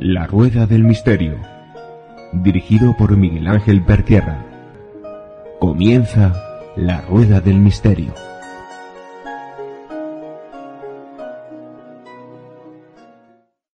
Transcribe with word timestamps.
La 0.00 0.26
Rueda 0.26 0.66
del 0.66 0.84
Misterio, 0.84 1.36
dirigido 2.32 2.96
por 2.96 3.16
Miguel 3.16 3.46
Ángel 3.48 3.82
Pertierra. 3.84 4.46
Comienza 5.60 6.32
La 6.76 7.02
Rueda 7.02 7.42
del 7.42 7.58
Misterio. 7.58 8.14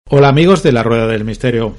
Hola 0.10 0.30
amigos 0.30 0.64
de 0.64 0.72
La 0.72 0.82
Rueda 0.82 1.06
del 1.06 1.26
Misterio. 1.26 1.76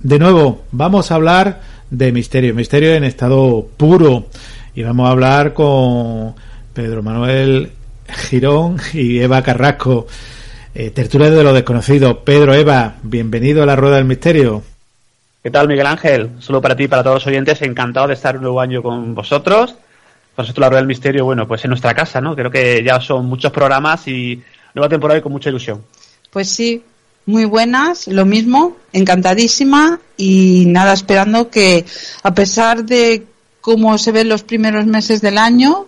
De 0.00 0.18
nuevo, 0.18 0.64
vamos 0.72 1.12
a 1.12 1.14
hablar 1.14 1.60
de 1.90 2.10
misterio, 2.10 2.52
misterio 2.54 2.94
en 2.94 3.04
estado 3.04 3.68
puro. 3.76 4.26
Y 4.74 4.82
vamos 4.82 5.08
a 5.08 5.12
hablar 5.12 5.54
con 5.54 6.34
Pedro 6.76 7.02
Manuel 7.02 7.72
Girón 8.06 8.78
y 8.92 9.18
Eva 9.18 9.40
Carrasco. 9.42 10.06
Eh, 10.74 10.90
tertulia 10.90 11.30
de 11.30 11.42
lo 11.42 11.54
desconocido. 11.54 12.22
Pedro, 12.22 12.52
Eva, 12.52 12.96
bienvenido 13.02 13.62
a 13.62 13.66
la 13.66 13.76
Rueda 13.76 13.96
del 13.96 14.04
Misterio. 14.04 14.62
¿Qué 15.42 15.50
tal, 15.50 15.68
Miguel 15.68 15.86
Ángel? 15.86 16.32
Solo 16.38 16.60
para 16.60 16.76
ti 16.76 16.84
y 16.84 16.88
para 16.88 17.02
todos 17.02 17.14
los 17.14 17.26
oyentes, 17.28 17.62
encantado 17.62 18.08
de 18.08 18.12
estar 18.12 18.36
un 18.36 18.42
nuevo 18.42 18.60
año 18.60 18.82
con 18.82 19.14
vosotros. 19.14 19.74
Por 20.34 20.44
nosotros 20.44 20.60
la 20.60 20.68
Rueda 20.68 20.80
del 20.82 20.88
Misterio, 20.88 21.24
bueno, 21.24 21.48
pues 21.48 21.64
en 21.64 21.70
nuestra 21.70 21.94
casa, 21.94 22.20
¿no? 22.20 22.36
Creo 22.36 22.50
que 22.50 22.84
ya 22.84 23.00
son 23.00 23.24
muchos 23.24 23.50
programas 23.52 24.06
y 24.06 24.42
nueva 24.74 24.90
temporada 24.90 25.18
y 25.18 25.22
con 25.22 25.32
mucha 25.32 25.48
ilusión. 25.48 25.82
Pues 26.30 26.50
sí, 26.50 26.82
muy 27.24 27.46
buenas, 27.46 28.06
lo 28.06 28.26
mismo, 28.26 28.76
encantadísima 28.92 29.98
y 30.18 30.64
nada, 30.66 30.92
esperando 30.92 31.48
que 31.48 31.86
a 32.22 32.34
pesar 32.34 32.84
de 32.84 33.24
cómo 33.62 33.96
se 33.96 34.12
ven 34.12 34.28
los 34.28 34.42
primeros 34.42 34.84
meses 34.84 35.22
del 35.22 35.38
año, 35.38 35.86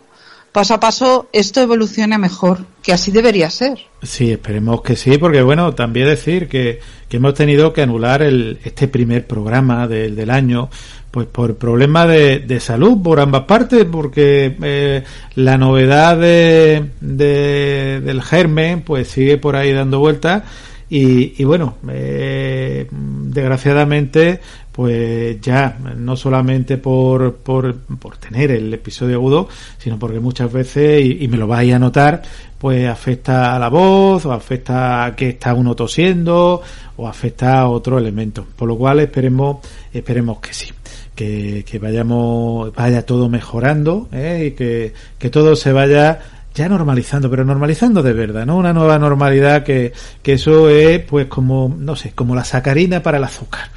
paso 0.52 0.74
a 0.74 0.80
paso 0.80 1.28
esto 1.32 1.60
evolucione 1.60 2.18
mejor, 2.18 2.64
que 2.82 2.92
así 2.92 3.10
debería 3.10 3.50
ser. 3.50 3.78
Sí, 4.02 4.32
esperemos 4.32 4.82
que 4.82 4.96
sí, 4.96 5.18
porque 5.18 5.42
bueno, 5.42 5.74
también 5.74 6.06
decir 6.06 6.48
que, 6.48 6.80
que 7.08 7.16
hemos 7.18 7.34
tenido 7.34 7.72
que 7.72 7.82
anular 7.82 8.22
el, 8.22 8.58
este 8.64 8.88
primer 8.88 9.26
programa 9.26 9.86
del, 9.86 10.16
del 10.16 10.30
año, 10.30 10.70
pues 11.10 11.26
por 11.26 11.56
problemas 11.56 12.08
de, 12.08 12.40
de, 12.40 12.60
salud 12.60 13.02
por 13.02 13.20
ambas 13.20 13.44
partes, 13.44 13.84
porque 13.84 14.56
eh, 14.62 15.04
la 15.34 15.58
novedad 15.58 16.18
de, 16.18 16.90
de, 17.00 18.00
del 18.00 18.22
germen 18.22 18.82
pues 18.82 19.08
sigue 19.08 19.38
por 19.38 19.56
ahí 19.56 19.72
dando 19.72 19.98
vueltas 20.00 20.42
y, 20.90 21.40
y 21.40 21.44
bueno, 21.44 21.76
eh, 21.90 22.88
desgraciadamente 22.90 24.40
pues 24.78 25.40
ya 25.40 25.76
no 25.96 26.16
solamente 26.16 26.78
por, 26.78 27.34
por, 27.38 27.74
por, 27.74 28.16
tener 28.16 28.52
el 28.52 28.72
episodio 28.72 29.16
agudo, 29.16 29.48
sino 29.76 29.98
porque 29.98 30.20
muchas 30.20 30.52
veces, 30.52 31.04
y, 31.04 31.24
y, 31.24 31.26
me 31.26 31.36
lo 31.36 31.48
vais 31.48 31.74
a 31.74 31.80
notar, 31.80 32.22
pues 32.56 32.88
afecta 32.88 33.56
a 33.56 33.58
la 33.58 33.70
voz, 33.70 34.24
o 34.24 34.32
afecta 34.32 35.04
a 35.04 35.16
que 35.16 35.30
está 35.30 35.52
uno 35.52 35.74
tosiendo, 35.74 36.62
o 36.96 37.08
afecta 37.08 37.58
a 37.58 37.68
otro 37.68 37.98
elemento. 37.98 38.46
Por 38.54 38.68
lo 38.68 38.78
cual 38.78 39.00
esperemos, 39.00 39.66
esperemos 39.92 40.38
que 40.38 40.54
sí. 40.54 40.68
Que, 41.12 41.64
que 41.68 41.80
vayamos, 41.80 42.72
vaya 42.72 43.04
todo 43.04 43.28
mejorando, 43.28 44.08
¿eh? 44.12 44.44
y 44.46 44.50
que, 44.52 44.92
que 45.18 45.28
todo 45.28 45.56
se 45.56 45.72
vaya 45.72 46.20
ya 46.54 46.68
normalizando, 46.68 47.28
pero 47.28 47.44
normalizando 47.44 48.00
de 48.00 48.12
verdad, 48.12 48.46
¿no? 48.46 48.56
Una 48.56 48.72
nueva 48.72 48.96
normalidad 49.00 49.64
que, 49.64 49.92
que 50.22 50.34
eso 50.34 50.68
es 50.68 51.00
pues 51.00 51.26
como, 51.26 51.74
no 51.76 51.96
sé, 51.96 52.12
como 52.12 52.36
la 52.36 52.44
sacarina 52.44 53.02
para 53.02 53.18
el 53.18 53.24
azúcar. 53.24 53.70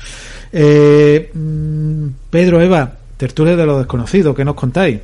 Eh, 0.54 1.32
Pedro, 2.30 2.62
Eva, 2.62 2.92
tertulia 3.18 3.56
de 3.56 3.66
lo 3.66 3.78
desconocido, 3.80 4.36
¿qué 4.36 4.46
nos 4.46 4.56
contáis? 4.56 5.00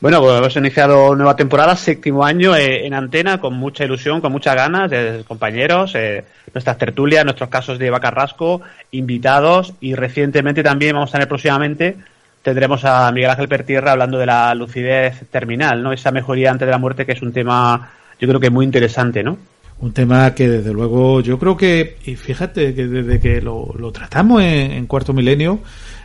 Bueno, 0.00 0.20
pues 0.20 0.36
hemos 0.36 0.56
iniciado 0.56 1.14
nueva 1.14 1.36
temporada, 1.36 1.76
séptimo 1.76 2.24
año 2.24 2.54
eh, 2.54 2.86
en 2.86 2.94
antena, 2.94 3.40
con 3.40 3.54
mucha 3.54 3.84
ilusión, 3.84 4.20
con 4.20 4.32
muchas 4.32 4.54
ganas 4.54 4.90
de 4.90 5.24
compañeros, 5.26 5.94
eh, 5.94 6.24
nuestras 6.52 6.76
tertulias, 6.76 7.24
nuestros 7.24 7.48
casos 7.48 7.78
de 7.78 7.86
Eva 7.86 8.00
Carrasco, 8.00 8.60
invitados 8.90 9.72
y 9.80 9.94
recientemente 9.94 10.62
también 10.62 10.94
vamos 10.94 11.10
a 11.10 11.12
tener 11.12 11.28
próximamente 11.28 11.96
tendremos 12.44 12.84
a 12.84 13.10
Miguel 13.10 13.30
Ángel 13.30 13.48
Pertierra 13.48 13.92
hablando 13.92 14.18
de 14.18 14.26
la 14.26 14.54
lucidez 14.54 15.22
terminal, 15.30 15.82
¿no? 15.82 15.94
Esa 15.94 16.12
mejoría 16.12 16.50
antes 16.50 16.66
de 16.66 16.72
la 16.72 16.78
muerte 16.78 17.06
que 17.06 17.12
es 17.12 17.22
un 17.22 17.32
tema, 17.32 17.90
yo 18.20 18.28
creo 18.28 18.38
que 18.38 18.50
muy 18.50 18.66
interesante, 18.66 19.22
¿no? 19.22 19.38
Un 19.80 19.92
tema 19.92 20.34
que 20.34 20.48
desde 20.48 20.72
luego 20.72 21.20
yo 21.20 21.38
creo 21.38 21.56
que, 21.56 21.96
y 22.04 22.16
fíjate 22.16 22.74
que 22.74 22.86
desde 22.86 23.20
que 23.20 23.40
lo, 23.40 23.74
lo 23.78 23.92
tratamos 23.92 24.42
en, 24.42 24.86
Cuarto 24.86 25.12
Milenio, 25.12 25.60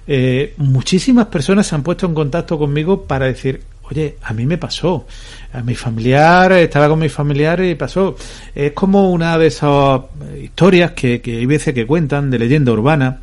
eh, 0.07 0.53
muchísimas 0.57 1.27
personas 1.27 1.67
se 1.67 1.75
han 1.75 1.83
puesto 1.83 2.05
en 2.05 2.13
contacto 2.13 2.57
conmigo 2.57 3.03
para 3.03 3.27
decir, 3.27 3.61
oye, 3.83 4.17
a 4.23 4.33
mí 4.33 4.45
me 4.45 4.57
pasó, 4.57 5.05
a 5.53 5.61
mi 5.61 5.75
familiar, 5.75 6.51
estaba 6.53 6.89
con 6.89 6.99
mi 6.99 7.09
familiar 7.09 7.63
y 7.63 7.75
pasó. 7.75 8.15
Es 8.53 8.71
como 8.73 9.11
una 9.11 9.37
de 9.37 9.47
esas 9.47 10.01
historias 10.41 10.91
que, 10.91 11.21
que 11.21 11.37
hay 11.37 11.45
veces 11.45 11.73
que 11.73 11.85
cuentan 11.85 12.29
de 12.29 12.39
leyenda 12.39 12.71
urbana, 12.71 13.19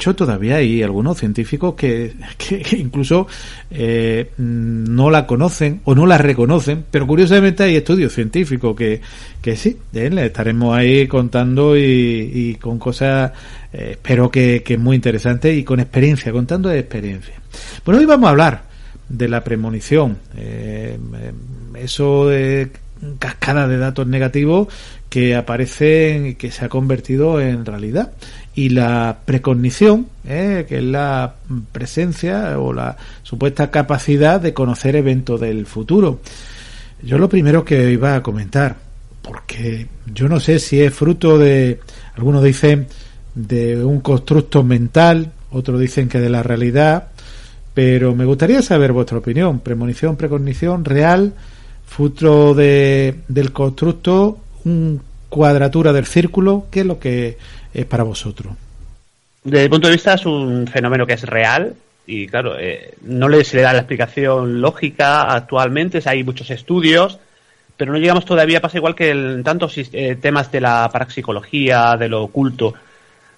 hecho, 0.00 0.16
todavía 0.16 0.56
hay 0.56 0.82
algunos 0.82 1.18
científicos 1.18 1.74
que, 1.74 2.14
que, 2.38 2.76
incluso 2.78 3.26
eh, 3.70 4.30
no 4.38 5.10
la 5.10 5.26
conocen 5.26 5.82
o 5.84 5.94
no 5.94 6.06
la 6.06 6.16
reconocen, 6.16 6.86
pero 6.90 7.06
curiosamente 7.06 7.64
hay 7.64 7.76
estudios 7.76 8.14
científicos 8.14 8.74
que, 8.74 9.02
que 9.42 9.56
sí, 9.56 9.76
eh, 9.92 10.08
le 10.08 10.26
estaremos 10.26 10.74
ahí 10.74 11.06
contando 11.06 11.76
y, 11.76 11.82
y 12.32 12.54
con 12.54 12.78
cosas, 12.78 13.32
eh, 13.74 13.90
espero 13.92 14.30
que, 14.30 14.62
que 14.62 14.78
muy 14.78 14.96
interesantes 14.96 15.54
y 15.54 15.64
con 15.64 15.80
experiencia, 15.80 16.32
contando 16.32 16.70
de 16.70 16.78
experiencia. 16.78 17.34
Bueno, 17.84 18.00
hoy 18.00 18.06
vamos 18.06 18.26
a 18.26 18.30
hablar 18.30 18.62
de 19.06 19.28
la 19.28 19.44
premonición, 19.44 20.16
eh, 20.34 20.96
eso 21.74 22.26
de 22.28 22.70
cascada 23.18 23.68
de 23.68 23.76
datos 23.78 24.06
negativos 24.06 24.68
que 25.08 25.34
aparecen 25.34 26.26
y 26.28 26.34
que 26.36 26.50
se 26.50 26.64
ha 26.64 26.68
convertido 26.68 27.40
en 27.40 27.66
realidad 27.66 28.12
y 28.54 28.70
la 28.70 29.18
precognición, 29.24 30.06
eh, 30.26 30.66
que 30.68 30.78
es 30.78 30.84
la 30.84 31.34
presencia 31.72 32.58
o 32.58 32.72
la 32.72 32.96
supuesta 33.22 33.70
capacidad 33.70 34.40
de 34.40 34.52
conocer 34.52 34.96
eventos 34.96 35.40
del 35.40 35.66
futuro. 35.66 36.20
Yo 37.02 37.18
lo 37.18 37.28
primero 37.28 37.64
que 37.64 37.90
iba 37.90 38.14
a 38.14 38.22
comentar, 38.22 38.76
porque 39.22 39.86
yo 40.12 40.28
no 40.28 40.40
sé 40.40 40.58
si 40.58 40.80
es 40.80 40.92
fruto 40.92 41.38
de, 41.38 41.80
algunos 42.16 42.42
dicen, 42.42 42.86
de 43.34 43.82
un 43.84 44.00
constructo 44.00 44.62
mental, 44.64 45.32
otros 45.52 45.80
dicen 45.80 46.08
que 46.08 46.20
de 46.20 46.30
la 46.30 46.42
realidad, 46.42 47.08
pero 47.72 48.14
me 48.14 48.24
gustaría 48.24 48.62
saber 48.62 48.92
vuestra 48.92 49.18
opinión. 49.18 49.60
Premonición, 49.60 50.16
precognición, 50.16 50.84
real, 50.84 51.34
fruto 51.86 52.54
de, 52.54 53.20
del 53.28 53.52
constructo, 53.52 54.38
un 54.64 55.00
cuadratura 55.28 55.92
del 55.92 56.06
círculo, 56.06 56.66
¿qué 56.70 56.80
es 56.80 56.86
lo 56.86 56.98
que 56.98 57.38
es 57.72 57.84
para 57.86 58.02
vosotros? 58.02 58.54
Desde 59.42 59.64
el 59.64 59.70
punto 59.70 59.88
de 59.88 59.94
vista 59.94 60.14
es 60.14 60.26
un 60.26 60.66
fenómeno 60.66 61.06
que 61.06 61.14
es 61.14 61.22
real 61.22 61.74
y 62.06 62.26
claro, 62.26 62.58
eh, 62.58 62.94
no 63.02 63.28
le, 63.28 63.44
se 63.44 63.56
le 63.56 63.62
da 63.62 63.72
la 63.72 63.80
explicación 63.80 64.60
lógica 64.60 65.22
actualmente, 65.22 65.98
o 65.98 66.08
hay 66.08 66.24
muchos 66.24 66.50
estudios, 66.50 67.18
pero 67.76 67.92
no 67.92 67.98
llegamos 67.98 68.24
todavía, 68.24 68.60
pasa 68.60 68.78
igual 68.78 68.94
que 68.94 69.10
en 69.10 69.42
tantos 69.44 69.78
eh, 69.78 70.16
temas 70.20 70.50
de 70.50 70.60
la 70.60 70.90
parapsicología, 70.92 71.96
de 71.96 72.08
lo 72.08 72.24
oculto. 72.24 72.74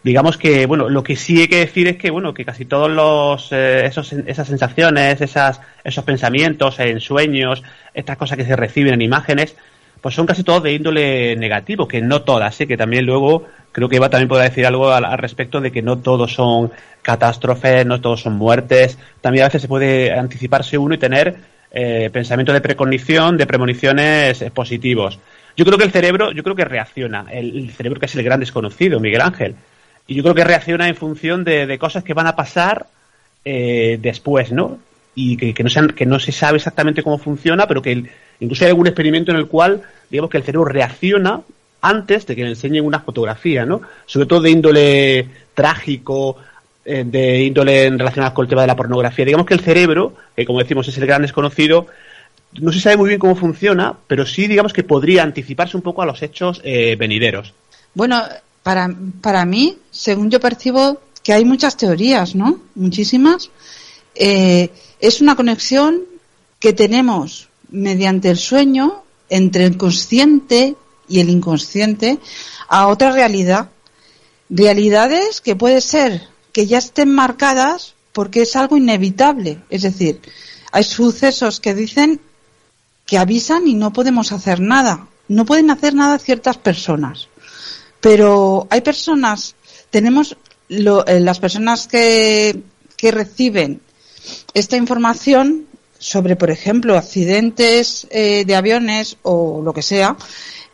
Digamos 0.03 0.37
que, 0.37 0.66
bueno, 0.66 0.88
lo 0.88 1.04
que 1.04 1.15
sí 1.15 1.42
hay 1.42 1.48
que 1.48 1.59
decir 1.59 1.87
es 1.87 1.97
que, 1.97 2.10
bueno, 2.10 2.34
que 2.34 2.44
casi 2.44 2.65
todos 2.65 2.91
los, 2.91 3.53
eh, 3.53 3.87
esos, 3.87 4.12
esas 4.12 4.48
sensaciones, 4.48 5.21
esas, 5.21 5.60
esos 5.84 6.03
pensamientos 6.03 6.81
en 6.81 6.98
sueños, 6.98 7.62
estas 7.94 8.16
cosas 8.16 8.37
que 8.37 8.44
se 8.44 8.56
reciben 8.56 8.94
en 8.94 9.03
imágenes, 9.03 9.54
pues 10.03 10.17
son 10.17 10.27
casi 10.27 10.43
todos 10.43 10.65
de 10.65 10.75
índole 10.75 11.37
negativo, 11.37 11.87
que 11.89 12.03
no 12.03 12.23
todas, 12.23 12.61
¿eh? 12.61 12.67
que 12.67 12.77
también 12.77 13.07
luego 13.07 13.47
creo 13.71 13.89
que 13.89 13.97
Eva 13.97 14.11
también 14.11 14.29
podrá 14.29 14.45
decir 14.45 14.67
algo 14.67 14.91
al, 14.91 15.17
respecto 15.17 15.61
de 15.61 15.71
que 15.71 15.81
no 15.81 15.99
todos 15.99 16.35
son 16.35 16.73
catástrofes, 17.01 17.87
no 17.87 18.01
todos 18.01 18.21
son 18.21 18.35
muertes, 18.35 18.99
también 19.21 19.45
a 19.45 19.49
veces 19.49 19.63
se 19.63 19.69
puede 19.69 20.13
anticiparse 20.13 20.77
uno 20.77 20.97
y 20.97 20.99
tener 20.99 21.37
eh, 21.71 22.11
pensamiento 22.13 22.53
de 22.53 22.61
precognición, 22.61 23.37
de 23.37 23.47
premoniciones 23.47 24.45
positivos. 24.53 25.21
Yo 25.57 25.65
creo 25.65 25.78
que 25.78 25.84
el 25.84 25.93
cerebro, 25.93 26.33
yo 26.33 26.43
creo 26.43 26.57
que 26.57 26.65
reacciona, 26.65 27.27
el, 27.31 27.71
cerebro 27.71 28.01
que 28.01 28.07
es 28.07 28.15
el 28.16 28.25
gran 28.25 28.41
desconocido, 28.41 28.98
Miguel 28.98 29.21
Ángel, 29.21 29.55
y 30.09 30.16
yo 30.16 30.25
creo 30.25 30.34
que 30.34 30.45
reacciona 30.45 30.89
en 30.89 30.97
función 30.97 31.45
de, 31.45 31.66
de 31.66 31.78
cosas 31.78 32.03
que 32.03 32.13
van 32.13 32.27
a 32.27 32.34
pasar 32.34 32.87
eh, 33.45 33.98
después, 34.01 34.51
¿no? 34.51 34.78
Y 35.15 35.37
que, 35.37 35.55
que, 35.55 35.63
no 35.63 35.69
sean, 35.69 35.89
que 35.89 36.07
no 36.07 36.19
se 36.19 36.33
sabe 36.33 36.57
exactamente 36.57 37.03
cómo 37.03 37.19
funciona, 37.19 37.69
pero 37.69 37.83
que 37.83 37.93
el, 37.93 38.10
Incluso 38.41 38.65
hay 38.65 38.71
algún 38.71 38.87
experimento 38.87 39.31
en 39.31 39.39
el 39.39 39.47
cual, 39.47 39.83
digamos 40.11 40.31
que 40.31 40.39
el 40.39 40.45
cerebro 40.45 40.67
reacciona 40.67 41.41
antes 41.81 42.27
de 42.27 42.37
que 42.37 42.43
le 42.43 42.51
enseñen 42.51 42.84
una 42.84 43.01
fotografía, 43.01 43.67
¿no? 43.67 43.83
Sobre 44.07 44.27
todo 44.27 44.41
de 44.41 44.51
índole 44.51 45.29
trágico, 45.55 46.37
eh, 46.84 47.05
de 47.07 47.43
índole 47.43 47.91
relacionada 47.91 48.34
con 48.34 48.45
el 48.45 48.49
tema 48.49 48.63
de 48.63 48.69
la 48.69 48.77
pornografía. 48.77 49.25
Digamos 49.25 49.47
que 49.47 49.55
el 49.55 49.61
cerebro, 49.61 50.15
que 50.34 50.47
como 50.47 50.61
decimos 50.61 50.87
es 50.89 50.97
el 50.99 51.07
gran 51.07 51.23
desconocido, 51.23 51.87
no 52.61 52.73
se 52.73 52.81
sabe 52.81 52.97
muy 52.97 53.09
bien 53.09 53.21
cómo 53.21 53.34
funciona, 53.34 53.95
pero 54.07 54.27
sí 54.27 54.47
digamos 54.47 54.73
que 54.73 54.84
podría 54.84 55.23
anticiparse 55.23 55.77
un 55.77 55.83
poco 55.83 56.03
a 56.03 56.07
los 56.07 56.23
hechos 56.23 56.61
eh, 56.65 56.97
venideros. 56.97 57.55
Bueno, 57.95 58.23
para, 58.63 58.95
para 59.21 59.45
mí, 59.45 59.79
según 59.91 60.31
yo 60.31 60.41
percibo, 60.41 61.01
que 61.23 61.33
hay 61.33 61.45
muchas 61.45 61.77
teorías, 61.77 62.34
¿no? 62.34 62.61
Muchísimas. 62.75 63.51
Eh, 64.15 64.71
es 65.01 65.21
una 65.21 65.37
conexión 65.37 66.03
que 66.59 66.73
tenemos 66.73 67.49
mediante 67.72 68.30
el 68.30 68.39
sueño 68.39 69.03
entre 69.28 69.65
el 69.65 69.77
consciente 69.77 70.77
y 71.09 71.21
el 71.21 71.30
inconsciente 71.30 72.19
a 72.69 72.86
otra 72.86 73.10
realidad. 73.10 73.71
Realidades 74.48 75.41
que 75.41 75.57
puede 75.57 75.80
ser 75.80 76.28
que 76.53 76.66
ya 76.66 76.78
estén 76.78 77.10
marcadas 77.10 77.95
porque 78.13 78.42
es 78.42 78.54
algo 78.57 78.77
inevitable. 78.77 79.59
Es 79.71 79.83
decir, 79.83 80.21
hay 80.71 80.84
sucesos 80.84 81.60
que 81.60 81.74
dicen 81.74 82.21
que 83.07 83.19
avisan 83.19 83.66
y 83.66 83.74
no 83.74 83.92
podemos 83.92 84.33
hacer 84.33 84.60
nada. 84.60 85.09
No 85.28 85.47
pueden 85.47 85.71
hacer 85.71 85.95
nada 85.95 86.19
ciertas 86.19 86.59
personas. 86.59 87.28
Pero 88.01 88.66
hay 88.71 88.83
personas, 88.83 89.54
tenemos 89.91 90.36
eh, 90.69 91.21
las 91.21 91.39
personas 91.41 91.86
que, 91.86 92.63
que 92.97 93.10
reciben 93.10 93.80
esta 94.54 94.77
información 94.77 95.66
sobre, 96.03 96.37
por 96.37 96.51
ejemplo, 96.51 96.99
accidentes 96.99 98.07
eh, 98.10 98.45
de 98.45 98.54
aviones 98.57 99.16
o 99.22 99.63
lo 99.65 99.72
que 99.72 99.83
sea, 99.83 100.16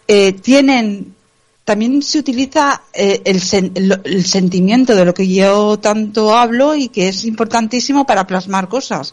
eh, 0.06 0.32
tienen 0.32 1.14
también 1.64 2.00
se 2.02 2.18
utiliza 2.18 2.84
el, 2.94 3.42
el, 4.04 4.24
sentimiento 4.24 4.96
de 4.96 5.04
lo 5.04 5.12
que 5.12 5.28
yo 5.28 5.78
tanto 5.78 6.34
hablo 6.34 6.74
y 6.74 6.88
que 6.88 7.08
es 7.08 7.26
importantísimo 7.26 8.06
para 8.06 8.26
plasmar 8.26 8.70
cosas. 8.70 9.12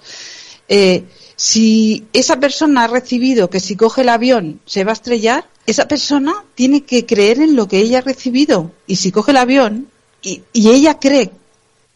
si 1.36 2.06
esa 2.14 2.40
persona 2.40 2.86
ha 2.86 2.88
recibido 2.88 3.50
que 3.50 3.60
si 3.60 3.76
coge 3.76 4.04
el 4.04 4.10
avión 4.10 4.62
se 4.66 4.86
va 4.86 4.92
a 4.92 4.94
estrellar, 4.94 5.50
esa 5.66 5.88
persona 5.88 6.46
tiene 6.54 6.84
que 6.84 7.06
creer 7.06 7.40
en 7.40 7.56
lo 7.56 7.68
que 7.68 7.80
ella 7.80 8.00
ha 8.00 8.02
recibido. 8.02 8.72
Y 8.88 8.98
si 8.98 9.12
coge 9.12 9.32
el 9.32 9.38
avión 9.38 9.88
y, 10.22 10.44
ella 10.54 11.00
cree 11.00 11.32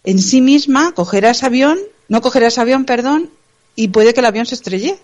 en 0.04 0.20
sí 0.20 0.42
misma, 0.42 0.94
cogerá 0.94 1.32
ese 1.32 1.46
avión, 1.46 1.78
no 2.08 2.22
cogerá 2.22 2.48
ese 2.48 2.62
avión, 2.62 2.86
perdón, 2.86 3.30
y 3.80 3.88
puede 3.88 4.14
que 4.14 4.20
el 4.20 4.26
avión 4.26 4.46
se 4.46 4.56
estrelle. 4.56 5.00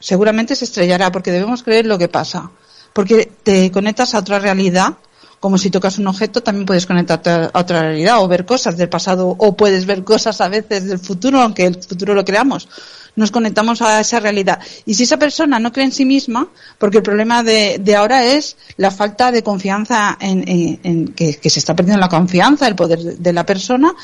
Seguramente 0.00 0.56
se 0.56 0.64
estrellará 0.64 1.12
porque 1.12 1.30
debemos 1.30 1.62
creer 1.62 1.86
lo 1.86 1.96
que 1.96 2.08
pasa. 2.08 2.50
Porque 2.92 3.30
te 3.42 3.70
conectas 3.70 4.14
a 4.14 4.18
otra 4.18 4.40
realidad 4.40 4.94
como 5.38 5.56
si 5.56 5.70
tocas 5.70 5.98
un 5.98 6.06
objeto, 6.06 6.42
también 6.42 6.66
puedes 6.66 6.84
conectarte 6.84 7.30
a 7.30 7.50
otra 7.54 7.80
realidad 7.80 8.22
o 8.22 8.28
ver 8.28 8.44
cosas 8.44 8.76
del 8.76 8.90
pasado 8.90 9.34
o 9.38 9.56
puedes 9.56 9.86
ver 9.86 10.04
cosas 10.04 10.40
a 10.42 10.48
veces 10.48 10.84
del 10.84 10.98
futuro, 10.98 11.40
aunque 11.40 11.64
el 11.64 11.82
futuro 11.82 12.12
lo 12.12 12.24
creamos 12.24 12.68
nos 13.16 13.30
conectamos 13.30 13.82
a 13.82 14.00
esa 14.00 14.20
realidad. 14.20 14.60
Y 14.86 14.94
si 14.94 15.02
esa 15.02 15.18
persona 15.18 15.58
no 15.58 15.72
cree 15.72 15.86
en 15.86 15.92
sí 15.92 16.04
misma, 16.04 16.48
porque 16.78 16.98
el 16.98 17.02
problema 17.02 17.42
de, 17.42 17.78
de 17.80 17.96
ahora 17.96 18.24
es 18.24 18.56
la 18.76 18.90
falta 18.90 19.32
de 19.32 19.42
confianza 19.42 20.16
en, 20.20 20.44
en, 20.82 21.08
que, 21.08 21.50
se 21.50 21.58
está 21.58 21.74
perdiendo 21.74 22.00
la 22.00 22.08
confianza, 22.08 22.68
el 22.68 22.76
poder 22.76 23.00
de 23.00 23.32
la 23.32 23.44
persona, 23.44 23.94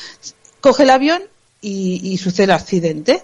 coge 0.60 0.82
el 0.82 0.90
avión 0.90 1.22
y, 1.60 2.18
sucede 2.18 2.44
el 2.44 2.50
accidente. 2.52 3.22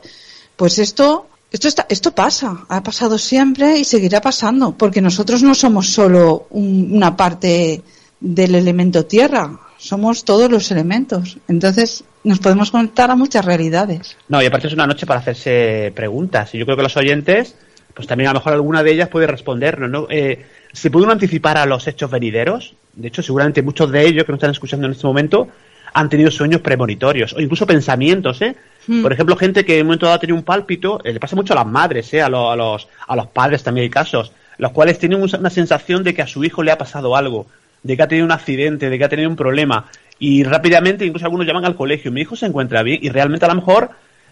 Pues 0.56 0.78
esto 0.78 1.26
esto, 1.52 1.68
está, 1.68 1.86
esto 1.90 2.14
pasa, 2.14 2.64
ha 2.66 2.82
pasado 2.82 3.18
siempre 3.18 3.76
y 3.76 3.84
seguirá 3.84 4.22
pasando, 4.22 4.72
porque 4.72 5.02
nosotros 5.02 5.42
no 5.42 5.54
somos 5.54 5.88
solo 5.88 6.46
una 6.48 7.14
parte 7.14 7.82
del 8.18 8.54
elemento 8.54 9.04
tierra, 9.04 9.60
somos 9.76 10.24
todos 10.24 10.50
los 10.50 10.70
elementos. 10.70 11.36
Entonces 11.48 12.04
nos 12.24 12.38
podemos 12.38 12.70
conectar 12.70 13.10
a 13.10 13.16
muchas 13.16 13.44
realidades. 13.44 14.16
No, 14.28 14.42
y 14.42 14.46
aparte 14.46 14.68
es 14.68 14.72
una 14.72 14.86
noche 14.86 15.04
para 15.04 15.20
hacerse 15.20 15.92
preguntas. 15.94 16.54
Y 16.54 16.58
yo 16.58 16.64
creo 16.64 16.78
que 16.78 16.84
los 16.84 16.96
oyentes, 16.96 17.54
pues 17.92 18.08
también 18.08 18.30
a 18.30 18.32
lo 18.32 18.38
mejor 18.38 18.54
alguna 18.54 18.82
de 18.82 18.92
ellas 18.92 19.10
puede 19.10 19.26
respondernos, 19.26 19.90
¿no? 19.90 20.06
Eh, 20.08 20.46
¿Se 20.72 20.90
puede 20.90 21.12
anticipar 21.12 21.58
a 21.58 21.66
los 21.66 21.86
hechos 21.86 22.10
venideros? 22.10 22.74
De 22.94 23.08
hecho, 23.08 23.22
seguramente 23.22 23.60
muchos 23.60 23.90
de 23.90 24.06
ellos 24.06 24.24
que 24.24 24.32
nos 24.32 24.38
están 24.38 24.52
escuchando 24.52 24.86
en 24.86 24.92
este 24.92 25.06
momento 25.06 25.48
han 25.94 26.08
tenido 26.08 26.30
sueños 26.30 26.60
premonitorios 26.60 27.32
o 27.32 27.40
incluso 27.40 27.66
pensamientos, 27.66 28.40
¿eh? 28.42 28.56
Hmm. 28.86 29.02
Por 29.02 29.12
ejemplo, 29.12 29.36
gente 29.36 29.64
que 29.64 29.74
en 29.74 29.82
un 29.82 29.86
momento 29.88 30.06
dado 30.06 30.16
ha 30.16 30.20
tenido 30.20 30.36
un 30.36 30.44
pálpito, 30.44 31.00
eh, 31.04 31.12
le 31.12 31.20
pasa 31.20 31.36
mucho 31.36 31.52
a 31.52 31.56
las 31.56 31.66
madres, 31.66 32.12
¿eh? 32.14 32.22
A, 32.22 32.26
a, 32.26 32.28
los, 32.56 32.88
a 33.06 33.16
los 33.16 33.26
padres 33.28 33.62
también 33.62 33.84
hay 33.84 33.90
casos, 33.90 34.32
los 34.58 34.72
cuales 34.72 34.98
tienen 34.98 35.22
una 35.22 35.50
sensación 35.50 36.02
de 36.02 36.14
que 36.14 36.22
a 36.22 36.26
su 36.26 36.44
hijo 36.44 36.62
le 36.62 36.72
ha 36.72 36.78
pasado 36.78 37.16
algo 37.16 37.46
de 37.82 37.96
que 37.96 38.02
ha 38.02 38.08
tenido 38.08 38.26
un 38.26 38.32
accidente, 38.32 38.90
de 38.90 38.98
que 38.98 39.04
ha 39.04 39.08
tenido 39.08 39.28
un 39.28 39.36
problema. 39.36 39.86
Y 40.18 40.44
rápidamente, 40.44 41.04
incluso 41.04 41.26
algunos 41.26 41.46
llaman 41.46 41.64
al 41.64 41.74
colegio, 41.74 42.12
mi 42.12 42.20
hijo 42.20 42.36
se 42.36 42.46
encuentra 42.46 42.82
bien 42.82 43.00
y 43.02 43.08
realmente 43.08 43.44
a 43.44 43.48
lo 43.48 43.56
mejor 43.56 43.90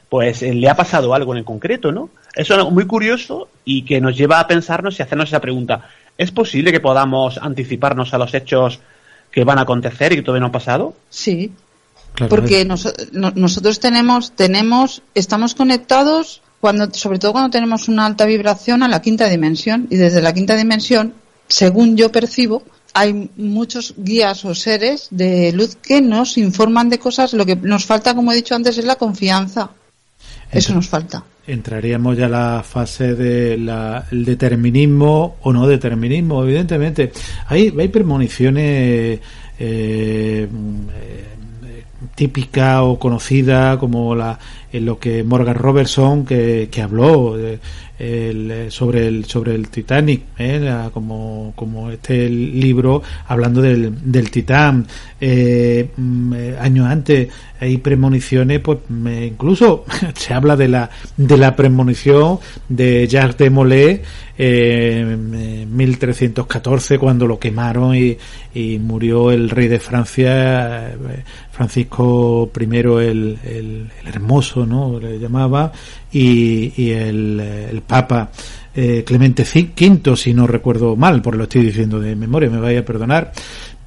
pues 0.08 0.42
eh, 0.42 0.54
le 0.54 0.68
ha 0.68 0.74
pasado 0.74 1.14
algo 1.14 1.32
en 1.32 1.38
el 1.38 1.44
concreto, 1.44 1.92
¿no? 1.92 2.10
Eso 2.34 2.58
es 2.58 2.72
muy 2.72 2.86
curioso 2.86 3.48
y 3.64 3.82
que 3.82 4.00
nos 4.00 4.16
lleva 4.16 4.40
a 4.40 4.46
pensarnos 4.46 4.98
y 4.98 5.02
hacernos 5.02 5.28
esa 5.28 5.40
pregunta. 5.40 5.88
¿Es 6.18 6.32
posible 6.32 6.72
que 6.72 6.80
podamos 6.80 7.38
anticiparnos 7.38 8.12
a 8.12 8.18
los 8.18 8.34
hechos 8.34 8.80
que 9.30 9.44
van 9.44 9.58
a 9.58 9.62
acontecer 9.62 10.12
y 10.12 10.16
que 10.16 10.22
todavía 10.22 10.40
no 10.40 10.46
han 10.46 10.52
pasado? 10.52 10.94
Sí, 11.08 11.52
porque 12.28 12.64
nosotros 12.64 13.80
tenemos, 13.80 14.32
tenemos, 14.32 15.02
estamos 15.14 15.54
conectados 15.54 16.42
cuando, 16.60 16.92
sobre 16.92 17.18
todo 17.18 17.32
cuando 17.32 17.50
tenemos 17.50 17.88
una 17.88 18.06
alta 18.06 18.26
vibración 18.26 18.82
a 18.82 18.88
la 18.88 19.00
quinta 19.00 19.28
dimensión 19.28 19.86
y 19.90 19.96
desde 19.96 20.20
la 20.20 20.34
quinta 20.34 20.56
dimensión, 20.56 21.14
según 21.48 21.96
yo 21.96 22.12
percibo, 22.12 22.62
hay 22.92 23.30
muchos 23.36 23.94
guías 23.96 24.44
o 24.44 24.54
seres 24.54 25.08
de 25.10 25.52
luz 25.52 25.76
que 25.76 26.02
nos 26.02 26.36
informan 26.36 26.88
de 26.88 26.98
cosas. 26.98 27.32
Lo 27.32 27.46
que 27.46 27.56
nos 27.56 27.86
falta, 27.86 28.14
como 28.14 28.32
he 28.32 28.36
dicho 28.36 28.54
antes, 28.54 28.76
es 28.78 28.84
la 28.84 28.96
confianza. 28.96 29.70
Eso 30.52 30.74
nos 30.74 30.88
falta. 30.88 31.22
Entraríamos 31.46 32.16
ya 32.16 32.26
a 32.26 32.28
la 32.28 32.62
fase 32.62 33.14
del 33.14 33.70
determinismo 34.10 35.36
o 35.42 35.52
no 35.52 35.66
determinismo, 35.66 36.42
evidentemente. 36.42 37.12
Hay, 37.46 37.74
hay 37.78 37.88
premoniciones 37.88 39.20
eh, 39.58 40.48
eh, 40.48 40.48
típica 42.14 42.82
o 42.82 42.98
conocida 42.98 43.78
como 43.78 44.14
la 44.14 44.38
en 44.72 44.84
lo 44.84 44.98
que 44.98 45.24
Morgan 45.24 45.54
Robertson 45.56 46.24
que, 46.24 46.68
que 46.70 46.82
habló 46.82 47.38
eh, 47.38 47.58
el, 48.00 48.70
sobre 48.70 49.06
el 49.06 49.26
sobre 49.26 49.54
el 49.54 49.68
Titanic 49.68 50.22
¿eh? 50.38 50.88
como 50.92 51.52
como 51.54 51.90
este 51.90 52.28
libro 52.30 53.02
hablando 53.28 53.60
del, 53.60 53.92
del 54.10 54.30
Titán 54.30 54.86
eh, 55.20 55.90
mm, 55.94 56.32
eh, 56.34 56.56
años 56.58 56.86
antes 56.86 57.28
hay 57.60 57.76
premoniciones 57.76 58.60
pues 58.60 58.78
incluso 58.88 59.84
se 60.14 60.32
habla 60.32 60.56
de 60.56 60.68
la 60.68 60.90
de 61.14 61.36
la 61.36 61.54
premonición 61.54 62.38
de 62.70 63.06
Jacques 63.06 63.36
de 63.36 63.50
Molay 63.50 64.02
en 64.38 65.76
1314 65.76 66.98
cuando 66.98 67.26
lo 67.26 67.38
quemaron 67.38 67.94
y, 67.94 68.16
y, 68.54 68.78
murió 68.78 69.30
el 69.30 69.50
rey 69.50 69.68
de 69.68 69.78
Francia 69.78 70.96
Francisco 71.52 72.50
I 72.58 72.64
el, 72.64 73.38
el, 73.44 73.90
Hermoso 74.06 74.59
no 74.66 74.98
le 74.98 75.18
llamaba 75.18 75.72
y, 76.12 76.90
el, 76.90 77.82
Papa 77.86 78.30
eh, 78.74 79.02
Clemente 79.04 79.42
V, 79.42 80.16
si 80.16 80.32
no 80.32 80.46
recuerdo 80.46 80.96
mal, 80.96 81.22
por 81.22 81.36
lo 81.36 81.44
estoy 81.44 81.66
diciendo 81.66 82.00
de 82.00 82.14
memoria, 82.14 82.50
me 82.50 82.60
vaya 82.60 82.80
a 82.80 82.84
perdonar, 82.84 83.32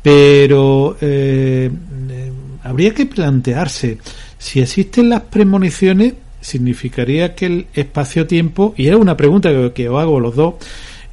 pero 0.02 0.98
eh, 1.00 1.70
eh, 2.10 2.32
habría 2.64 2.94
que 2.94 3.06
plantearse 3.06 3.98
si 4.38 4.60
existen 4.60 5.10
las 5.10 5.22
premoniciones, 5.22 6.14
significaría 6.42 7.34
que 7.34 7.46
el 7.46 7.68
espacio-tiempo, 7.74 8.74
y 8.76 8.88
era 8.88 8.98
una 8.98 9.16
pregunta 9.16 9.50
que, 9.74 9.88
os 9.88 10.02
hago 10.02 10.20
los 10.20 10.36
dos, 10.36 10.56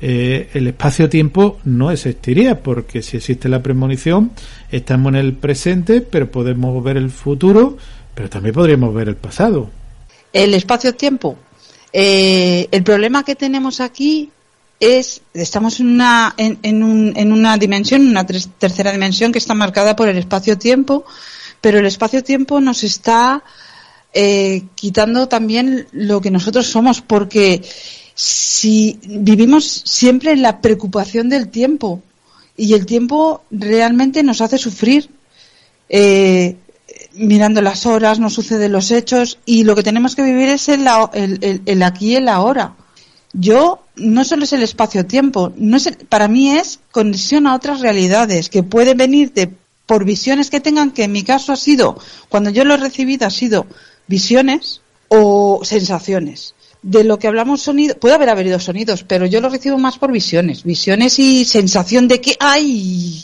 el 0.00 0.66
espacio-tiempo 0.66 1.58
no 1.64 1.90
existiría, 1.90 2.60
porque 2.60 3.02
si 3.02 3.18
existe 3.18 3.48
la 3.48 3.62
premonición, 3.62 4.32
estamos 4.72 5.10
en 5.10 5.16
el 5.16 5.34
presente, 5.34 6.00
pero 6.00 6.30
podemos 6.30 6.82
ver 6.82 6.96
el 6.96 7.10
futuro, 7.10 7.76
pero 8.20 8.28
también 8.28 8.54
podríamos 8.54 8.92
ver 8.92 9.08
el 9.08 9.16
pasado. 9.16 9.70
El 10.30 10.52
espacio-tiempo. 10.52 11.38
Eh, 11.90 12.68
el 12.70 12.82
problema 12.82 13.24
que 13.24 13.34
tenemos 13.34 13.80
aquí 13.80 14.28
es, 14.78 15.22
estamos 15.32 15.80
en 15.80 15.86
una, 15.86 16.34
en, 16.36 16.82
un, 16.82 17.14
en 17.16 17.32
una 17.32 17.56
dimensión, 17.56 18.06
una 18.06 18.26
tercera 18.26 18.92
dimensión 18.92 19.32
que 19.32 19.38
está 19.38 19.54
marcada 19.54 19.96
por 19.96 20.10
el 20.10 20.18
espacio-tiempo, 20.18 21.06
pero 21.62 21.78
el 21.78 21.86
espacio-tiempo 21.86 22.60
nos 22.60 22.84
está 22.84 23.42
eh, 24.12 24.64
quitando 24.74 25.26
también 25.26 25.86
lo 25.92 26.20
que 26.20 26.30
nosotros 26.30 26.66
somos, 26.66 27.00
porque 27.00 27.62
si 28.14 29.00
vivimos 29.02 29.64
siempre 29.86 30.32
en 30.32 30.42
la 30.42 30.60
preocupación 30.60 31.30
del 31.30 31.48
tiempo 31.48 32.02
y 32.54 32.74
el 32.74 32.84
tiempo 32.84 33.44
realmente 33.50 34.22
nos 34.22 34.42
hace 34.42 34.58
sufrir. 34.58 35.08
Eh, 35.88 36.56
mirando 37.14 37.60
las 37.60 37.86
horas, 37.86 38.18
no 38.18 38.30
suceden 38.30 38.72
los 38.72 38.90
hechos 38.90 39.38
y 39.44 39.64
lo 39.64 39.74
que 39.74 39.82
tenemos 39.82 40.14
que 40.14 40.22
vivir 40.22 40.48
es 40.48 40.68
el, 40.68 40.86
el, 41.66 41.82
aquí 41.82 42.12
y 42.12 42.16
el 42.16 42.28
ahora. 42.28 42.74
Yo 43.32 43.84
no 43.96 44.24
solo 44.24 44.44
es 44.44 44.52
el 44.52 44.62
espacio-tiempo, 44.62 45.52
no 45.56 45.76
es 45.76 45.90
para 46.08 46.28
mí 46.28 46.50
es 46.50 46.80
conexión 46.90 47.46
a 47.46 47.54
otras 47.54 47.80
realidades 47.80 48.48
que 48.48 48.62
pueden 48.62 48.96
venir 48.96 49.32
de, 49.32 49.52
por 49.86 50.04
visiones 50.04 50.50
que 50.50 50.60
tengan, 50.60 50.90
que 50.90 51.04
en 51.04 51.12
mi 51.12 51.22
caso 51.22 51.52
ha 51.52 51.56
sido, 51.56 51.98
cuando 52.28 52.50
yo 52.50 52.64
lo 52.64 52.74
he 52.74 52.78
recibido, 52.78 53.26
ha 53.26 53.30
sido 53.30 53.66
visiones 54.06 54.80
o 55.08 55.60
sensaciones. 55.64 56.54
De 56.82 57.04
lo 57.04 57.18
que 57.18 57.28
hablamos 57.28 57.60
sonido, 57.60 57.94
puede 57.96 58.14
haber 58.14 58.30
habido 58.30 58.58
sonidos, 58.58 59.04
pero 59.04 59.26
yo 59.26 59.40
lo 59.40 59.50
recibo 59.50 59.76
más 59.76 59.98
por 59.98 60.12
visiones, 60.12 60.64
visiones 60.64 61.18
y 61.18 61.44
sensación 61.44 62.08
de 62.08 62.20
que 62.20 62.36
hay. 62.40 63.22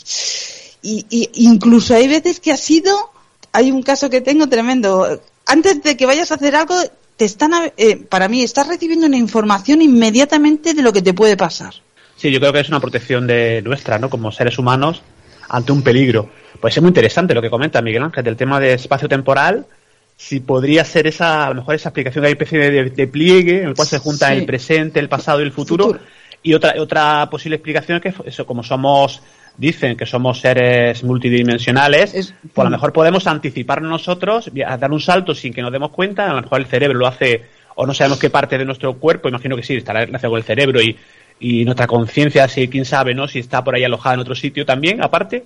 Y, 0.83 1.05
y 1.09 1.29
incluso 1.47 1.95
hay 1.95 2.07
veces 2.07 2.39
que 2.39 2.51
ha 2.51 2.57
sido 2.57 3.11
hay 3.51 3.71
un 3.71 3.83
caso 3.83 4.09
que 4.09 4.21
tengo 4.21 4.47
tremendo. 4.47 5.21
Antes 5.45 5.81
de 5.83 5.97
que 5.97 6.05
vayas 6.05 6.31
a 6.31 6.35
hacer 6.35 6.55
algo, 6.55 6.75
te 7.15 7.25
están, 7.25 7.51
eh, 7.77 7.97
para 7.97 8.27
mí, 8.27 8.43
estás 8.43 8.67
recibiendo 8.67 9.07
una 9.07 9.17
información 9.17 9.81
inmediatamente 9.81 10.73
de 10.73 10.81
lo 10.81 10.93
que 10.93 11.01
te 11.01 11.13
puede 11.13 11.35
pasar. 11.35 11.73
Sí, 12.15 12.31
yo 12.31 12.39
creo 12.39 12.53
que 12.53 12.59
es 12.59 12.69
una 12.69 12.79
protección 12.79 13.27
de 13.27 13.61
nuestra, 13.63 13.99
¿no? 13.99 14.09
Como 14.09 14.31
seres 14.31 14.57
humanos 14.57 15.01
ante 15.49 15.71
un 15.71 15.81
peligro. 15.81 16.29
Pues 16.59 16.75
es 16.75 16.81
muy 16.81 16.89
interesante 16.89 17.33
lo 17.33 17.41
que 17.41 17.49
comenta 17.49 17.81
Miguel 17.81 18.03
Ángel 18.03 18.23
del 18.23 18.35
tema 18.35 18.59
de 18.59 18.73
espacio 18.73 19.07
temporal. 19.07 19.65
Si 20.15 20.39
podría 20.39 20.83
ser 20.83 21.05
esa, 21.05 21.45
a 21.45 21.49
lo 21.49 21.55
mejor 21.55 21.75
esa 21.75 21.89
aplicación 21.89 22.23
de 22.23 22.31
especie 22.31 22.71
de, 22.71 23.07
pliegue 23.07 23.61
en 23.61 23.69
el 23.69 23.75
cual 23.75 23.87
se 23.87 23.99
junta 23.99 24.33
el 24.33 24.45
presente, 24.45 24.99
el 24.99 25.09
pasado 25.09 25.41
y 25.41 25.43
el 25.43 25.51
futuro. 25.51 25.99
Y 26.41 26.53
otra, 26.53 26.73
otra 26.79 27.29
posible 27.29 27.57
explicación 27.57 28.01
es 28.03 28.15
que 28.15 28.29
eso, 28.29 28.45
como 28.45 28.63
somos 28.63 29.21
dicen 29.57 29.97
que 29.97 30.05
somos 30.05 30.39
seres 30.39 31.03
multidimensionales, 31.03 32.33
pues 32.53 32.59
a 32.59 32.63
lo 32.63 32.69
mejor 32.69 32.93
podemos 32.93 33.27
anticipar 33.27 33.81
nosotros, 33.81 34.51
dar 34.53 34.91
un 34.91 35.01
salto 35.01 35.33
sin 35.33 35.53
que 35.53 35.61
nos 35.61 35.71
demos 35.71 35.91
cuenta, 35.91 36.29
a 36.29 36.33
lo 36.33 36.41
mejor 36.41 36.59
el 36.59 36.67
cerebro 36.67 36.99
lo 36.99 37.07
hace, 37.07 37.43
o 37.75 37.85
no 37.85 37.93
sabemos 37.93 38.19
qué 38.19 38.29
parte 38.29 38.57
de 38.57 38.65
nuestro 38.65 38.93
cuerpo, 38.97 39.29
imagino 39.29 39.55
que 39.55 39.63
sí, 39.63 39.75
estará 39.75 40.01
relacionado 40.01 40.31
con 40.31 40.37
el 40.37 40.43
cerebro 40.43 40.81
y, 40.81 40.95
y 41.39 41.65
nuestra 41.65 41.87
conciencia, 41.87 42.47
si 42.47 42.67
quién 42.67 42.85
sabe, 42.85 43.13
¿no? 43.13 43.27
Si 43.27 43.39
está 43.39 43.63
por 43.63 43.75
ahí 43.75 43.83
alojada 43.83 44.15
en 44.15 44.21
otro 44.21 44.35
sitio 44.35 44.65
también, 44.65 45.03
aparte, 45.03 45.43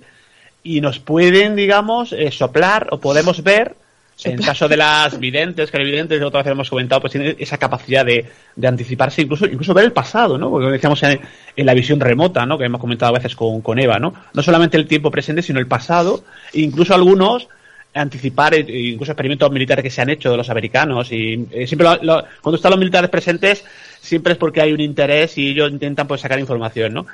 y 0.62 0.80
nos 0.80 0.98
pueden, 0.98 1.56
digamos, 1.56 2.12
eh, 2.12 2.30
soplar 2.30 2.88
o 2.90 2.98
podemos 2.98 3.42
ver 3.42 3.76
en 4.24 4.32
el 4.32 4.44
caso 4.44 4.68
de 4.68 4.76
las 4.76 5.18
videntes, 5.18 5.70
que 5.70 5.78
las 5.78 5.86
videntes, 5.86 6.22
otra 6.22 6.42
vez 6.42 6.52
hemos 6.52 6.70
comentado, 6.70 7.00
pues 7.00 7.12
tienen 7.12 7.36
esa 7.38 7.58
capacidad 7.58 8.04
de, 8.04 8.24
de, 8.56 8.68
anticiparse, 8.68 9.22
incluso, 9.22 9.46
incluso 9.46 9.74
ver 9.74 9.84
el 9.84 9.92
pasado, 9.92 10.38
¿no? 10.38 10.50
Porque 10.50 10.68
decíamos 10.68 11.02
en, 11.02 11.20
la 11.56 11.74
visión 11.74 12.00
remota, 12.00 12.46
¿no? 12.46 12.58
Que 12.58 12.64
hemos 12.64 12.80
comentado 12.80 13.10
a 13.10 13.18
veces 13.18 13.34
con, 13.36 13.60
con 13.60 13.78
Eva, 13.78 13.98
¿no? 13.98 14.14
No 14.32 14.42
solamente 14.42 14.76
el 14.76 14.86
tiempo 14.86 15.10
presente, 15.10 15.42
sino 15.42 15.60
el 15.60 15.66
pasado, 15.66 16.24
e 16.52 16.60
incluso 16.60 16.94
algunos 16.94 17.48
anticipar 17.94 18.54
eh, 18.54 18.64
incluso 18.68 19.12
experimentos 19.12 19.50
militares 19.50 19.82
que 19.82 19.90
se 19.90 20.00
han 20.00 20.08
hecho 20.08 20.30
de 20.30 20.36
los 20.36 20.48
americanos 20.48 21.12
y 21.12 21.46
eh, 21.50 21.66
siempre 21.66 21.86
cuando 22.40 22.56
están 22.56 22.70
los 22.70 22.78
militares 22.78 23.10
presentes 23.10 23.64
siempre 24.00 24.32
es 24.32 24.38
porque 24.38 24.62
hay 24.62 24.72
un 24.72 24.80
interés 24.80 25.36
y 25.36 25.50
ellos 25.50 25.70
intentan 25.70 26.06
pues 26.06 26.20
sacar 26.20 26.38
información, 26.40 26.94
¿no? 26.94 27.06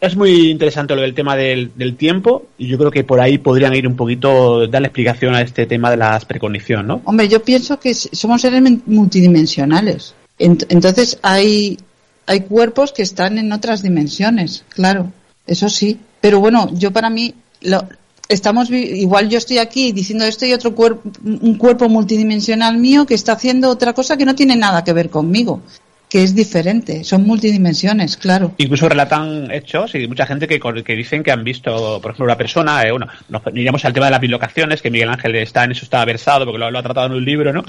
Es 0.00 0.16
muy 0.16 0.50
interesante 0.50 0.94
lo 0.94 1.02
del 1.02 1.14
tema 1.14 1.36
del, 1.36 1.96
tiempo 1.96 2.46
y 2.58 2.66
yo 2.68 2.78
creo 2.78 2.90
que 2.90 3.04
por 3.04 3.20
ahí 3.20 3.38
podrían 3.38 3.74
ir 3.74 3.86
un 3.86 3.96
poquito, 3.96 4.66
darle 4.66 4.88
explicación 4.88 5.34
a 5.34 5.40
este 5.40 5.66
tema 5.66 5.90
de 5.90 5.96
las 5.96 6.24
precondiciones, 6.24 6.86
¿no? 6.86 7.00
Hombre, 7.04 7.28
yo 7.28 7.42
pienso 7.42 7.78
que 7.80 7.94
somos 7.94 8.42
seres 8.42 8.62
multidimensionales. 8.86 10.14
Entonces 10.38 11.18
hay, 11.22 11.78
hay 12.26 12.40
cuerpos 12.40 12.92
que 12.92 13.02
están 13.02 13.38
en 13.38 13.52
otras 13.52 13.82
dimensiones, 13.82 14.64
claro, 14.68 15.12
eso 15.46 15.68
sí. 15.68 15.98
Pero 16.20 16.40
bueno, 16.40 16.70
yo 16.74 16.90
para 16.90 17.08
mí, 17.08 17.34
lo, 17.62 17.88
estamos 18.28 18.70
igual 18.70 19.28
yo 19.30 19.38
estoy 19.38 19.58
aquí 19.58 19.92
diciendo 19.92 20.24
esto 20.24 20.44
y 20.44 20.52
otro 20.52 20.74
cuerpo, 20.74 21.10
un 21.24 21.56
cuerpo 21.56 21.88
multidimensional 21.88 22.76
mío 22.76 23.06
que 23.06 23.14
está 23.14 23.32
haciendo 23.32 23.70
otra 23.70 23.94
cosa 23.94 24.16
que 24.16 24.26
no 24.26 24.34
tiene 24.34 24.56
nada 24.56 24.84
que 24.84 24.92
ver 24.92 25.08
conmigo 25.08 25.62
que 26.16 26.22
es 26.22 26.34
diferente, 26.34 27.04
son 27.04 27.24
multidimensiones, 27.24 28.16
claro. 28.16 28.54
Incluso 28.56 28.88
relatan 28.88 29.50
hechos 29.50 29.94
y 29.94 30.08
mucha 30.08 30.24
gente 30.24 30.48
que, 30.48 30.58
que 30.58 30.96
dicen 30.96 31.22
que 31.22 31.30
han 31.30 31.44
visto, 31.44 32.00
por 32.00 32.12
ejemplo, 32.12 32.24
una 32.24 32.38
persona, 32.38 32.82
eh, 32.84 32.90
bueno, 32.90 33.06
nos 33.28 33.42
iríamos 33.48 33.84
al 33.84 33.92
tema 33.92 34.06
de 34.06 34.12
las 34.12 34.20
bilocaciones, 34.22 34.80
que 34.80 34.90
Miguel 34.90 35.10
Ángel 35.10 35.36
está 35.36 35.64
en 35.64 35.72
eso 35.72 35.84
está 35.84 36.02
versado 36.06 36.46
porque 36.46 36.58
lo, 36.58 36.78
ha 36.78 36.82
tratado 36.82 37.08
en 37.08 37.12
un 37.12 37.22
libro, 37.22 37.52
¿no? 37.52 37.66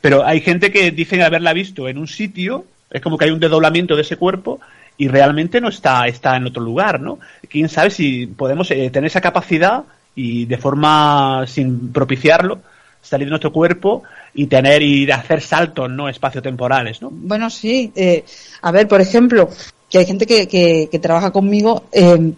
Pero 0.00 0.24
hay 0.24 0.40
gente 0.40 0.72
que 0.72 0.92
dicen 0.92 1.20
haberla 1.20 1.52
visto 1.52 1.88
en 1.88 1.98
un 1.98 2.08
sitio, 2.08 2.64
es 2.90 3.02
como 3.02 3.18
que 3.18 3.26
hay 3.26 3.32
un 3.32 3.38
desdoblamiento 3.38 3.96
de 3.96 4.00
ese 4.00 4.16
cuerpo 4.16 4.60
y 4.96 5.08
realmente 5.08 5.60
no 5.60 5.68
está, 5.68 6.06
está 6.06 6.38
en 6.38 6.46
otro 6.46 6.62
lugar, 6.62 7.02
¿no? 7.02 7.18
Quién 7.50 7.68
sabe 7.68 7.90
si 7.90 8.26
podemos 8.28 8.70
eh, 8.70 8.88
tener 8.88 9.08
esa 9.08 9.20
capacidad 9.20 9.82
y 10.14 10.46
de 10.46 10.56
forma 10.56 11.44
sin 11.46 11.92
propiciarlo 11.92 12.62
salir 13.02 13.26
de 13.26 13.30
nuestro 13.30 13.52
cuerpo 13.52 14.02
y 14.34 14.46
tener 14.46 14.82
y 14.82 15.10
hacer 15.10 15.40
saltos 15.40 15.90
no 15.90 16.08
espaciotemporales, 16.08 17.02
¿no? 17.02 17.10
Bueno, 17.10 17.50
sí. 17.50 17.92
Eh, 17.94 18.24
a 18.62 18.70
ver, 18.70 18.86
por 18.88 19.00
ejemplo, 19.00 19.48
que 19.88 19.98
hay 19.98 20.06
gente 20.06 20.26
que, 20.26 20.46
que, 20.46 20.98
trabaja 20.98 21.30
conmigo. 21.32 21.84
Eh, 21.92 22.32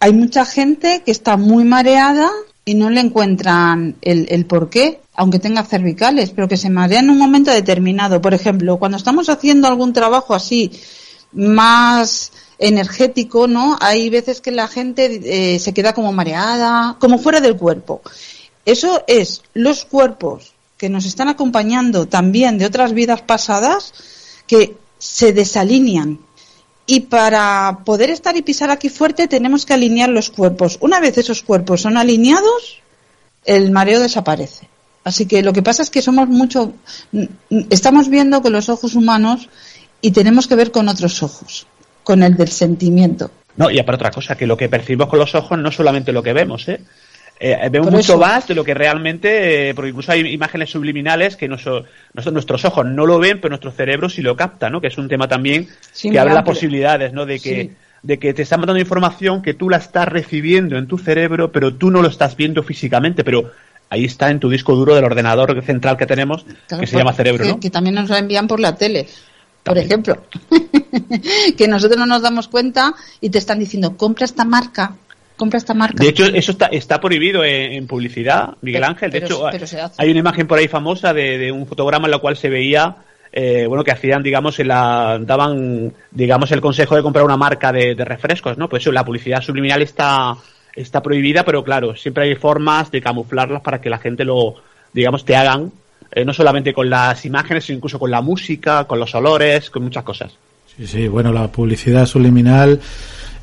hay 0.00 0.12
mucha 0.12 0.44
gente 0.44 1.02
que 1.04 1.10
está 1.10 1.36
muy 1.36 1.64
mareada 1.64 2.28
y 2.64 2.74
no 2.74 2.90
le 2.90 3.00
encuentran 3.00 3.96
el, 4.02 4.26
el 4.30 4.46
por 4.46 4.68
qué, 4.68 5.00
aunque 5.14 5.38
tenga 5.38 5.62
cervicales, 5.64 6.30
pero 6.30 6.48
que 6.48 6.56
se 6.56 6.70
marea 6.70 7.00
en 7.00 7.10
un 7.10 7.18
momento 7.18 7.50
determinado. 7.50 8.20
Por 8.20 8.34
ejemplo, 8.34 8.78
cuando 8.78 8.98
estamos 8.98 9.28
haciendo 9.28 9.68
algún 9.68 9.92
trabajo 9.92 10.34
así 10.34 10.70
más 11.32 12.32
energético, 12.58 13.46
¿no? 13.46 13.76
Hay 13.80 14.10
veces 14.10 14.40
que 14.40 14.50
la 14.50 14.68
gente 14.68 15.20
eh, 15.54 15.58
se 15.58 15.74
queda 15.74 15.92
como 15.92 16.12
mareada, 16.12 16.96
como 16.98 17.18
fuera 17.18 17.40
del 17.40 17.56
cuerpo. 17.56 18.02
Eso 18.64 19.04
es 19.06 19.42
los 19.52 19.84
cuerpos 19.84 20.54
que 20.76 20.88
nos 20.88 21.04
están 21.06 21.28
acompañando 21.28 22.06
también 22.06 22.58
de 22.58 22.66
otras 22.66 22.92
vidas 22.92 23.22
pasadas 23.22 23.92
que 24.46 24.76
se 24.98 25.32
desalinean. 25.32 26.18
Y 26.86 27.00
para 27.00 27.80
poder 27.84 28.10
estar 28.10 28.36
y 28.36 28.42
pisar 28.42 28.70
aquí 28.70 28.88
fuerte 28.88 29.28
tenemos 29.28 29.64
que 29.64 29.74
alinear 29.74 30.10
los 30.10 30.30
cuerpos. 30.30 30.78
Una 30.80 31.00
vez 31.00 31.16
esos 31.16 31.42
cuerpos 31.42 31.82
son 31.82 31.96
alineados, 31.96 32.82
el 33.44 33.70
mareo 33.70 34.00
desaparece. 34.00 34.68
Así 35.04 35.26
que 35.26 35.42
lo 35.42 35.52
que 35.52 35.62
pasa 35.62 35.82
es 35.82 35.90
que 35.90 36.02
somos 36.02 36.28
mucho, 36.28 36.72
estamos 37.70 38.08
viendo 38.08 38.40
con 38.42 38.52
los 38.52 38.68
ojos 38.70 38.94
humanos 38.94 39.48
y 40.00 40.10
tenemos 40.12 40.46
que 40.46 40.56
ver 40.56 40.70
con 40.70 40.88
otros 40.88 41.22
ojos, 41.22 41.66
con 42.02 42.22
el 42.22 42.36
del 42.36 42.48
sentimiento. 42.48 43.30
No, 43.56 43.70
y 43.70 43.82
para 43.82 43.96
otra 43.96 44.10
cosa, 44.10 44.36
que 44.36 44.46
lo 44.46 44.56
que 44.56 44.68
percibimos 44.68 45.08
con 45.08 45.18
los 45.18 45.34
ojos 45.34 45.58
no 45.58 45.68
es 45.68 45.74
solamente 45.74 46.12
lo 46.12 46.22
que 46.22 46.32
vemos, 46.32 46.68
¿eh? 46.68 46.80
Eh, 47.46 47.68
vemos 47.68 47.90
mucho 47.90 48.16
más 48.16 48.48
de 48.48 48.54
lo 48.54 48.64
que 48.64 48.72
realmente, 48.72 49.68
eh, 49.68 49.74
porque 49.74 49.90
incluso 49.90 50.10
hay 50.12 50.20
imágenes 50.32 50.70
subliminales 50.70 51.36
que 51.36 51.46
nuestros 51.46 52.64
ojos 52.64 52.86
no 52.86 53.04
lo 53.04 53.18
ven, 53.18 53.38
pero 53.38 53.50
nuestro 53.50 53.70
cerebro 53.70 54.08
sí 54.08 54.22
lo 54.22 54.34
capta, 54.34 54.70
¿no? 54.70 54.80
Que 54.80 54.86
es 54.86 54.96
un 54.96 55.08
tema 55.08 55.28
también 55.28 55.68
que 56.00 56.18
abre 56.18 56.32
las 56.32 56.42
posibilidades, 56.42 57.12
¿no? 57.12 57.26
De 57.26 57.38
que, 57.38 57.72
de 58.02 58.18
que 58.18 58.32
te 58.32 58.40
están 58.40 58.60
mandando 58.60 58.80
información 58.80 59.42
que 59.42 59.52
tú 59.52 59.68
la 59.68 59.76
estás 59.76 60.08
recibiendo 60.08 60.78
en 60.78 60.86
tu 60.86 60.96
cerebro, 60.96 61.52
pero 61.52 61.74
tú 61.74 61.90
no 61.90 62.00
lo 62.00 62.08
estás 62.08 62.34
viendo 62.34 62.62
físicamente, 62.62 63.24
pero 63.24 63.50
ahí 63.90 64.06
está 64.06 64.30
en 64.30 64.40
tu 64.40 64.48
disco 64.48 64.74
duro 64.74 64.94
del 64.94 65.04
ordenador 65.04 65.62
central 65.64 65.98
que 65.98 66.06
tenemos, 66.06 66.46
que 66.80 66.86
se 66.86 66.96
llama 66.96 67.12
cerebro, 67.12 67.44
¿no? 67.44 67.60
Que, 67.60 67.68
también 67.68 67.94
nos 67.94 68.08
lo 68.08 68.16
envían 68.16 68.48
por 68.48 68.58
la 68.58 68.74
tele. 68.74 69.06
Por 69.62 69.76
ejemplo, 69.76 70.22
que 71.58 71.68
nosotros 71.68 71.98
no 71.98 72.06
nos 72.06 72.22
damos 72.22 72.48
cuenta 72.48 72.94
y 73.20 73.28
te 73.28 73.36
están 73.36 73.58
diciendo, 73.58 73.98
compra 73.98 74.24
esta 74.24 74.46
marca, 74.46 74.96
compra 75.36 75.58
esta 75.58 75.74
marca. 75.74 76.02
De 76.02 76.08
hecho, 76.08 76.26
eso 76.26 76.52
está, 76.52 76.66
está 76.66 77.00
prohibido 77.00 77.44
en, 77.44 77.86
publicidad, 77.86 78.54
Miguel 78.62 78.84
Ángel. 78.84 79.10
De 79.10 79.18
hecho, 79.18 79.46
hay 79.96 80.10
una 80.10 80.20
imagen 80.20 80.46
por 80.46 80.58
ahí 80.58 80.68
famosa 80.68 81.12
de, 81.12 81.50
un 81.50 81.66
fotograma 81.66 82.06
en 82.06 82.12
la 82.12 82.18
cual 82.18 82.36
se 82.36 82.48
veía, 82.48 82.96
eh, 83.32 83.66
bueno, 83.66 83.84
que 83.84 83.92
hacían, 83.92 84.22
digamos, 84.22 84.58
en 84.60 84.68
la, 84.68 85.18
daban, 85.20 85.92
digamos, 86.10 86.52
el 86.52 86.60
consejo 86.60 86.96
de 86.96 87.02
comprar 87.02 87.24
una 87.24 87.36
marca 87.36 87.72
de, 87.72 87.94
refrescos, 87.94 88.56
¿no? 88.58 88.68
Pues 88.68 88.82
eso, 88.82 88.92
la 88.92 89.04
publicidad 89.04 89.42
subliminal 89.42 89.82
está, 89.82 90.36
está 90.74 91.02
prohibida, 91.02 91.44
pero 91.44 91.64
claro, 91.64 91.96
siempre 91.96 92.24
hay 92.24 92.36
formas 92.36 92.90
de 92.90 93.00
camuflarlas 93.00 93.62
para 93.62 93.80
que 93.80 93.90
la 93.90 93.98
gente 93.98 94.24
lo, 94.24 94.54
digamos, 94.92 95.24
te 95.24 95.36
hagan, 95.36 95.72
eh, 96.12 96.24
no 96.24 96.32
solamente 96.32 96.72
con 96.72 96.88
las 96.88 97.24
imágenes, 97.24 97.64
sino 97.64 97.78
incluso 97.78 97.98
con 97.98 98.10
la 98.10 98.20
música, 98.20 98.84
con 98.84 99.00
los 99.00 99.14
olores, 99.14 99.70
con 99.70 99.82
muchas 99.82 100.04
cosas. 100.04 100.32
Sí, 100.76 100.86
sí, 100.86 101.08
bueno, 101.08 101.32
la 101.32 101.48
publicidad 101.48 102.06
subliminal 102.06 102.80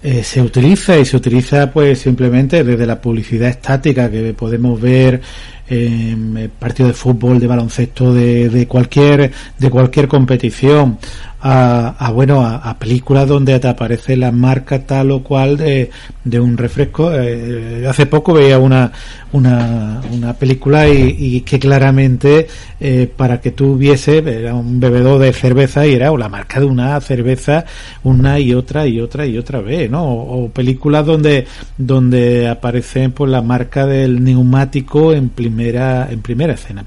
eh, 0.03 0.24
se 0.24 0.41
utiliza 0.41 0.98
y 0.98 1.05
se 1.05 1.17
utiliza 1.17 1.72
pues 1.72 2.00
simplemente 2.00 2.63
desde 2.63 2.86
la 2.86 3.00
publicidad 3.00 3.50
estática 3.50 4.10
que 4.10 4.34
podemos 4.34 4.79
ver 4.81 5.22
en 5.70 6.51
partidos 6.60 6.89
de 6.89 6.93
fútbol, 6.96 7.39
de 7.39 7.48
baloncesto, 7.48 8.13
de, 8.13 8.50
de 8.50 8.67
cualquier 8.67 9.31
de 9.58 9.70
cualquier 9.70 10.08
competición 10.08 10.98
a, 11.43 12.12
bueno 12.13 12.45
a, 12.45 12.77
películas 12.77 13.27
donde 13.27 13.60
te 13.60 13.67
aparece 13.67 14.15
la 14.15 14.31
marca 14.31 14.86
tal 14.86 15.12
o 15.12 15.24
cual 15.24 15.57
de, 15.57 15.89
de 16.24 16.39
un 16.39 16.57
refresco. 16.57 17.12
Eh, 17.13 17.86
hace 17.88 18.05
poco 18.05 18.33
veía 18.33 18.60
una 18.60 18.91
una, 19.33 20.01
una 20.12 20.33
película 20.33 20.88
y, 20.89 21.41
que 21.41 21.60
claramente 21.60 22.48
eh, 22.79 23.10
para 23.15 23.39
que 23.39 23.51
tú 23.51 23.77
viese 23.77 24.17
era 24.17 24.53
un 24.53 24.79
bebedor 24.79 25.19
de 25.19 25.31
cerveza 25.33 25.86
y 25.88 25.93
era 25.93 26.12
la 26.12 26.29
marca 26.29 26.60
de 26.60 26.65
una 26.65 27.00
cerveza 27.00 27.65
una 28.03 28.39
y 28.39 28.53
otra 28.53 28.86
y 28.88 29.00
otra 29.00 29.25
y 29.25 29.38
otra 29.38 29.62
vez 29.62 29.89
no 29.89 30.03
o, 30.03 30.50
películas 30.50 31.05
donde 31.05 31.48
donde 31.77 32.50
aparecen 32.50 33.12
pues 33.13 33.31
la 33.31 33.41
marca 33.41 33.86
del 33.86 34.24
neumático 34.24 35.13
en 35.13 35.29
primera 35.29 36.07
en 36.12 36.21
primera 36.21 36.53
escena 36.53 36.86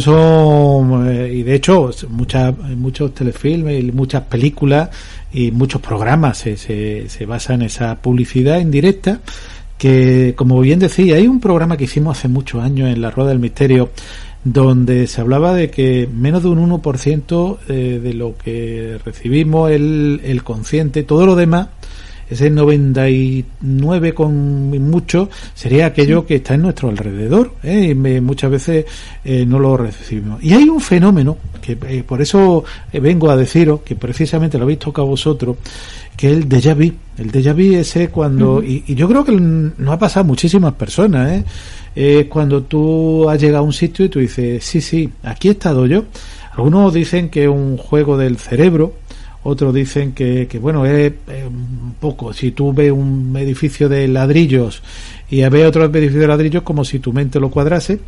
son 0.00 1.08
eh, 1.08 1.32
y 1.32 1.42
de 1.42 1.54
hecho 1.54 1.90
muchas 2.08 2.56
muchos 2.76 3.14
telefilmes 3.14 3.92
muchas 3.94 4.22
películas 4.22 4.90
y 5.32 5.50
muchos 5.50 5.80
programas 5.80 6.38
se, 6.38 6.56
se, 6.56 7.08
se 7.08 7.26
basan 7.26 7.62
en 7.62 7.66
esa 7.66 7.96
publicidad 7.96 8.58
indirecta 8.58 9.20
que, 9.82 10.34
como 10.36 10.60
bien 10.60 10.78
decía, 10.78 11.16
hay 11.16 11.26
un 11.26 11.40
programa 11.40 11.76
que 11.76 11.84
hicimos 11.84 12.16
hace 12.16 12.28
muchos 12.28 12.62
años 12.62 12.88
en 12.88 13.00
la 13.00 13.10
Rueda 13.10 13.30
del 13.30 13.40
Misterio 13.40 13.90
donde 14.44 15.08
se 15.08 15.20
hablaba 15.20 15.54
de 15.54 15.70
que 15.70 16.08
menos 16.12 16.44
de 16.44 16.50
un 16.50 16.70
1% 16.70 17.58
eh, 17.68 18.00
de 18.00 18.14
lo 18.14 18.36
que 18.36 19.00
recibimos 19.04 19.72
el, 19.72 20.20
el 20.22 20.44
consciente, 20.44 21.02
todo 21.02 21.26
lo 21.26 21.34
demás 21.34 21.66
ese 22.32 22.50
99 22.50 24.14
con 24.14 24.70
mucho 24.90 25.28
sería 25.54 25.86
aquello 25.86 26.26
que 26.26 26.36
está 26.36 26.54
en 26.54 26.62
nuestro 26.62 26.88
alrededor 26.88 27.54
¿eh? 27.62 27.90
y 27.90 27.94
muchas 27.94 28.50
veces 28.50 28.86
eh, 29.24 29.44
no 29.46 29.58
lo 29.58 29.76
recibimos. 29.76 30.42
Y 30.42 30.54
hay 30.54 30.68
un 30.68 30.80
fenómeno 30.80 31.36
que 31.60 31.78
eh, 31.88 32.02
por 32.06 32.20
eso 32.22 32.64
vengo 32.92 33.30
a 33.30 33.36
deciros, 33.36 33.82
que 33.82 33.96
precisamente 33.96 34.58
lo 34.58 34.64
habéis 34.64 34.80
tocado 34.80 35.08
vosotros, 35.08 35.56
que 36.16 36.30
es 36.30 36.36
el 36.36 36.48
déjà 36.48 36.74
vu. 36.74 36.92
El 37.18 37.30
déjà 37.30 37.52
vu 37.52 37.76
ese 37.76 38.08
cuando, 38.08 38.62
y, 38.62 38.84
y, 38.86 38.94
yo 38.94 39.06
creo 39.08 39.24
que 39.24 39.32
no 39.32 39.92
ha 39.92 39.98
pasado 39.98 40.24
a 40.24 40.26
muchísimas 40.26 40.72
personas, 40.74 41.32
¿eh? 41.32 41.44
es 41.94 42.26
cuando 42.26 42.62
tú 42.62 43.28
has 43.28 43.40
llegado 43.40 43.58
a 43.58 43.66
un 43.66 43.72
sitio 43.72 44.04
y 44.04 44.08
tú 44.08 44.18
dices, 44.18 44.64
sí, 44.64 44.80
sí, 44.80 45.10
aquí 45.22 45.48
he 45.48 45.52
estado 45.52 45.86
yo. 45.86 46.04
Algunos 46.54 46.92
dicen 46.92 47.30
que 47.30 47.44
es 47.44 47.48
un 47.48 47.78
juego 47.78 48.18
del 48.18 48.36
cerebro, 48.36 48.94
otros 49.44 49.74
dicen 49.74 50.12
que, 50.12 50.46
que 50.46 50.58
bueno, 50.58 50.86
es, 50.86 51.12
poco, 52.00 52.32
si 52.32 52.52
tú 52.52 52.72
ves 52.72 52.92
un 52.92 53.34
edificio 53.36 53.88
de 53.88 54.08
ladrillos 54.08 54.82
y 55.32 55.40
ves 55.48 55.66
otro 55.66 55.86
edificio 55.86 56.20
de 56.20 56.26
ladrillos 56.26 56.62
como 56.62 56.84
si 56.84 56.98
tu 56.98 57.10
mente 57.10 57.40
lo 57.40 57.50
cuadrase, 57.50 57.98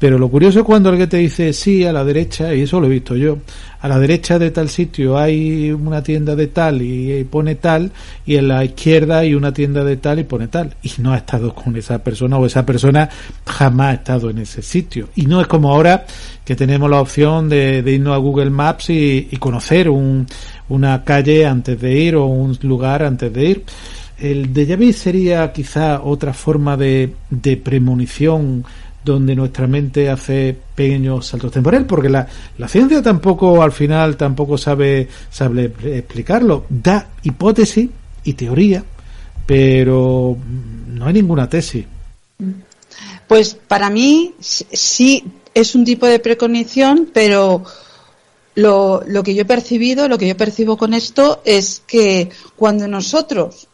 pero 0.00 0.18
lo 0.18 0.28
curioso 0.28 0.58
es 0.58 0.64
cuando 0.64 0.88
alguien 0.88 1.08
te 1.08 1.18
dice, 1.18 1.52
sí, 1.52 1.84
a 1.84 1.92
la 1.92 2.02
derecha, 2.02 2.52
y 2.52 2.62
eso 2.62 2.80
lo 2.80 2.88
he 2.88 2.90
visto 2.90 3.14
yo, 3.14 3.38
a 3.80 3.86
la 3.86 4.00
derecha 4.00 4.36
de 4.36 4.50
tal 4.50 4.68
sitio 4.68 5.16
hay 5.16 5.70
una 5.70 6.02
tienda 6.02 6.34
de 6.34 6.48
tal 6.48 6.82
y 6.82 7.22
pone 7.22 7.54
tal, 7.54 7.92
y 8.26 8.34
en 8.34 8.48
la 8.48 8.64
izquierda 8.64 9.18
hay 9.18 9.32
una 9.36 9.52
tienda 9.52 9.84
de 9.84 9.96
tal 9.96 10.18
y 10.18 10.24
pone 10.24 10.48
tal, 10.48 10.74
y 10.82 10.90
no 10.98 11.12
ha 11.12 11.18
estado 11.18 11.54
con 11.54 11.76
esa 11.76 12.02
persona 12.02 12.36
o 12.36 12.46
esa 12.46 12.66
persona 12.66 13.08
jamás 13.46 13.90
ha 13.90 13.94
estado 13.94 14.30
en 14.30 14.38
ese 14.38 14.60
sitio. 14.60 15.08
Y 15.14 15.26
no 15.26 15.40
es 15.40 15.46
como 15.46 15.72
ahora 15.72 16.04
que 16.44 16.56
tenemos 16.56 16.90
la 16.90 17.00
opción 17.00 17.48
de, 17.48 17.84
irnos 17.86 18.14
a 18.14 18.18
Google 18.18 18.50
Maps 18.50 18.90
y, 18.90 19.28
y 19.30 19.36
conocer 19.36 19.88
un, 19.88 20.26
una 20.68 21.04
calle 21.04 21.46
antes 21.46 21.80
de 21.80 21.96
ir 21.96 22.16
o 22.16 22.26
un 22.26 22.58
lugar 22.62 23.04
antes 23.04 23.32
de 23.32 23.44
ir. 23.44 23.64
El 24.18 24.52
déjà 24.52 24.76
vu 24.76 24.92
sería 24.92 25.52
quizá 25.52 26.02
otra 26.02 26.32
forma 26.32 26.76
de, 26.76 27.14
de 27.30 27.56
premonición 27.56 28.64
donde 29.04 29.34
nuestra 29.34 29.66
mente 29.66 30.08
hace 30.08 30.56
pequeños 30.74 31.26
saltos 31.26 31.52
temporales, 31.52 31.86
porque 31.88 32.08
la, 32.08 32.26
ciencia 32.68 33.02
tampoco 33.02 33.62
al 33.62 33.72
final 33.72 34.16
tampoco 34.16 34.56
sabe, 34.56 35.08
sabe 35.30 35.72
explicarlo. 35.96 36.66
Da 36.68 37.08
hipótesis 37.22 37.88
y 38.24 38.32
teoría, 38.34 38.84
pero 39.44 40.36
no 40.88 41.06
hay 41.06 41.12
ninguna 41.14 41.48
tesis. 41.48 41.84
Pues 43.26 43.54
para 43.54 43.90
mí 43.90 44.34
sí 44.40 45.24
es 45.54 45.74
un 45.74 45.84
tipo 45.84 46.06
de 46.06 46.18
precognición, 46.18 47.10
pero 47.12 47.64
lo, 48.54 49.02
lo 49.06 49.22
que 49.22 49.34
yo 49.34 49.42
he 49.42 49.46
percibido, 49.46 50.06
lo 50.08 50.18
que 50.18 50.28
yo 50.28 50.36
percibo 50.36 50.76
con 50.76 50.94
esto 50.94 51.42
es 51.44 51.82
que 51.86 52.30
cuando 52.56 52.86
nosotros, 52.86 53.68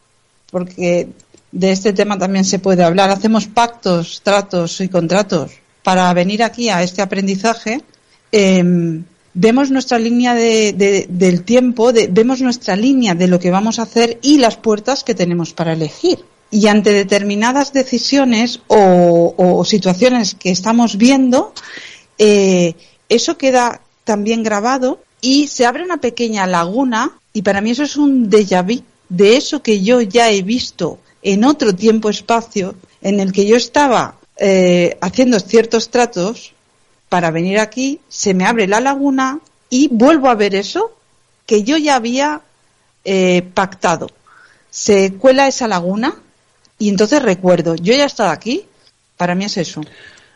porque 0.51 1.09
de 1.51 1.71
este 1.71 1.93
tema 1.93 2.17
también 2.17 2.45
se 2.45 2.59
puede 2.59 2.83
hablar, 2.83 3.09
hacemos 3.09 3.47
pactos, 3.47 4.21
tratos 4.23 4.81
y 4.81 4.89
contratos. 4.89 5.51
Para 5.83 6.13
venir 6.13 6.43
aquí 6.43 6.69
a 6.69 6.83
este 6.83 7.01
aprendizaje, 7.01 7.81
em, 8.31 9.03
vemos 9.33 9.71
nuestra 9.71 9.97
línea 9.97 10.33
de, 10.35 11.07
del 11.09 11.43
tiempo, 11.43 11.91
vemos 12.09 12.41
nuestra 12.41 12.75
línea 12.75 13.15
de 13.15 13.27
lo 13.27 13.39
que 13.39 13.51
vamos 13.51 13.79
a 13.79 13.83
hacer 13.83 14.19
y 14.21 14.37
las 14.37 14.57
puertas 14.57 15.03
que 15.03 15.15
tenemos 15.15 15.53
para 15.53 15.73
elegir. 15.73 16.19
Y 16.51 16.67
ante 16.67 16.91
determinadas 16.93 17.73
decisiones 17.73 18.61
o, 18.67 19.63
situaciones 19.65 20.33
que 20.33 20.49
estamos 20.49 20.97
viendo, 20.97 21.53
eh, 22.17 22.73
eso 23.07 23.37
queda 23.37 23.81
también 24.03 24.41
grabado 24.43 24.99
y 25.21 25.47
se 25.47 25.65
abre 25.65 25.83
una 25.83 25.97
pequeña 25.97 26.47
laguna 26.47 27.19
y 27.33 27.43
para 27.43 27.61
mí 27.61 27.71
eso 27.71 27.83
es 27.83 27.97
un 27.97 28.29
déjà 28.29 28.63
vu 28.63 28.81
de 29.09 29.37
eso 29.37 29.61
que 29.61 29.81
yo 29.81 30.01
ya 30.01 30.31
he 30.31 30.41
visto 30.41 30.99
en 31.21 31.43
otro 31.43 31.75
tiempo-espacio 31.75 32.75
en 33.01 33.19
el 33.19 33.31
que 33.31 33.45
yo 33.45 33.55
estaba 33.55 34.15
eh, 34.37 34.97
haciendo 35.01 35.39
ciertos 35.39 35.89
tratos 35.89 36.53
para 37.09 37.31
venir 37.31 37.59
aquí, 37.59 37.99
se 38.07 38.33
me 38.33 38.45
abre 38.45 38.67
la 38.67 38.79
laguna 38.79 39.39
y 39.69 39.89
vuelvo 39.91 40.29
a 40.29 40.35
ver 40.35 40.55
eso 40.55 40.95
que 41.45 41.63
yo 41.63 41.77
ya 41.77 41.95
había 41.95 42.41
eh, 43.03 43.41
pactado. 43.53 44.09
Se 44.69 45.13
cuela 45.13 45.47
esa 45.47 45.67
laguna 45.67 46.15
y 46.77 46.89
entonces 46.89 47.21
recuerdo, 47.21 47.75
yo 47.75 47.93
ya 47.93 48.03
he 48.03 48.07
estado 48.07 48.29
aquí, 48.29 48.65
para 49.17 49.35
mí 49.35 49.45
es 49.45 49.57
eso 49.57 49.81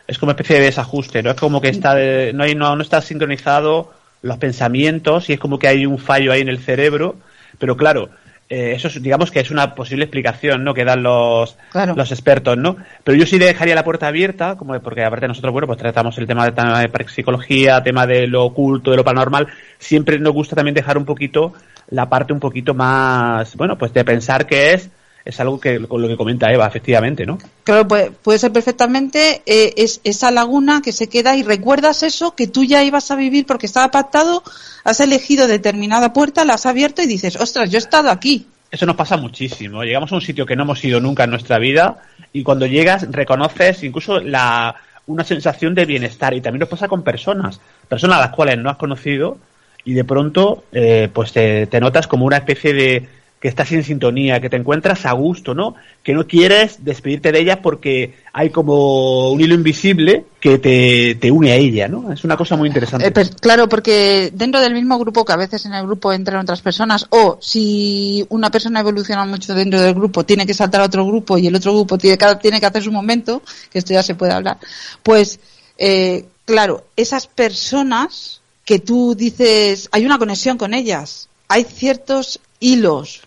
es 0.06 0.18
como 0.18 0.30
una 0.30 0.36
especie 0.36 0.56
de 0.56 0.66
desajuste, 0.66 1.22
¿no? 1.22 1.30
Es 1.30 1.36
como 1.36 1.60
que 1.60 1.68
está 1.68 1.94
no, 2.32 2.44
hay, 2.44 2.54
no, 2.54 2.76
no 2.76 2.82
está 2.82 3.00
sincronizado 3.00 3.92
los 4.22 4.38
pensamientos 4.38 5.28
y 5.28 5.34
es 5.34 5.40
como 5.40 5.58
que 5.58 5.68
hay 5.68 5.86
un 5.86 5.98
fallo 5.98 6.32
ahí 6.32 6.40
en 6.40 6.48
el 6.48 6.58
cerebro, 6.58 7.16
pero 7.58 7.76
claro, 7.76 8.10
eh, 8.48 8.72
eso 8.74 8.88
es, 8.88 9.02
digamos 9.02 9.30
que 9.30 9.40
es 9.40 9.50
una 9.50 9.74
posible 9.74 10.04
explicación, 10.04 10.64
¿no? 10.64 10.74
Que 10.74 10.84
dan 10.84 11.02
los, 11.02 11.56
los 11.72 12.12
expertos, 12.12 12.56
¿no? 12.58 12.76
Pero 13.02 13.16
yo 13.16 13.26
sí 13.26 13.38
dejaría 13.38 13.74
la 13.74 13.84
puerta 13.84 14.06
abierta, 14.06 14.56
como 14.56 14.78
porque 14.80 15.02
aparte 15.02 15.28
nosotros, 15.28 15.52
bueno, 15.52 15.66
pues 15.66 15.78
tratamos 15.78 16.18
el 16.18 16.26
tema 16.26 16.50
de, 16.50 16.52
de 16.52 17.08
psicología, 17.08 17.82
tema 17.82 18.06
de 18.06 18.26
lo 18.26 18.44
oculto, 18.44 18.90
de 18.90 18.98
lo 18.98 19.04
paranormal, 19.04 19.48
siempre 19.78 20.18
nos 20.18 20.34
gusta 20.34 20.56
también 20.56 20.74
dejar 20.74 20.98
un 20.98 21.04
poquito 21.04 21.54
la 21.88 22.08
parte 22.08 22.32
un 22.32 22.40
poquito 22.40 22.74
más, 22.74 23.56
bueno, 23.56 23.78
pues 23.78 23.92
de 23.92 24.04
pensar 24.04 24.46
que 24.46 24.72
es 24.74 24.90
es 25.24 25.40
algo 25.40 25.58
que 25.58 25.80
con 25.86 26.02
lo 26.02 26.08
que 26.08 26.16
comenta 26.16 26.52
Eva, 26.52 26.66
efectivamente, 26.66 27.24
¿no? 27.24 27.38
Claro, 27.64 27.88
puede, 27.88 28.10
puede 28.10 28.38
ser 28.38 28.52
perfectamente 28.52 29.42
eh, 29.46 29.72
es, 29.76 30.00
esa 30.04 30.30
laguna 30.30 30.82
que 30.82 30.92
se 30.92 31.08
queda 31.08 31.36
y 31.36 31.42
recuerdas 31.42 32.02
eso 32.02 32.34
que 32.34 32.46
tú 32.46 32.64
ya 32.64 32.84
ibas 32.84 33.10
a 33.10 33.16
vivir 33.16 33.46
porque 33.46 33.66
estaba 33.66 33.90
pactado, 33.90 34.42
has 34.84 35.00
elegido 35.00 35.46
determinada 35.46 36.12
puerta, 36.12 36.44
la 36.44 36.54
has 36.54 36.66
abierto 36.66 37.00
y 37.02 37.06
dices, 37.06 37.36
ostras, 37.36 37.70
yo 37.70 37.78
he 37.78 37.80
estado 37.80 38.10
aquí. 38.10 38.46
Eso 38.70 38.84
nos 38.86 38.96
pasa 38.96 39.16
muchísimo. 39.16 39.82
Llegamos 39.82 40.12
a 40.12 40.16
un 40.16 40.20
sitio 40.20 40.44
que 40.44 40.56
no 40.56 40.64
hemos 40.64 40.84
ido 40.84 41.00
nunca 41.00 41.24
en 41.24 41.30
nuestra 41.30 41.58
vida 41.58 42.02
y 42.32 42.42
cuando 42.42 42.66
llegas 42.66 43.10
reconoces 43.10 43.82
incluso 43.82 44.20
la, 44.20 44.74
una 45.06 45.24
sensación 45.24 45.74
de 45.74 45.86
bienestar 45.86 46.34
y 46.34 46.42
también 46.42 46.60
nos 46.60 46.68
pasa 46.68 46.88
con 46.88 47.02
personas, 47.02 47.60
personas 47.88 48.18
a 48.18 48.22
las 48.22 48.30
cuales 48.30 48.58
no 48.58 48.68
has 48.68 48.76
conocido 48.76 49.38
y 49.86 49.94
de 49.94 50.04
pronto 50.04 50.64
eh, 50.72 51.08
pues 51.12 51.32
te 51.32 51.80
notas 51.80 52.06
como 52.08 52.26
una 52.26 52.38
especie 52.38 52.74
de 52.74 53.08
que 53.44 53.48
estás 53.48 53.70
en 53.72 53.84
sintonía, 53.84 54.40
que 54.40 54.48
te 54.48 54.56
encuentras 54.56 55.04
a 55.04 55.12
gusto, 55.12 55.52
¿no? 55.52 55.74
Que 56.02 56.14
no 56.14 56.26
quieres 56.26 56.82
despedirte 56.82 57.30
de 57.30 57.40
ella 57.40 57.60
porque 57.60 58.14
hay 58.32 58.48
como 58.48 59.32
un 59.32 59.38
hilo 59.38 59.54
invisible 59.54 60.24
que 60.40 60.56
te, 60.56 61.30
une 61.30 61.52
a 61.52 61.56
ella, 61.56 61.86
¿no? 61.86 62.10
Es 62.10 62.24
una 62.24 62.38
cosa 62.38 62.56
muy 62.56 62.68
interesante. 62.68 63.06
Eh, 63.06 63.30
claro, 63.42 63.68
porque 63.68 64.30
dentro 64.32 64.62
del 64.62 64.72
mismo 64.72 64.98
grupo, 64.98 65.26
que 65.26 65.34
a 65.34 65.36
veces 65.36 65.66
en 65.66 65.74
el 65.74 65.84
grupo 65.84 66.10
entran 66.10 66.40
otras 66.40 66.62
personas, 66.62 67.06
o 67.10 67.36
si 67.38 68.24
una 68.30 68.50
persona 68.50 68.80
evoluciona 68.80 69.26
mucho 69.26 69.54
dentro 69.54 69.78
del 69.78 69.92
grupo, 69.92 70.24
tiene 70.24 70.46
que 70.46 70.54
saltar 70.54 70.80
a 70.80 70.84
otro 70.84 71.04
grupo 71.04 71.36
y 71.36 71.46
el 71.46 71.54
otro 71.54 71.74
grupo 71.74 71.98
tiene, 71.98 72.16
tiene 72.40 72.60
que 72.60 72.66
hacer 72.66 72.82
su 72.82 72.92
momento, 72.92 73.42
que 73.70 73.78
esto 73.78 73.92
ya 73.92 74.02
se 74.02 74.14
puede 74.14 74.32
hablar, 74.32 74.56
pues, 75.02 75.38
eh, 75.76 76.24
claro, 76.46 76.86
esas 76.96 77.26
personas 77.26 78.40
que 78.64 78.78
tú 78.78 79.14
dices, 79.14 79.90
hay 79.92 80.06
una 80.06 80.16
conexión 80.16 80.56
con 80.56 80.72
ellas, 80.72 81.28
hay 81.46 81.64
ciertos 81.64 82.40
hilos 82.58 83.23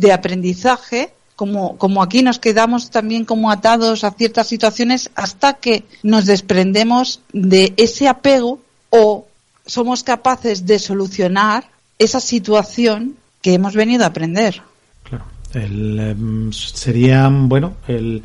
de 0.00 0.12
aprendizaje, 0.12 1.12
como, 1.36 1.76
como 1.76 2.02
aquí 2.02 2.22
nos 2.22 2.38
quedamos 2.38 2.90
también 2.90 3.24
como 3.24 3.50
atados 3.50 4.02
a 4.02 4.10
ciertas 4.10 4.46
situaciones 4.48 5.10
hasta 5.14 5.54
que 5.54 5.84
nos 6.02 6.26
desprendemos 6.26 7.20
de 7.32 7.74
ese 7.76 8.08
apego 8.08 8.60
o 8.90 9.26
somos 9.66 10.02
capaces 10.02 10.66
de 10.66 10.78
solucionar 10.78 11.68
esa 11.98 12.20
situación 12.20 13.16
que 13.42 13.54
hemos 13.54 13.74
venido 13.74 14.04
a 14.04 14.08
aprender. 14.08 14.62
Claro. 15.04 15.24
Em, 15.54 16.50
serían, 16.52 17.48
bueno, 17.48 17.74
el, 17.86 18.22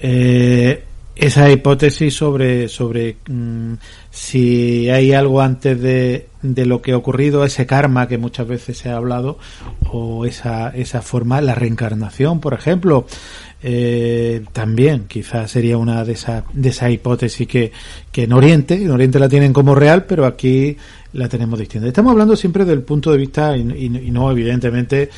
eh, 0.00 0.84
esa 1.16 1.50
hipótesis 1.50 2.14
sobre, 2.14 2.68
sobre 2.68 3.16
mm, 3.28 3.74
si 4.10 4.88
hay 4.90 5.12
algo 5.12 5.40
antes 5.40 5.80
de, 5.80 6.28
de, 6.42 6.66
lo 6.66 6.82
que 6.82 6.92
ha 6.92 6.96
ocurrido, 6.96 7.44
ese 7.44 7.66
karma 7.66 8.08
que 8.08 8.18
muchas 8.18 8.46
veces 8.48 8.78
se 8.78 8.90
ha 8.90 8.96
hablado, 8.96 9.38
o 9.90 10.24
esa, 10.26 10.70
esa 10.70 11.02
forma, 11.02 11.40
la 11.40 11.54
reencarnación, 11.54 12.40
por 12.40 12.54
ejemplo, 12.54 13.06
eh, 13.66 14.42
también 14.52 15.06
quizás 15.08 15.50
sería 15.50 15.78
una 15.78 16.04
de 16.04 16.12
esas 16.12 16.44
de 16.52 16.68
esa 16.68 16.90
hipótesis 16.90 17.48
que, 17.48 17.72
que 18.12 18.24
en 18.24 18.34
Oriente, 18.34 18.74
en 18.74 18.90
Oriente 18.90 19.18
la 19.18 19.26
tienen 19.26 19.54
como 19.54 19.74
real, 19.74 20.04
pero 20.04 20.26
aquí 20.26 20.76
la 21.14 21.30
tenemos 21.30 21.58
distinta. 21.58 21.88
Estamos 21.88 22.10
hablando 22.12 22.36
siempre 22.36 22.66
del 22.66 22.82
punto 22.82 23.10
de 23.10 23.16
vista 23.16 23.56
y, 23.56 23.64
no 23.64 24.30
evidentemente 24.30 25.08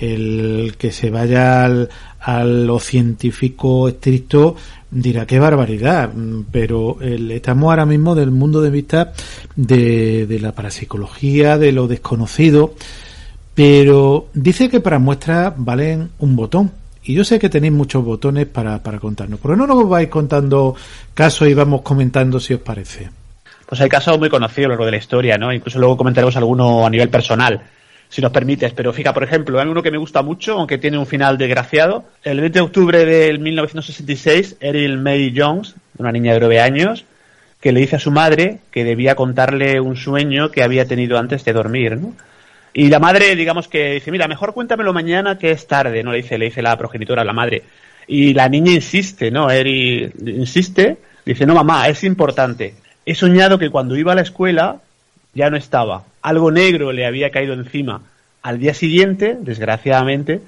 el 0.00 0.76
que 0.78 0.92
se 0.92 1.10
vaya 1.10 1.64
al, 1.64 1.88
a 2.20 2.44
lo 2.44 2.78
científico 2.78 3.88
estricto 3.88 4.54
dirá 4.88 5.26
qué 5.26 5.40
barbaridad, 5.40 6.12
pero 6.52 6.98
estamos 7.00 7.70
ahora 7.70 7.86
mismo 7.86 8.14
del 8.14 8.30
mundo 8.30 8.62
de 8.62 8.70
vista 8.70 9.14
de, 9.56 10.28
de 10.28 10.38
la 10.38 10.52
parapsicología, 10.52 11.58
de 11.58 11.72
lo 11.72 11.88
desconocido, 11.88 12.74
pero 13.52 14.28
dice 14.32 14.68
que 14.68 14.78
para 14.78 15.00
muestras 15.00 15.54
valen 15.56 16.10
un 16.20 16.36
botón. 16.36 16.85
Y 17.06 17.14
yo 17.14 17.22
sé 17.22 17.38
que 17.38 17.48
tenéis 17.48 17.72
muchos 17.72 18.04
botones 18.04 18.46
para, 18.46 18.82
para 18.82 18.98
contarnos. 18.98 19.38
¿Por 19.38 19.52
qué 19.52 19.56
no 19.56 19.66
nos 19.66 19.88
vais 19.88 20.08
contando 20.08 20.74
casos 21.14 21.46
y 21.48 21.54
vamos 21.54 21.82
comentando 21.82 22.40
si 22.40 22.54
os 22.54 22.60
parece? 22.60 23.08
Pues 23.64 23.80
hay 23.80 23.88
casos 23.88 24.18
muy 24.18 24.28
conocidos 24.28 24.64
a 24.64 24.68
lo 24.68 24.68
largo 24.70 24.84
de 24.86 24.90
la 24.90 24.96
historia, 24.96 25.38
¿no? 25.38 25.52
Incluso 25.52 25.78
luego 25.78 25.96
comentaremos 25.96 26.36
alguno 26.36 26.84
a 26.84 26.90
nivel 26.90 27.08
personal. 27.08 27.62
si 28.08 28.22
nos 28.22 28.32
permites. 28.32 28.72
Pero 28.72 28.92
fija, 28.92 29.14
por 29.14 29.22
ejemplo, 29.22 29.60
hay 29.60 29.68
uno 29.68 29.82
que 29.82 29.90
me 29.90 29.98
gusta 29.98 30.22
mucho, 30.22 30.58
aunque 30.58 30.78
tiene 30.78 30.98
un 30.98 31.06
final 31.06 31.38
desgraciado. 31.38 32.04
El 32.24 32.40
20 32.40 32.58
de 32.58 32.64
octubre 32.64 33.04
del 33.04 33.38
1966, 33.38 34.56
Eril 34.60 34.98
May 34.98 35.32
Jones, 35.36 35.74
una 35.98 36.10
niña 36.12 36.34
de 36.34 36.40
9 36.40 36.60
años, 36.60 37.04
que 37.60 37.72
le 37.72 37.80
dice 37.80 37.96
a 37.96 38.00
su 38.00 38.10
madre 38.10 38.58
que 38.70 38.84
debía 38.84 39.14
contarle 39.14 39.80
un 39.80 39.96
sueño 39.96 40.50
que 40.50 40.62
había 40.62 40.86
tenido 40.86 41.18
antes 41.18 41.44
de 41.44 41.52
dormir, 41.52 41.98
¿no? 41.98 42.14
Y 42.78 42.90
la 42.90 42.98
madre, 42.98 43.34
digamos 43.34 43.68
que 43.68 43.94
dice, 43.94 44.10
mira, 44.10 44.28
mejor 44.28 44.52
cuéntamelo 44.52 44.92
mañana 44.92 45.38
que 45.38 45.50
es 45.50 45.66
tarde, 45.66 46.02
¿no? 46.02 46.12
Le 46.12 46.18
dice, 46.18 46.36
le 46.36 46.44
dice 46.44 46.60
la 46.60 46.76
progenitora 46.76 47.22
a 47.22 47.24
la 47.24 47.32
madre. 47.32 47.62
Y 48.06 48.34
la 48.34 48.50
niña 48.50 48.70
insiste, 48.70 49.30
¿no? 49.30 49.50
Eri 49.50 50.12
insiste, 50.26 50.98
dice, 51.24 51.46
no, 51.46 51.54
mamá, 51.54 51.88
es 51.88 52.04
importante. 52.04 52.74
He 53.06 53.14
soñado 53.14 53.58
que 53.58 53.70
cuando 53.70 53.96
iba 53.96 54.12
a 54.12 54.14
la 54.14 54.20
escuela 54.20 54.82
ya 55.32 55.48
no 55.48 55.56
estaba. 55.56 56.04
Algo 56.20 56.50
negro 56.50 56.92
le 56.92 57.06
había 57.06 57.30
caído 57.30 57.54
encima. 57.54 58.02
Al 58.42 58.58
día 58.58 58.74
siguiente, 58.74 59.38
desgraciadamente, 59.40 60.42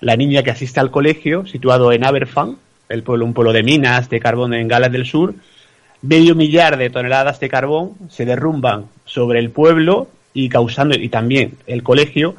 la 0.00 0.16
niña 0.16 0.42
que 0.42 0.50
asiste 0.50 0.80
al 0.80 0.90
colegio, 0.90 1.46
situado 1.46 1.92
en 1.92 2.04
Aberfan, 2.04 2.56
el 2.88 3.04
pueblo, 3.04 3.24
un 3.24 3.34
pueblo 3.34 3.52
de 3.52 3.62
minas 3.62 4.10
de 4.10 4.18
carbón 4.18 4.52
en 4.52 4.66
Gales 4.66 4.90
del 4.90 5.06
Sur, 5.06 5.32
medio 6.02 6.34
millar 6.34 6.76
de 6.76 6.90
toneladas 6.90 7.38
de 7.38 7.48
carbón 7.48 7.94
se 8.10 8.24
derrumban 8.24 8.86
sobre 9.04 9.38
el 9.38 9.50
pueblo 9.50 10.08
y 10.34 10.48
causando, 10.48 10.96
y 10.96 11.08
también 11.08 11.54
el 11.66 11.82
colegio, 11.82 12.36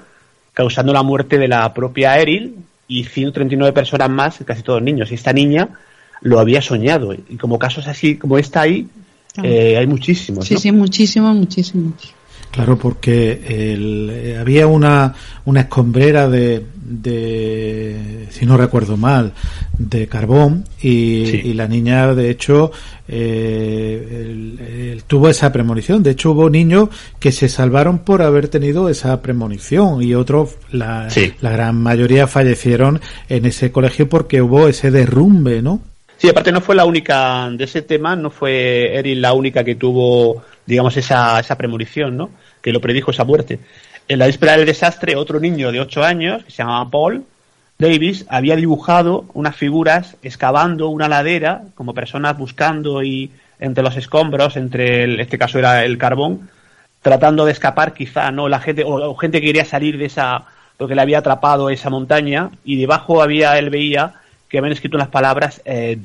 causando 0.53 0.93
la 0.93 1.03
muerte 1.03 1.37
de 1.37 1.47
la 1.47 1.73
propia 1.73 2.17
Eril 2.17 2.55
y 2.87 3.03
139 3.03 3.73
personas 3.73 4.09
más, 4.09 4.39
casi 4.45 4.63
todos 4.63 4.81
niños. 4.81 5.11
Y 5.11 5.15
esta 5.15 5.33
niña 5.33 5.69
lo 6.21 6.39
había 6.39 6.61
soñado. 6.61 7.13
Y 7.13 7.37
como 7.37 7.59
casos 7.59 7.87
así 7.87 8.15
como 8.15 8.37
esta 8.37 8.61
ahí, 8.61 8.87
eh, 9.43 9.77
hay 9.77 9.87
muchísimos. 9.87 10.45
Sí, 10.45 10.57
sí, 10.57 10.71
muchísimos, 10.71 11.35
muchísimos. 11.35 11.93
Claro, 12.51 12.77
porque 12.77 13.41
eh, 13.47 14.37
había 14.39 14.65
una, 14.65 15.13
una 15.45 15.61
escombrera 15.61 16.27
de, 16.27 16.65
de, 16.75 18.25
si 18.31 18.47
no 18.47 18.57
recuerdo 18.57 18.97
mal, 18.97 19.33
de 19.77 20.07
carbón 20.07 20.65
y, 20.81 21.53
la 21.53 21.67
niña, 21.67 22.15
de 22.15 22.31
hecho, 22.31 22.71
eh, 23.07 24.99
tuvo 25.05 25.29
esa 25.29 25.51
premonición. 25.51 26.01
De 26.01 26.11
hecho, 26.11 26.31
hubo 26.31 26.49
niños 26.49 26.89
que 27.19 27.31
se 27.31 27.49
salvaron 27.49 27.99
por 27.99 28.23
haber 28.23 28.47
tenido 28.47 28.89
esa 28.89 29.21
premonición 29.21 30.01
y 30.01 30.15
otros, 30.15 30.55
la, 30.71 31.07
la 31.41 31.51
gran 31.51 31.79
mayoría 31.81 32.25
fallecieron 32.25 32.99
en 33.29 33.45
ese 33.45 33.71
colegio 33.71 34.09
porque 34.09 34.41
hubo 34.41 34.67
ese 34.67 34.89
derrumbe, 34.89 35.61
¿no? 35.61 35.81
Sí, 36.19 36.27
aparte 36.27 36.51
no 36.51 36.59
fue 36.59 36.75
la 36.75 36.83
única 36.83 37.49
de 37.49 37.63
ese 37.63 37.81
tema, 37.81 38.13
no 38.13 38.29
fue 38.29 38.93
Erin 38.93 39.21
la 39.21 39.31
única 39.31 39.63
que 39.63 39.75
tuvo, 39.75 40.43
digamos, 40.69 40.95
esa, 40.97 41.39
esa 41.39 41.57
premonición, 41.57 42.15
¿no? 42.15 42.29
Que 42.61 42.71
lo 42.71 42.79
predijo 42.79 43.11
esa 43.11 43.23
muerte. 43.23 43.59
En 44.07 44.19
la 44.19 44.27
víspera 44.27 44.55
del 44.55 44.65
desastre, 44.65 45.15
otro 45.15 45.39
niño 45.39 45.71
de 45.71 45.79
8 45.81 46.03
años, 46.03 46.43
que 46.43 46.51
se 46.51 46.57
llamaba 46.57 46.89
Paul 46.89 47.25
Davis, 47.79 48.25
había 48.29 48.55
dibujado 48.55 49.25
unas 49.33 49.55
figuras 49.55 50.15
excavando 50.21 50.89
una 50.89 51.07
ladera, 51.07 51.63
como 51.75 51.93
personas 51.93 52.37
buscando 52.37 53.01
y 53.03 53.31
entre 53.59 53.83
los 53.83 53.97
escombros, 53.97 54.57
entre 54.57 55.03
en 55.03 55.19
este 55.19 55.37
caso 55.37 55.57
era 55.57 55.83
el 55.83 55.97
carbón, 55.97 56.49
tratando 57.01 57.45
de 57.45 57.51
escapar 57.51 57.93
quizá, 57.93 58.31
¿no? 58.31 58.47
La 58.47 58.59
gente, 58.59 58.83
o, 58.85 59.15
gente 59.15 59.41
que 59.41 59.47
quería 59.47 59.65
salir 59.65 59.97
de 59.97 60.05
esa, 60.05 60.45
porque 60.77 60.95
le 60.95 61.01
había 61.01 61.19
atrapado 61.19 61.69
esa 61.69 61.89
montaña, 61.89 62.51
y 62.63 62.77
debajo 62.77 63.23
había, 63.23 63.57
él 63.57 63.69
veía 63.69 64.13
que 64.49 64.57
habían 64.57 64.73
escrito 64.73 64.97
las 64.97 65.07
palabras 65.07 65.61
eh, 65.65 65.97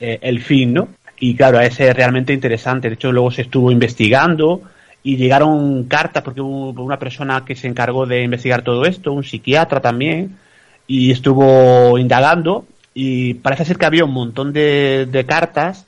eh, 0.00 0.18
el 0.22 0.40
fin, 0.42 0.74
¿no? 0.74 0.88
Y 1.20 1.36
claro, 1.36 1.60
ese 1.60 1.88
es 1.88 1.94
realmente 1.94 2.32
interesante. 2.32 2.88
De 2.88 2.94
hecho, 2.94 3.12
luego 3.12 3.30
se 3.30 3.42
estuvo 3.42 3.70
investigando 3.70 4.62
y 5.02 5.16
llegaron 5.16 5.84
cartas 5.84 6.22
porque 6.22 6.40
hubo 6.40 6.82
una 6.82 6.98
persona 6.98 7.44
que 7.44 7.54
se 7.54 7.68
encargó 7.68 8.06
de 8.06 8.22
investigar 8.22 8.62
todo 8.62 8.84
esto, 8.84 9.12
un 9.12 9.22
psiquiatra 9.22 9.80
también, 9.80 10.38
y 10.86 11.10
estuvo 11.12 11.96
indagando 11.98 12.64
y 12.94 13.34
parece 13.34 13.64
ser 13.64 13.78
que 13.78 13.86
había 13.86 14.04
un 14.04 14.12
montón 14.12 14.52
de, 14.52 15.06
de 15.06 15.24
cartas 15.24 15.86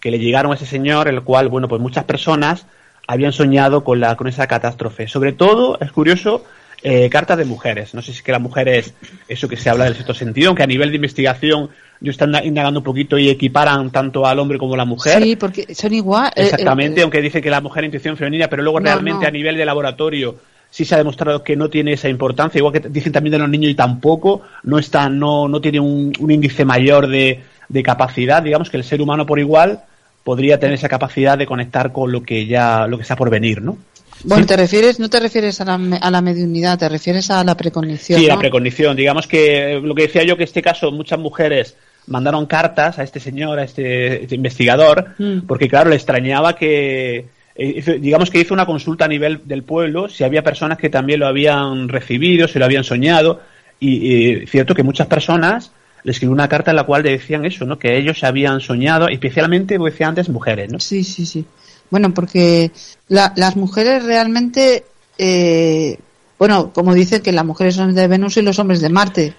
que 0.00 0.10
le 0.10 0.18
llegaron 0.18 0.52
a 0.52 0.54
ese 0.54 0.66
señor, 0.66 1.08
el 1.08 1.22
cual, 1.22 1.48
bueno, 1.48 1.66
pues 1.66 1.80
muchas 1.80 2.04
personas 2.04 2.66
habían 3.06 3.32
soñado 3.32 3.84
con, 3.84 4.00
la, 4.00 4.16
con 4.16 4.28
esa 4.28 4.46
catástrofe. 4.46 5.08
Sobre 5.08 5.32
todo, 5.32 5.78
es 5.80 5.90
curioso, 5.92 6.44
eh, 6.86 7.08
cartas 7.08 7.38
de 7.38 7.46
mujeres. 7.46 7.94
No 7.94 8.02
sé 8.02 8.12
si 8.12 8.18
es 8.18 8.22
que 8.22 8.30
las 8.30 8.42
mujeres, 8.42 8.92
eso 9.26 9.48
que 9.48 9.56
se 9.56 9.70
habla 9.70 9.86
del 9.86 9.94
sexto 9.94 10.12
sentido, 10.12 10.48
aunque 10.48 10.64
a 10.64 10.66
nivel 10.66 10.90
de 10.90 10.96
investigación 10.96 11.70
yo 11.98 12.10
están 12.10 12.34
indagando 12.44 12.80
un 12.80 12.84
poquito 12.84 13.16
y 13.16 13.30
equiparan 13.30 13.90
tanto 13.90 14.26
al 14.26 14.38
hombre 14.38 14.58
como 14.58 14.74
a 14.74 14.76
la 14.76 14.84
mujer. 14.84 15.22
Sí, 15.22 15.34
porque 15.34 15.74
son 15.74 15.94
igual. 15.94 16.30
Eh, 16.36 16.42
Exactamente, 16.42 17.00
eh, 17.00 17.02
aunque 17.02 17.22
dice 17.22 17.40
que 17.40 17.48
la 17.48 17.62
mujer 17.62 17.84
es 17.84 17.88
intuición 17.88 18.18
femenina, 18.18 18.48
pero 18.48 18.62
luego 18.62 18.80
realmente 18.80 19.26
a 19.26 19.30
nivel 19.30 19.56
de 19.56 19.64
laboratorio 19.64 20.36
sí 20.68 20.84
se 20.84 20.94
ha 20.94 20.98
demostrado 20.98 21.42
que 21.42 21.56
no 21.56 21.70
tiene 21.70 21.94
esa 21.94 22.10
importancia, 22.10 22.58
igual 22.58 22.74
que 22.74 22.80
dicen 22.90 23.12
también 23.12 23.32
de 23.32 23.38
los 23.38 23.48
niños 23.48 23.70
y 23.70 23.74
tampoco, 23.74 24.42
no 24.64 24.78
está, 24.78 25.08
no, 25.08 25.48
no 25.48 25.62
tiene 25.62 25.80
un, 25.80 26.12
índice 26.28 26.66
mayor 26.66 27.08
de, 27.08 27.40
de 27.66 27.82
capacidad, 27.82 28.42
digamos 28.42 28.68
que 28.68 28.76
el 28.76 28.84
ser 28.84 29.00
humano 29.00 29.24
por 29.24 29.38
igual 29.38 29.84
podría 30.22 30.58
tener 30.58 30.74
esa 30.74 30.90
capacidad 30.90 31.38
de 31.38 31.46
conectar 31.46 31.92
con 31.92 32.12
lo 32.12 32.22
que 32.22 32.46
ya, 32.46 32.86
lo 32.86 32.98
que 32.98 33.02
está 33.02 33.16
por 33.16 33.30
venir, 33.30 33.62
¿no? 33.62 33.78
Bueno, 34.24 34.46
te 34.46 34.56
refieres, 34.56 34.98
no 34.98 35.08
te 35.08 35.20
refieres 35.20 35.60
a 35.60 35.64
la, 35.64 35.98
a 36.00 36.10
la 36.10 36.20
mediunidad, 36.20 36.78
te 36.78 36.88
refieres 36.88 37.30
a 37.30 37.44
la 37.44 37.56
precognición. 37.56 38.18
Sí, 38.18 38.26
la 38.26 38.38
precognición. 38.38 38.96
Digamos 38.96 39.26
que 39.26 39.80
lo 39.82 39.94
que 39.94 40.02
decía 40.02 40.24
yo, 40.24 40.36
que 40.36 40.42
en 40.42 40.48
este 40.48 40.62
caso 40.62 40.90
muchas 40.90 41.18
mujeres 41.18 41.76
mandaron 42.06 42.46
cartas 42.46 42.98
a 42.98 43.02
este 43.02 43.20
señor, 43.20 43.58
a 43.58 43.64
este, 43.64 44.22
este 44.22 44.34
investigador, 44.34 45.14
mm. 45.18 45.40
porque 45.46 45.68
claro, 45.68 45.90
le 45.90 45.96
extrañaba 45.96 46.54
que, 46.56 47.26
eh, 47.54 47.98
digamos 48.00 48.30
que 48.30 48.40
hizo 48.40 48.54
una 48.54 48.66
consulta 48.66 49.04
a 49.04 49.08
nivel 49.08 49.40
del 49.44 49.62
pueblo, 49.62 50.08
si 50.08 50.24
había 50.24 50.42
personas 50.42 50.78
que 50.78 50.90
también 50.90 51.20
lo 51.20 51.26
habían 51.26 51.88
recibido, 51.88 52.48
si 52.48 52.58
lo 52.58 52.64
habían 52.64 52.84
soñado, 52.84 53.40
y, 53.80 54.46
cierto 54.46 54.74
que 54.74 54.82
muchas 54.82 55.06
personas 55.06 55.72
le 56.04 56.12
escribió 56.12 56.32
una 56.32 56.48
carta 56.48 56.70
en 56.70 56.76
la 56.76 56.84
cual 56.84 57.02
le 57.02 57.12
decían 57.12 57.44
eso, 57.44 57.64
¿no? 57.64 57.78
Que 57.78 57.96
ellos 57.96 58.22
habían 58.24 58.60
soñado, 58.60 59.08
especialmente, 59.08 59.76
como 59.76 59.88
decía 59.88 60.08
antes, 60.08 60.28
mujeres, 60.28 60.70
¿no? 60.70 60.78
Sí, 60.78 61.02
sí, 61.02 61.24
sí. 61.24 61.44
Bueno, 61.90 62.12
porque 62.12 62.72
las 63.08 63.56
mujeres 63.56 64.04
realmente, 64.04 64.84
eh, 65.18 65.98
bueno, 66.38 66.72
como 66.72 66.94
dicen 66.94 67.22
que 67.22 67.32
las 67.32 67.44
mujeres 67.44 67.76
son 67.76 67.94
de 67.94 68.08
Venus 68.08 68.36
y 68.36 68.42
los 68.42 68.58
hombres 68.58 68.80
de 68.80 68.88
Marte, 68.88 69.34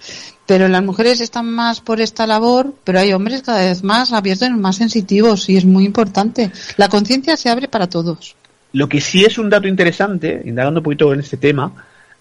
pero 0.46 0.68
las 0.68 0.82
mujeres 0.82 1.20
están 1.20 1.50
más 1.50 1.80
por 1.80 2.00
esta 2.00 2.26
labor, 2.26 2.72
pero 2.84 3.00
hay 3.00 3.12
hombres 3.12 3.42
cada 3.42 3.64
vez 3.64 3.82
más 3.82 4.12
abiertos 4.12 4.48
y 4.48 4.52
más 4.52 4.76
sensitivos 4.76 5.48
y 5.48 5.56
es 5.56 5.64
muy 5.64 5.84
importante. 5.84 6.52
La 6.76 6.88
conciencia 6.88 7.36
se 7.36 7.50
abre 7.50 7.68
para 7.68 7.88
todos. 7.88 8.36
Lo 8.72 8.88
que 8.88 9.00
sí 9.00 9.24
es 9.24 9.38
un 9.38 9.50
dato 9.50 9.68
interesante, 9.68 10.42
indagando 10.44 10.80
un 10.80 10.84
poquito 10.84 11.12
en 11.12 11.20
este 11.20 11.36
tema, 11.36 11.72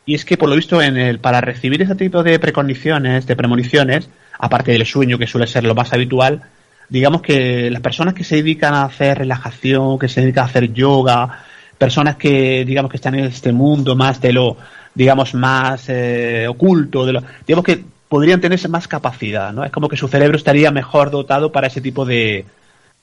y 0.05 0.15
es 0.15 0.25
que 0.25 0.37
por 0.37 0.49
lo 0.49 0.55
visto 0.55 0.81
en 0.81 0.97
el, 0.97 1.19
para 1.19 1.41
recibir 1.41 1.81
ese 1.81 1.95
tipo 1.95 2.23
de 2.23 2.39
precondiciones, 2.39 3.25
de 3.25 3.35
premoniciones, 3.35 4.09
aparte 4.39 4.71
del 4.71 4.85
sueño 4.85 5.17
que 5.17 5.27
suele 5.27 5.47
ser 5.47 5.63
lo 5.63 5.75
más 5.75 5.93
habitual, 5.93 6.43
digamos 6.89 7.21
que 7.21 7.69
las 7.69 7.81
personas 7.81 8.13
que 8.13 8.23
se 8.23 8.35
dedican 8.35 8.73
a 8.73 8.83
hacer 8.83 9.17
relajación, 9.17 9.99
que 9.99 10.07
se 10.07 10.21
dedican 10.21 10.43
a 10.43 10.47
hacer 10.47 10.73
yoga, 10.73 11.43
personas 11.77 12.15
que 12.15 12.63
digamos 12.65 12.89
que 12.89 12.97
están 12.97 13.15
en 13.15 13.25
este 13.25 13.51
mundo 13.51 13.95
más 13.95 14.21
de 14.21 14.33
lo 14.33 14.57
digamos 14.93 15.33
más 15.33 15.89
eh, 15.89 16.47
oculto, 16.47 17.05
de 17.05 17.13
lo, 17.13 17.23
digamos 17.45 17.65
que 17.65 17.83
podrían 18.07 18.39
tener 18.39 18.69
más 18.69 18.87
capacidad, 18.87 19.51
¿no? 19.51 19.65
Es 19.65 19.71
como 19.71 19.89
que 19.89 19.97
su 19.97 20.07
cerebro 20.07 20.37
estaría 20.37 20.71
mejor 20.71 21.11
dotado 21.11 21.51
para 21.51 21.67
ese 21.67 21.81
tipo 21.81 22.05
de, 22.05 22.45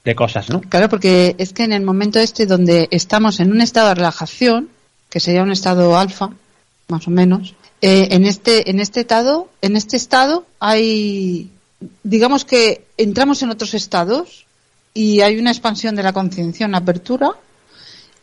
de 0.04 0.14
cosas, 0.14 0.48
¿no? 0.48 0.60
Claro, 0.62 0.88
porque 0.88 1.34
es 1.38 1.52
que 1.52 1.64
en 1.64 1.72
el 1.72 1.82
momento 1.82 2.18
este 2.18 2.46
donde 2.46 2.88
estamos 2.90 3.40
en 3.40 3.52
un 3.52 3.60
estado 3.60 3.88
de 3.88 3.96
relajación, 3.96 4.68
que 5.10 5.20
sería 5.20 5.42
un 5.42 5.52
estado 5.52 5.98
alfa, 5.98 6.30
más 6.88 7.06
o 7.06 7.10
menos, 7.10 7.54
eh, 7.82 8.08
en 8.12 8.24
este 8.24 8.70
en 8.70 8.80
este 8.80 9.00
estado 9.00 9.48
en 9.60 9.76
este 9.76 9.96
estado 9.96 10.46
hay 10.60 11.50
digamos 12.02 12.44
que 12.44 12.86
entramos 12.96 13.42
en 13.42 13.50
otros 13.50 13.74
estados 13.74 14.46
y 14.94 15.20
hay 15.20 15.38
una 15.38 15.50
expansión 15.50 15.94
de 15.96 16.02
la 16.02 16.12
conciencia, 16.12 16.66
una 16.66 16.78
apertura 16.78 17.36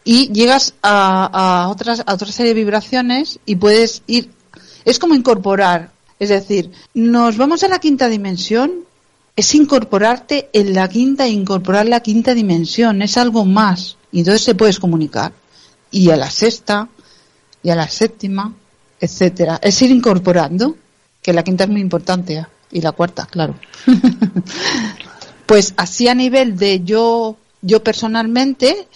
y 0.04 0.32
llegas 0.32 0.74
a, 0.82 1.68
otras 1.70 2.04
a 2.06 2.14
otra 2.14 2.32
serie 2.32 2.54
de 2.54 2.60
vibraciones 2.60 3.40
y 3.46 3.56
puedes 3.56 4.02
ir 4.08 4.32
es 4.86 4.98
como 4.98 5.16
incorporar 5.16 5.92
es 6.20 6.30
decir 6.30 6.72
nos 6.94 7.38
vamos 7.38 7.64
a 7.64 7.68
la 7.68 7.80
quinta 7.80 8.08
dimensión 8.08 8.86
es 9.36 9.54
incorporarte 9.56 10.50
en 10.54 10.74
la 10.74 10.88
quinta 10.88 11.26
e 11.26 11.30
incorporar 11.30 11.86
la 11.88 12.00
quinta 12.00 12.34
dimensión 12.34 13.02
es 13.02 13.18
algo 13.18 13.46
más 13.46 13.98
y 14.12 14.20
entonces 14.20 14.44
se 14.44 14.56
puedes 14.56 14.80
comunicar 14.80 15.34
y 15.92 16.10
a 16.10 16.16
la 16.16 16.32
sexta 16.32 16.88
y 17.62 17.70
a 17.70 17.76
la 17.76 17.88
séptima 17.88 18.54
etcétera 19.00 19.60
es 19.62 19.82
ir 19.82 19.92
incorporando 19.92 20.78
que 21.22 21.34
la 21.34 21.44
quinta 21.44 21.66
es 21.66 21.70
muy 21.70 21.82
importante 21.82 22.34
¿eh? 22.36 22.46
Y 22.72 22.82
la 22.82 22.92
cuarta, 22.92 23.28
claro. 23.30 23.56
pues 25.46 25.74
así 25.78 26.08
a 26.08 26.16
nivel 26.16 26.58
de 26.58 26.82
yo, 26.84 27.38
yo 27.62 27.84
personalmente, 27.84 28.88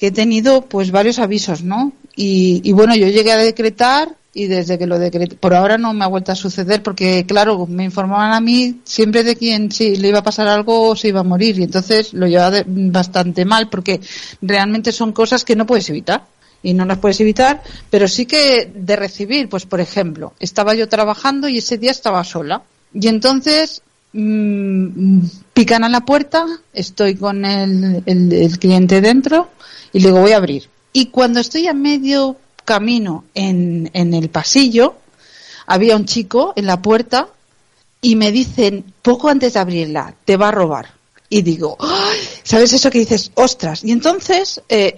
he 0.00 0.10
tenido 0.10 0.62
pues 0.62 0.90
varios 0.90 1.18
avisos, 1.18 1.62
¿no? 1.62 1.92
Y, 2.14 2.72
bueno, 2.72 2.94
yo 2.94 3.08
llegué 3.08 3.32
a 3.32 3.36
decretar 3.36 4.16
y 4.34 4.46
desde 4.46 4.78
que 4.78 4.86
lo 4.86 4.98
decreté, 4.98 5.36
por 5.36 5.54
ahora 5.54 5.78
no 5.78 5.92
me 5.92 6.04
ha 6.04 6.08
vuelto 6.08 6.32
a 6.32 6.36
suceder 6.36 6.82
porque, 6.82 7.24
claro, 7.26 7.66
me 7.66 7.84
informaban 7.84 8.32
a 8.32 8.40
mí 8.40 8.80
siempre 8.84 9.24
de 9.24 9.36
quién 9.36 9.70
si 9.70 9.96
le 9.96 10.08
iba 10.08 10.18
a 10.18 10.22
pasar 10.22 10.48
algo 10.48 10.90
o 10.90 10.96
se 10.96 11.08
iba 11.08 11.20
a 11.20 11.24
morir 11.24 11.58
y 11.58 11.64
entonces 11.64 12.12
lo 12.14 12.26
llevaba 12.26 12.62
bastante 12.66 13.44
mal 13.44 13.68
porque 13.68 14.00
realmente 14.40 14.92
son 14.92 15.12
cosas 15.12 15.44
que 15.44 15.56
no 15.56 15.66
puedes 15.66 15.88
evitar 15.90 16.26
y 16.62 16.74
no 16.74 16.84
las 16.84 16.98
puedes 16.98 17.20
evitar, 17.20 17.62
pero 17.90 18.08
sí 18.08 18.26
que 18.26 18.70
de 18.74 18.96
recibir, 18.96 19.48
pues 19.48 19.66
por 19.66 19.80
ejemplo, 19.80 20.32
estaba 20.38 20.74
yo 20.74 20.88
trabajando 20.88 21.48
y 21.48 21.58
ese 21.58 21.78
día 21.78 21.90
estaba 21.90 22.24
sola 22.24 22.62
y 22.94 23.08
entonces 23.08 23.82
mmm, 24.12 25.20
pican 25.54 25.84
a 25.84 25.88
la 25.88 26.02
puerta, 26.02 26.46
estoy 26.72 27.16
con 27.16 27.44
el, 27.44 28.02
cliente 28.58 29.00
dentro 29.00 29.50
y 29.92 30.00
le 30.00 30.08
digo 30.08 30.20
voy 30.20 30.32
a 30.32 30.36
abrir. 30.36 30.68
Y 30.92 31.06
cuando 31.06 31.40
estoy 31.40 31.68
a 31.68 31.74
medio 31.74 32.36
camino 32.64 33.24
en, 33.34 33.90
el 33.94 34.28
pasillo, 34.28 34.96
había 35.66 35.96
un 35.96 36.04
chico 36.04 36.52
en 36.56 36.66
la 36.66 36.82
puerta 36.82 37.28
y 38.00 38.16
me 38.16 38.30
dicen, 38.32 38.84
poco 39.00 39.28
antes 39.28 39.54
de 39.54 39.60
abrirla, 39.60 40.14
te 40.24 40.36
va 40.36 40.48
a 40.48 40.52
robar. 40.52 40.90
Y 41.28 41.40
digo, 41.42 41.78
¿sabes 42.42 42.74
eso 42.74 42.90
que 42.90 42.98
dices? 42.98 43.30
Ostras. 43.34 43.82
Y 43.84 43.92
entonces 43.92 44.60
eh, 44.68 44.94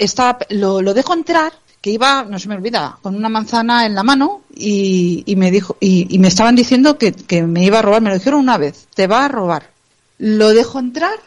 lo, 0.50 0.82
dejo 0.94 1.14
entrar, 1.14 1.52
que 1.84 1.90
iba, 1.90 2.24
no 2.24 2.38
se 2.38 2.48
me 2.48 2.54
olvida, 2.54 2.98
con 3.02 3.14
una 3.14 3.28
manzana 3.28 3.84
en 3.84 3.94
la 3.94 4.02
mano 4.02 4.44
y, 4.56 5.22
me 5.36 5.50
dijo, 5.50 5.76
y, 5.80 6.18
me 6.18 6.28
estaban 6.28 6.56
diciendo 6.56 6.96
que, 6.96 7.12
que 7.12 7.42
me 7.42 7.62
iba 7.62 7.80
a 7.80 7.82
robar, 7.82 8.00
me 8.00 8.08
lo 8.08 8.16
dijeron 8.16 8.40
una 8.40 8.56
vez, 8.56 8.88
te 8.94 9.06
va 9.06 9.26
a 9.26 9.28
robar. 9.28 9.68
Lo 10.16 10.54
dejo 10.54 10.78
entrar 10.78 11.18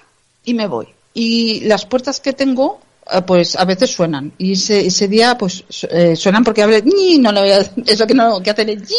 y 0.43 0.55
me 0.55 0.65
voy. 0.65 0.87
Y 1.13 1.59
las 1.65 1.85
puertas 1.85 2.19
que 2.19 2.33
tengo 2.33 2.79
eh, 3.11 3.21
pues 3.21 3.55
a 3.55 3.65
veces 3.65 3.91
suenan 3.91 4.33
y 4.39 4.53
ese, 4.53 5.07
día 5.07 5.37
pues 5.37 5.63
eh, 5.91 6.15
suenan 6.15 6.43
porque 6.43 6.63
hable 6.63 6.83
no 7.19 7.31
le 7.31 7.39
voy 7.39 7.51
a 7.51 7.59
eso 7.85 8.07
que 8.07 8.15
no 8.15 8.41
que 8.41 8.49
hacen 8.49 8.69
es 8.69 8.91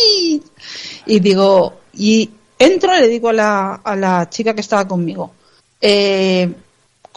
y 1.07 1.19
digo 1.19 1.81
y 1.93 2.31
entro 2.57 2.97
y 2.97 3.01
le 3.01 3.09
digo 3.09 3.31
a 3.31 3.33
la, 3.33 3.75
a 3.75 3.97
la 3.97 4.31
chica 4.31 4.55
que 4.55 4.61
estaba 4.61 4.87
conmigo 4.87 5.33
eh, 5.81 6.49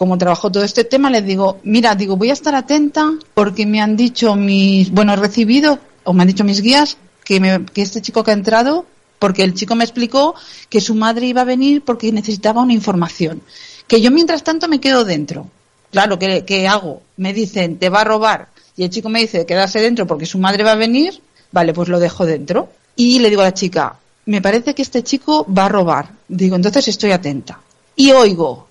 como 0.02 0.18
trabajo 0.18 0.50
todo 0.50 0.64
este 0.64 0.82
tema 0.82 1.10
le 1.10 1.22
digo 1.22 1.60
mira 1.62 1.94
digo 1.94 2.16
voy 2.16 2.30
a 2.30 2.32
estar 2.32 2.56
atenta 2.56 3.12
porque 3.34 3.66
me 3.66 3.80
han 3.80 3.96
dicho 3.96 4.34
mis 4.34 4.90
bueno 4.90 5.12
he 5.12 5.16
recibido 5.16 5.78
o 6.02 6.12
me 6.12 6.22
han 6.22 6.28
dicho 6.28 6.42
mis 6.42 6.60
guías 6.60 6.96
que, 7.24 7.38
me, 7.38 7.64
que 7.66 7.82
este 7.82 8.02
chico 8.02 8.24
que 8.24 8.32
ha 8.32 8.34
entrado 8.34 8.84
porque 9.20 9.44
el 9.44 9.54
chico 9.54 9.76
me 9.76 9.84
explicó 9.84 10.34
que 10.68 10.80
su 10.80 10.96
madre 10.96 11.26
iba 11.26 11.42
a 11.42 11.44
venir 11.44 11.82
porque 11.82 12.10
necesitaba 12.10 12.62
una 12.62 12.72
información 12.72 13.42
que 13.86 14.00
yo 14.00 14.10
mientras 14.10 14.42
tanto 14.42 14.66
me 14.66 14.80
quedo 14.80 15.04
dentro 15.04 15.46
Claro, 15.92 16.18
¿qué, 16.18 16.66
hago? 16.66 17.02
Me 17.18 17.34
dicen, 17.34 17.78
te 17.78 17.90
va 17.90 18.00
a 18.00 18.04
robar. 18.04 18.48
Y 18.76 18.84
el 18.84 18.88
chico 18.88 19.10
me 19.10 19.20
dice, 19.20 19.44
quedarse 19.44 19.78
dentro 19.78 20.06
porque 20.06 20.24
su 20.24 20.38
madre 20.38 20.64
va 20.64 20.72
a 20.72 20.76
venir. 20.76 21.20
Vale, 21.52 21.74
pues 21.74 21.90
lo 21.90 22.00
dejo 22.00 22.24
dentro. 22.24 22.70
Y 22.96 23.18
le 23.18 23.28
digo 23.28 23.42
a 23.42 23.46
la 23.46 23.54
chica, 23.54 23.96
me 24.24 24.40
parece 24.40 24.74
que 24.74 24.80
este 24.80 25.02
chico 25.02 25.46
va 25.46 25.66
a 25.66 25.68
robar. 25.68 26.08
Digo, 26.26 26.56
entonces 26.56 26.88
estoy 26.88 27.12
atenta. 27.12 27.60
Y 27.94 28.10
oigo 28.10 28.68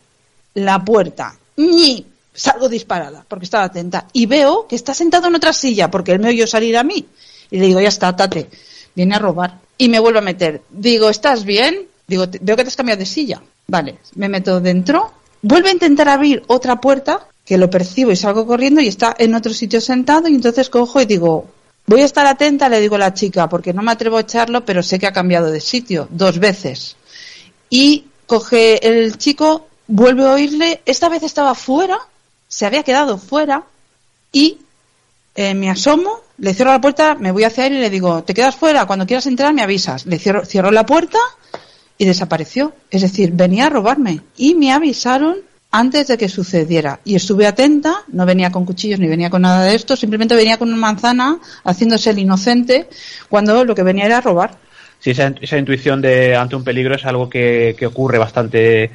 la 0.54 0.84
puerta. 0.84 1.38
¡Ni! 1.58 2.06
Salgo 2.34 2.70
disparada 2.70 3.26
porque 3.28 3.46
estaba 3.46 3.66
atenta. 3.66 4.08
Y 4.14 4.26
veo 4.26 4.68
que 4.68 4.76
está 4.76 4.94
sentado 4.94 5.28
en 5.28 5.36
otra 5.36 5.54
silla 5.54 5.92
porque 5.92 6.14
él 6.14 6.20
me 6.20 6.30
oyó 6.30 6.48
salir 6.48 6.78
a 6.78 6.84
mí. 6.84 7.06
Y 7.50 7.60
le 7.60 7.68
digo, 7.68 7.82
ya 7.82 7.90
está, 7.90 8.16
tate. 8.16 8.50
Viene 8.96 9.16
a 9.16 9.20
robar. 9.20 9.60
Y 9.78 9.90
me 9.90 10.00
vuelvo 10.00 10.20
a 10.20 10.24
meter. 10.24 10.62
Digo, 10.70 11.10
¿estás 11.10 11.44
bien? 11.44 11.88
Digo, 12.08 12.26
veo 12.42 12.56
que 12.56 12.64
te 12.64 12.70
has 12.70 12.76
cambiado 12.76 13.00
de 13.00 13.06
silla. 13.06 13.42
Vale, 13.68 14.00
me 14.16 14.30
meto 14.30 14.60
dentro 14.60 15.22
Vuelve 15.42 15.70
a 15.70 15.74
intentar 15.74 16.08
abrir 16.08 16.44
otra 16.48 16.80
puerta, 16.80 17.28
que 17.46 17.58
lo 17.58 17.70
percibo 17.70 18.12
y 18.12 18.16
salgo 18.16 18.46
corriendo 18.46 18.80
y 18.80 18.88
está 18.88 19.16
en 19.18 19.34
otro 19.34 19.54
sitio 19.54 19.82
sentado 19.82 20.28
y 20.28 20.36
entonces 20.36 20.70
cojo 20.70 21.02
y 21.02 21.06
digo, 21.06 21.48
voy 21.88 22.02
a 22.02 22.06
estar 22.06 22.28
atenta, 22.28 22.70
le 22.70 22.80
digo 22.80 22.96
a 22.96 23.00
la 23.00 23.14
chica, 23.14 23.50
porque 23.50 23.74
no 23.74 23.82
me 23.82 23.92
atrevo 23.92 24.18
a 24.18 24.22
echarlo, 24.22 24.64
pero 24.64 24.84
sé 24.84 25.00
que 25.00 25.08
ha 25.08 25.14
cambiado 25.14 25.50
de 25.50 25.60
sitio 25.60 26.08
dos 26.12 26.38
veces. 26.38 26.96
Y 27.72 28.06
coge 28.28 28.88
el 28.88 29.18
chico, 29.18 29.68
vuelve 29.88 30.26
a 30.26 30.34
oírle, 30.34 30.82
esta 30.86 31.10
vez 31.10 31.24
estaba 31.24 31.56
fuera, 31.56 32.00
se 32.48 32.66
había 32.66 32.84
quedado 32.84 33.18
fuera 33.18 33.64
y 34.32 34.60
eh, 35.36 35.54
me 35.54 35.70
asomo, 35.70 36.22
le 36.38 36.54
cierro 36.54 36.72
la 36.72 36.82
puerta, 36.82 37.16
me 37.16 37.32
voy 37.32 37.44
hacia 37.44 37.68
él 37.68 37.74
y 37.74 37.80
le 37.80 37.90
digo, 37.90 38.24
te 38.24 38.34
quedas 38.34 38.56
fuera, 38.56 38.86
cuando 38.86 39.06
quieras 39.06 39.26
entrar 39.28 39.54
me 39.54 39.62
avisas. 39.62 40.06
Le 40.06 40.20
cierro, 40.20 40.46
cierro 40.46 40.72
la 40.72 40.86
puerta 40.86 41.18
y 41.98 42.06
desapareció. 42.06 42.74
Es 42.90 43.02
decir, 43.02 43.32
venía 43.32 43.68
a 43.68 43.70
robarme 43.70 44.22
y 44.36 44.56
me 44.56 44.72
avisaron 44.72 45.38
antes 45.72 46.08
de 46.08 46.18
que 46.18 46.28
sucediera. 46.28 47.00
Y 47.06 47.16
estuve 47.16 47.48
atenta, 47.48 48.04
no 48.10 48.26
venía 48.26 48.52
con 48.52 48.66
cuchillos 48.66 49.00
ni 49.00 49.08
venía 49.08 49.30
con 49.30 49.44
nada 49.44 49.64
de 49.64 49.76
esto, 49.76 49.96
simplemente 49.96 50.36
venía 50.36 50.58
con 50.58 50.68
una 50.68 50.78
manzana 50.78 51.40
haciéndose 51.64 52.10
el 52.10 52.20
inocente 52.20 52.90
cuando 53.30 53.64
lo 53.64 53.74
que 53.74 53.84
venía 53.84 54.06
era 54.06 54.20
robar. 54.20 54.58
Sí, 55.00 55.12
esa, 55.12 55.34
esa 55.42 55.58
intuición 55.58 56.02
de 56.02 56.36
ante 56.36 56.56
un 56.56 56.64
peligro 56.64 56.96
es 56.96 57.06
algo 57.06 57.30
que, 57.30 57.76
que 57.78 57.88
ocurre 57.88 58.18
bastante 58.18 58.92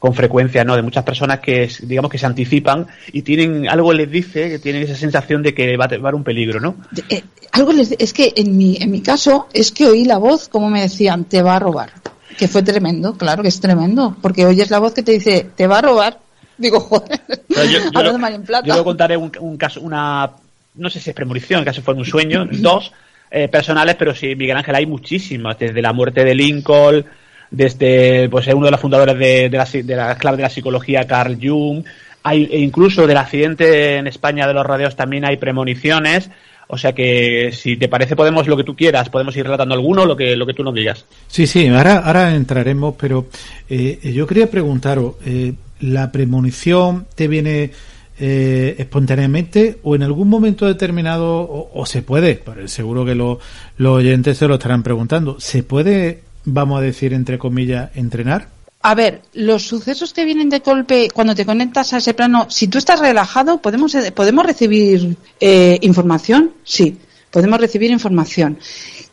con 0.00 0.14
frecuencia, 0.14 0.64
¿no? 0.64 0.74
De 0.74 0.82
muchas 0.82 1.04
personas 1.04 1.38
que, 1.38 1.70
digamos, 1.82 2.10
que 2.10 2.18
se 2.18 2.26
anticipan 2.26 2.88
y 3.12 3.22
tienen, 3.22 3.68
algo 3.68 3.92
les 3.92 4.10
dice 4.10 4.48
que 4.48 4.58
tienen 4.58 4.82
esa 4.82 4.96
sensación 4.96 5.44
de 5.44 5.54
que 5.54 5.76
va 5.76 5.84
a 5.84 5.94
haber 5.94 6.14
un 6.16 6.24
peligro, 6.24 6.58
¿no? 6.58 6.74
Eh, 7.08 7.22
algo 7.52 7.72
les, 7.72 7.92
es 7.92 8.12
que 8.12 8.32
en 8.34 8.56
mi, 8.56 8.76
en 8.80 8.90
mi 8.90 9.02
caso 9.02 9.46
es 9.52 9.70
que 9.70 9.86
oí 9.86 10.04
la 10.04 10.18
voz 10.18 10.48
como 10.48 10.70
me 10.70 10.80
decían, 10.80 11.24
te 11.24 11.42
va 11.42 11.56
a 11.56 11.58
robar 11.60 11.92
que 12.40 12.48
fue 12.48 12.62
tremendo, 12.62 13.18
claro 13.18 13.42
que 13.42 13.48
es 13.48 13.60
tremendo, 13.60 14.16
porque 14.22 14.46
oyes 14.46 14.70
la 14.70 14.78
voz 14.78 14.94
que 14.94 15.02
te 15.02 15.12
dice, 15.12 15.50
te 15.54 15.66
va 15.66 15.78
a 15.78 15.82
robar. 15.82 16.18
Digo, 16.56 16.80
joder, 16.80 17.20
yo, 17.48 18.64
yo, 18.64 18.84
contaré 18.84 19.18
un, 19.18 19.56
caso, 19.58 19.82
una, 19.82 20.30
no 20.74 20.88
sé 20.88 21.00
si 21.00 21.10
es 21.10 21.16
premonición, 21.16 21.62
casi 21.64 21.82
fue 21.82 21.92
un 21.92 22.06
sueño, 22.06 22.46
dos 22.50 22.92
eh, 23.30 23.48
personales, 23.48 23.96
pero 23.96 24.14
sí, 24.14 24.34
Miguel 24.36 24.56
Ángel, 24.56 24.74
hay 24.74 24.86
muchísimas, 24.86 25.58
desde 25.58 25.82
la 25.82 25.92
muerte 25.92 26.24
de 26.24 26.34
Lincoln, 26.34 27.04
desde 27.50 28.28
pues 28.28 28.46
uno 28.48 28.66
de 28.66 28.70
los 28.70 28.80
fundadores 28.80 29.18
de, 29.18 29.48
de, 29.48 29.56
la, 29.58 29.64
de 29.64 29.96
la 29.96 30.16
clave 30.16 30.36
de 30.36 30.42
la 30.44 30.50
psicología, 30.50 31.06
Carl 31.06 31.38
Jung, 31.40 31.84
hay, 32.22 32.48
e 32.50 32.58
incluso 32.60 33.06
del 33.06 33.16
accidente 33.16 33.96
en 33.96 34.06
España 34.06 34.46
de 34.46 34.54
los 34.54 34.66
radios 34.66 34.96
también 34.96 35.24
hay 35.24 35.36
premoniciones, 35.36 36.30
o 36.68 36.78
sea 36.78 36.92
que 36.92 37.50
si 37.52 37.76
te 37.76 37.88
parece 37.88 38.14
podemos 38.14 38.46
lo 38.46 38.56
que 38.56 38.64
tú 38.64 38.76
quieras, 38.76 39.08
podemos 39.08 39.36
ir 39.36 39.44
relatando 39.44 39.74
alguno, 39.74 40.04
lo 40.04 40.16
que 40.16 40.36
lo 40.36 40.46
que 40.46 40.54
tú 40.54 40.62
nos 40.62 40.74
digas. 40.74 41.04
Sí, 41.26 41.46
sí, 41.46 41.66
ahora 41.68 41.98
ahora 41.98 42.34
entraremos, 42.34 42.94
pero 42.98 43.26
eh, 43.68 43.98
yo 44.14 44.26
quería 44.26 44.50
preguntaros, 44.50 45.14
eh, 45.24 45.54
¿la 45.80 46.12
premonición 46.12 47.06
te 47.14 47.26
viene 47.26 47.72
eh, 48.20 48.76
espontáneamente 48.78 49.78
o 49.82 49.96
en 49.96 50.02
algún 50.02 50.28
momento 50.28 50.66
determinado 50.66 51.70
o, 51.72 51.86
se 51.86 52.02
puede? 52.02 52.42
Seguro 52.66 53.04
que 53.04 53.14
los 53.14 53.38
oyentes 53.78 54.38
se 54.38 54.46
lo 54.46 54.54
estarán 54.54 54.82
preguntando. 54.82 55.40
¿Se 55.40 55.62
puede, 55.62 56.20
vamos 56.44 56.78
a 56.78 56.82
decir 56.82 57.12
entre 57.12 57.38
comillas, 57.38 57.90
entrenar? 57.94 58.48
A 58.82 58.94
ver, 58.94 59.22
los 59.34 59.64
sucesos 59.64 60.14
que 60.14 60.24
vienen 60.24 60.48
de 60.48 60.60
golpe 60.60 61.10
cuando 61.12 61.34
te 61.34 61.44
conectas 61.44 61.92
a 61.92 61.98
ese 61.98 62.14
plano, 62.14 62.46
si 62.48 62.66
tú 62.68 62.78
estás 62.78 62.98
relajado, 62.98 63.60
podemos, 63.60 63.94
eh, 63.94 64.10
podemos 64.10 64.46
recibir 64.46 65.16
eh, 65.38 65.78
información, 65.82 66.52
sí, 66.64 66.98
podemos 67.30 67.60
recibir 67.60 67.90
información. 67.90 68.58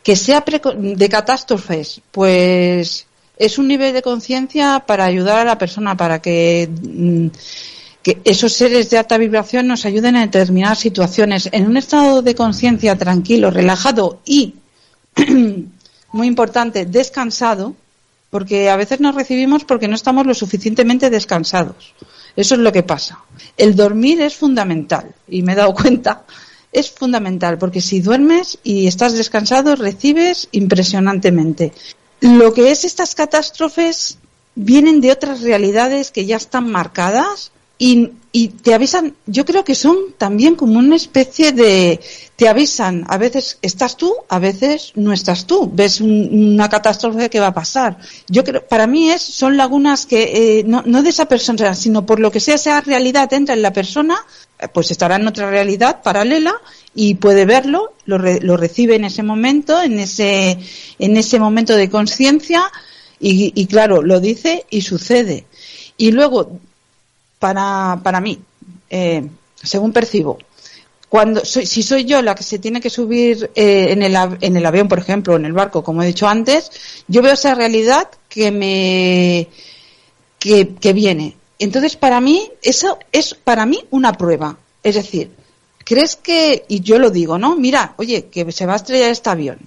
Que 0.02 0.16
sea 0.16 0.42
de 0.42 1.10
catástrofes, 1.10 2.02
pues 2.12 3.08
es 3.38 3.58
un 3.58 3.68
nivel 3.68 3.94
de 3.94 4.02
conciencia 4.02 4.84
para 4.88 5.04
ayudar 5.04 5.40
a 5.40 5.44
la 5.44 5.58
persona, 5.58 5.98
para 5.98 6.22
que, 6.22 6.70
mm, 6.70 7.28
que 8.02 8.22
esos 8.24 8.54
seres 8.54 8.90
de 8.90 9.00
alta 9.00 9.18
vibración 9.18 9.68
nos 9.68 9.86
ayuden 9.86 10.16
en 10.16 10.32
determinadas 10.32 10.80
situaciones. 10.80 11.50
En 11.52 11.68
un 11.68 11.76
estado 11.76 12.22
de 12.22 12.36
conciencia 12.36 12.96
tranquilo, 12.96 13.52
relajado 13.52 14.22
y, 14.26 14.56
muy 16.12 16.28
importante, 16.28 16.86
descansado, 16.86 17.76
porque 18.30 18.70
a 18.70 18.76
veces 18.76 19.00
nos 19.00 19.16
recibimos 19.16 19.64
porque 19.64 19.88
no 19.88 19.96
estamos 19.96 20.26
lo 20.26 20.34
suficientemente 20.34 21.10
descansados. 21.10 21.94
Eso 22.36 22.56
es 22.56 22.62
lo 22.62 22.72
que 22.72 22.84
pasa. 22.84 23.20
El 23.56 23.76
dormir 23.76 24.22
es 24.22 24.36
fundamental 24.36 25.16
y 25.28 25.42
me 25.42 25.54
he 25.54 25.56
dado 25.56 25.74
cuenta, 25.74 26.24
es 26.72 26.92
fundamental 26.92 27.58
porque 27.58 27.82
si 27.82 28.02
duermes 28.02 28.60
y 28.64 28.88
estás 28.88 29.14
descansado 29.14 29.76
recibes 29.76 30.48
impresionantemente. 30.52 31.74
Lo 32.20 32.54
que 32.54 32.72
es 32.72 32.84
estas 32.84 33.16
catástrofes 33.16 34.18
vienen 34.56 35.02
de 35.02 35.12
otras 35.12 35.42
realidades 35.42 36.12
que 36.12 36.26
ya 36.26 36.38
están 36.38 36.70
marcadas 36.70 37.52
y, 37.78 38.10
y, 38.32 38.48
te 38.50 38.74
avisan, 38.74 39.16
yo 39.28 39.46
creo 39.46 39.64
que 39.64 39.76
son 39.76 39.98
también 40.18 40.56
como 40.56 40.80
una 40.80 40.96
especie 40.96 41.52
de, 41.52 42.00
te 42.36 42.48
avisan, 42.48 43.06
a 43.08 43.18
veces 43.18 43.60
estás 43.62 43.98
tú, 43.98 44.16
a 44.30 44.40
veces 44.40 44.94
no 44.96 45.14
estás 45.14 45.46
tú, 45.46 45.70
ves 45.72 46.02
una 46.02 46.70
catástrofe 46.70 47.30
que 47.30 47.40
va 47.40 47.48
a 47.48 47.54
pasar. 47.54 47.98
Yo 48.28 48.44
creo, 48.44 48.68
para 48.68 48.88
mí 48.88 49.12
es, 49.12 49.22
son 49.22 49.58
lagunas 49.58 50.06
que, 50.08 50.60
eh, 50.60 50.64
no, 50.64 50.82
no, 50.86 51.04
de 51.04 51.10
esa 51.10 51.28
persona, 51.28 51.76
sino 51.76 52.06
por 52.06 52.20
lo 52.20 52.32
que 52.32 52.40
sea 52.40 52.56
esa 52.56 52.82
realidad 52.82 53.32
entra 53.34 53.54
en 53.54 53.62
la 53.62 53.74
persona, 53.74 54.18
eh, 54.60 54.68
pues 54.74 54.90
estará 54.90 55.18
en 55.18 55.28
otra 55.28 55.50
realidad 55.50 56.02
paralela 56.02 56.56
y 56.96 57.16
puede 57.16 57.46
verlo, 57.46 57.94
lo, 58.06 58.18
lo 58.18 58.58
recibe 58.58 58.96
en 58.96 59.06
ese 59.06 59.22
momento, 59.22 59.82
en 59.82 60.00
ese, 60.00 60.58
en 60.98 61.18
ese 61.18 61.40
momento 61.40 61.76
de 61.76 61.90
conciencia 61.90 62.72
y 63.20 63.66
claro, 63.66 64.04
lo 64.04 64.20
dice 64.20 64.68
y 64.70 64.82
sucede. 64.82 65.48
Y 65.98 66.12
luego, 66.12 66.60
para, 67.40 68.00
para 68.04 68.22
mí, 68.22 68.40
eh, 68.90 69.28
según 69.56 69.92
percibo. 69.92 70.38
Cuando 71.10 71.46
si 71.46 71.84
soy 71.84 72.04
yo 72.04 72.22
la 72.22 72.36
que 72.36 72.44
se 72.44 72.60
tiene 72.60 72.82
que 72.82 72.90
subir 72.90 73.50
eh, 73.56 73.88
en, 73.92 74.04
el, 74.04 74.16
en 74.42 74.58
el 74.58 74.66
avión, 74.66 74.90
por 74.90 75.00
ejemplo, 75.00 75.34
o 75.34 75.38
en 75.38 75.46
el 75.46 75.54
barco, 75.54 75.82
como 75.82 76.04
he 76.04 76.08
dicho 76.08 76.28
antes, 76.28 76.70
yo 77.08 77.22
veo 77.22 77.34
esa 77.34 77.56
realidad 77.56 78.10
que 78.28 78.52
me 78.52 79.48
que, 80.38 80.76
que 80.76 80.94
viene. 80.94 81.38
Entonces, 81.60 81.96
para 81.96 82.20
mí, 82.20 82.52
eso 82.62 83.00
es 83.12 83.34
para 83.34 83.66
mí 83.66 83.86
una 83.90 84.14
prueba. 84.14 84.58
Es 84.84 84.96
decir, 84.96 85.32
¿crees 85.84 86.18
que, 86.18 86.66
y 86.68 86.82
yo 86.82 87.00
lo 87.00 87.10
digo, 87.10 87.38
¿no? 87.38 87.56
Mira, 87.56 87.94
oye, 87.98 88.26
que 88.26 88.52
se 88.52 88.66
va 88.66 88.74
a 88.74 88.78
estrellar 88.78 89.12
este 89.12 89.30
avión. 89.30 89.60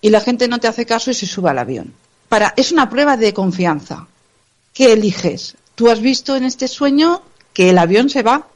Y 0.00 0.10
la 0.10 0.20
gente 0.20 0.48
no 0.48 0.58
te 0.58 0.68
hace 0.68 0.84
caso 0.84 1.10
y 1.10 1.14
se 1.14 1.26
sube 1.26 1.50
al 1.50 1.58
avión. 1.58 1.94
Para, 2.28 2.52
es 2.56 2.72
una 2.72 2.90
prueba 2.90 3.16
de 3.16 3.32
confianza. 3.32 4.06
¿Qué 4.72 4.92
eliges? 4.92 5.56
Tú 5.74 5.90
has 5.90 6.00
visto 6.00 6.36
en 6.36 6.44
este 6.44 6.68
sueño 6.68 7.22
que 7.52 7.70
el 7.70 7.78
avión 7.78 8.08
se 8.08 8.22
va, 8.22 8.46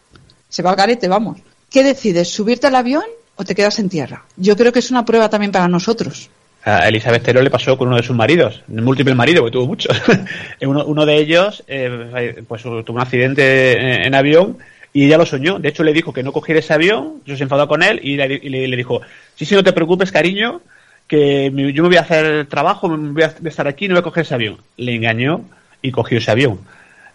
se 0.49 0.63
va 0.63 0.71
al 0.71 0.77
garete, 0.77 1.09
vamos. 1.09 1.39
¿Qué 1.71 1.83
decides? 1.83 2.29
¿Subirte 2.29 2.69
al 2.69 2.77
avión 2.77 3.05
o 3.37 3.45
te 3.45 3.55
quedas 3.55 3.79
en 3.79 3.89
tierra? 3.89 4.25
Yo 4.37 4.57
creo 4.57 4.73
que 4.73 4.79
es 4.79 4.91
una 4.91 5.05
prueba 5.05 5.29
también 5.29 5.53
para 5.53 5.69
nosotros. 5.69 6.31
A 6.65 6.89
Elizabeth 6.89 7.23
Taylor 7.23 7.43
le 7.43 7.51
pasó 7.51 7.77
con 7.77 7.89
uno 7.89 7.97
de 7.97 8.03
sus 8.03 8.17
maridos, 8.17 8.63
un 8.69 8.85
múltiple 8.85 9.15
marido, 9.15 9.43
porque 9.43 9.53
tuvo 9.53 9.67
muchos. 9.67 10.01
uno, 10.61 10.85
uno, 10.85 11.07
de 11.07 11.17
ellos 11.17 11.65
eh, 11.67 12.43
pues 12.47 12.63
tuvo 12.63 12.85
un 12.89 13.01
accidente 13.01 14.07
en, 14.07 14.15
avión 14.15 14.59
y 14.93 15.07
ella 15.07 15.19
lo 15.19 15.27
soñó. 15.27 15.59
De 15.59 15.69
hecho, 15.69 15.83
le 15.83 15.93
dijo 15.93 16.13
que 16.13 16.23
no 16.23 16.33
cogiera 16.33 16.61
ese 16.61 16.75
avión, 16.75 17.23
yo 17.27 17.37
se 17.37 17.45
enfadó 17.45 17.67
con 17.67 17.83
él 17.83 18.01
y 18.03 18.17
le, 18.17 18.35
y 18.35 18.49
le, 18.49 18.77
dijo, 18.77 19.01
sí, 19.35 19.45
sí, 19.45 19.55
no 19.55 19.65
te 19.65 19.73
preocupes, 19.73 20.13
cariño, 20.13 20.61
que 21.07 21.51
yo 21.75 21.83
me 21.83 21.89
voy 21.89 21.97
a 21.97 22.03
hacer 22.03 22.47
trabajo, 22.47 22.89
me 22.89 23.13
voy 23.13 23.23
a 23.23 23.35
estar 23.49 23.67
aquí, 23.67 23.89
no 23.89 23.95
voy 23.95 24.01
a 24.01 24.05
coger 24.05 24.23
ese 24.23 24.35
avión. 24.35 24.59
Le 24.77 24.95
engañó 24.95 25.43
y 25.81 25.91
cogió 25.91 26.19
ese 26.19 26.31
avión 26.31 26.61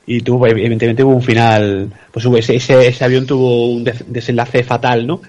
y 0.05 0.21
tuvo 0.21 0.47
evidentemente 0.47 1.03
hubo 1.03 1.15
un 1.15 1.23
final 1.23 1.89
pues 2.11 2.25
hubo 2.25 2.37
ese, 2.37 2.55
ese, 2.55 3.03
avión 3.03 3.25
tuvo 3.25 3.71
un 3.71 3.83
desenlace 3.83 4.63
fatal 4.63 5.07
no 5.07 5.21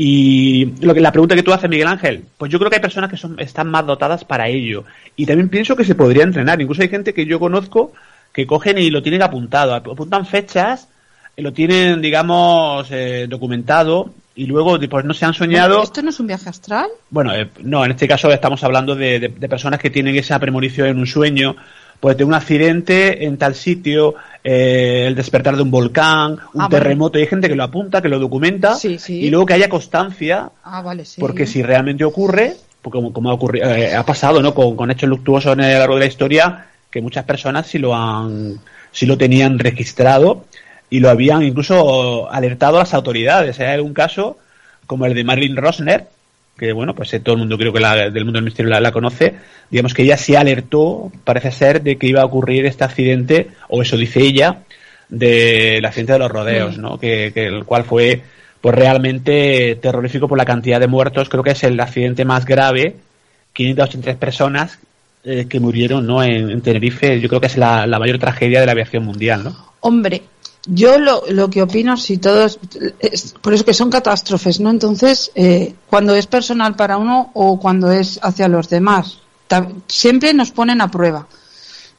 y 0.00 0.66
lo 0.80 0.94
que 0.94 1.00
la 1.00 1.10
pregunta 1.10 1.34
que 1.34 1.42
tú 1.42 1.52
haces 1.52 1.68
Miguel 1.68 1.88
Ángel 1.88 2.24
pues 2.36 2.52
yo 2.52 2.58
creo 2.58 2.70
que 2.70 2.76
hay 2.76 2.82
personas 2.82 3.10
que 3.10 3.16
son 3.16 3.38
están 3.40 3.68
más 3.68 3.84
dotadas 3.84 4.24
para 4.24 4.46
ello. 4.46 4.84
Y 5.16 5.26
también 5.26 5.48
pienso 5.48 5.74
que 5.74 5.82
se 5.82 5.96
podría 5.96 6.22
entrenar. 6.22 6.60
Incluso 6.60 6.82
hay 6.82 6.88
gente 6.88 7.12
que 7.12 7.26
yo 7.26 7.40
conozco 7.40 7.92
que 8.32 8.46
cogen 8.46 8.78
y 8.78 8.90
lo 8.90 9.02
tienen 9.02 9.22
apuntado. 9.22 9.74
Apuntan 9.74 10.24
fechas 10.24 10.88
lo 11.36 11.52
tienen 11.52 12.00
digamos 12.00 12.88
eh, 12.90 13.26
documentado 13.28 14.12
y 14.36 14.46
luego 14.46 14.78
pues 14.88 15.04
no 15.04 15.14
se 15.14 15.24
han 15.24 15.34
soñado. 15.34 15.82
Esto 15.82 16.02
no 16.02 16.10
es 16.10 16.20
un 16.20 16.28
viaje 16.28 16.48
astral 16.48 16.88
bueno 17.10 17.34
eh, 17.34 17.48
no 17.62 17.84
en 17.84 17.90
este 17.90 18.06
caso 18.06 18.30
estamos 18.30 18.62
hablando 18.62 18.94
de, 18.94 19.18
de 19.18 19.48
personas 19.48 19.80
que 19.80 19.90
tienen 19.90 20.14
esa 20.16 20.38
premonición 20.38 20.88
en 20.88 20.98
un 20.98 21.06
sueño 21.06 21.56
pues 22.00 22.16
de 22.16 22.24
un 22.24 22.34
accidente 22.34 23.24
en 23.26 23.36
tal 23.38 23.54
sitio, 23.54 24.14
eh, 24.44 25.04
el 25.08 25.14
despertar 25.14 25.56
de 25.56 25.62
un 25.62 25.70
volcán, 25.70 26.38
un 26.54 26.62
ah, 26.62 26.68
terremoto, 26.68 27.18
y 27.18 27.22
hay 27.22 27.28
gente 27.28 27.48
que 27.48 27.56
lo 27.56 27.64
apunta, 27.64 28.00
que 28.00 28.08
lo 28.08 28.18
documenta, 28.18 28.76
y 29.08 29.30
luego 29.30 29.46
que 29.46 29.54
haya 29.54 29.68
constancia, 29.68 30.50
ah, 30.64 30.94
porque 31.18 31.46
si 31.46 31.62
realmente 31.62 32.04
ocurre, 32.04 32.54
porque 32.82 33.00
como, 33.12 33.30
ha, 33.30 33.34
ocurrido, 33.34 33.68
eh, 33.70 33.94
ha 33.94 34.06
pasado 34.06 34.40
¿no? 34.40 34.54
Con, 34.54 34.90
hechos 34.90 35.08
luctuosos 35.08 35.52
en 35.54 35.60
el 35.60 35.78
largo 35.78 35.94
de 35.94 36.00
la 36.00 36.06
historia, 36.06 36.66
que 36.90 37.02
muchas 37.02 37.24
personas 37.24 37.66
sí 37.66 37.78
lo 37.78 37.94
han, 37.94 38.60
sí 38.92 39.04
lo 39.06 39.18
tenían 39.18 39.58
registrado 39.58 40.44
y 40.88 41.00
lo 41.00 41.10
habían 41.10 41.42
incluso 41.42 42.30
alertado 42.30 42.76
a 42.76 42.80
las 42.80 42.94
autoridades. 42.94 43.58
Hay 43.60 43.66
algún 43.66 43.92
caso 43.92 44.38
como 44.86 45.04
el 45.04 45.14
de 45.14 45.24
Marilyn 45.24 45.56
Rosner, 45.56 46.06
que 46.58 46.72
bueno, 46.72 46.94
pues 46.94 47.14
eh, 47.14 47.20
todo 47.20 47.34
el 47.34 47.40
mundo 47.40 47.56
creo 47.56 47.72
que 47.72 47.80
la, 47.80 48.10
del 48.10 48.24
mundo 48.24 48.38
del 48.38 48.44
misterio 48.44 48.78
la, 48.78 48.92
conoce, 48.92 49.34
digamos 49.70 49.94
que 49.94 50.02
ella 50.02 50.16
se 50.16 50.36
alertó, 50.36 51.12
parece 51.24 51.52
ser, 51.52 51.82
de 51.82 51.96
que 51.96 52.08
iba 52.08 52.20
a 52.20 52.24
ocurrir 52.24 52.66
este 52.66 52.84
accidente, 52.84 53.48
o 53.68 53.80
eso 53.80 53.96
dice 53.96 54.20
ella, 54.20 54.62
del 55.08 55.84
accidente 55.84 56.14
de 56.14 56.18
los 56.18 56.30
rodeos, 56.30 56.76
mm. 56.76 56.80
¿no? 56.80 56.98
Que, 56.98 57.32
el 57.34 57.64
cual 57.64 57.84
fue 57.84 58.22
pues 58.60 58.74
realmente 58.74 59.76
terrorífico 59.76 60.26
por 60.26 60.36
la 60.36 60.44
cantidad 60.44 60.80
de 60.80 60.88
muertos, 60.88 61.28
creo 61.28 61.44
que 61.44 61.52
es 61.52 61.62
el 61.62 61.78
accidente 61.78 62.24
más 62.24 62.44
grave, 62.44 62.96
583 63.52 64.16
personas 64.16 64.80
eh, 65.24 65.46
que 65.48 65.60
murieron 65.60 66.06
¿no? 66.06 66.24
En, 66.24 66.60
Tenerife, 66.60 67.20
yo 67.20 67.28
creo 67.28 67.40
que 67.40 67.46
es 67.46 67.56
la, 67.56 67.86
la 67.86 68.00
mayor 68.00 68.18
tragedia 68.18 68.58
de 68.58 68.66
la 68.66 68.72
aviación 68.72 69.04
mundial, 69.04 69.44
¿no? 69.44 69.56
Hombre, 69.80 70.22
yo 70.70 70.98
lo, 70.98 71.22
lo 71.30 71.48
que 71.48 71.62
opino, 71.62 71.96
si 71.96 72.18
todos, 72.18 72.58
es, 73.00 73.34
por 73.40 73.54
eso 73.54 73.64
que 73.64 73.72
son 73.72 73.90
catástrofes, 73.90 74.60
¿no? 74.60 74.70
Entonces, 74.70 75.30
eh, 75.34 75.74
cuando 75.88 76.14
es 76.14 76.26
personal 76.26 76.76
para 76.76 76.98
uno 76.98 77.30
o 77.34 77.58
cuando 77.58 77.90
es 77.90 78.20
hacia 78.22 78.48
los 78.48 78.68
demás, 78.68 79.18
siempre 79.86 80.34
nos 80.34 80.50
ponen 80.50 80.80
a 80.80 80.90
prueba. 80.90 81.26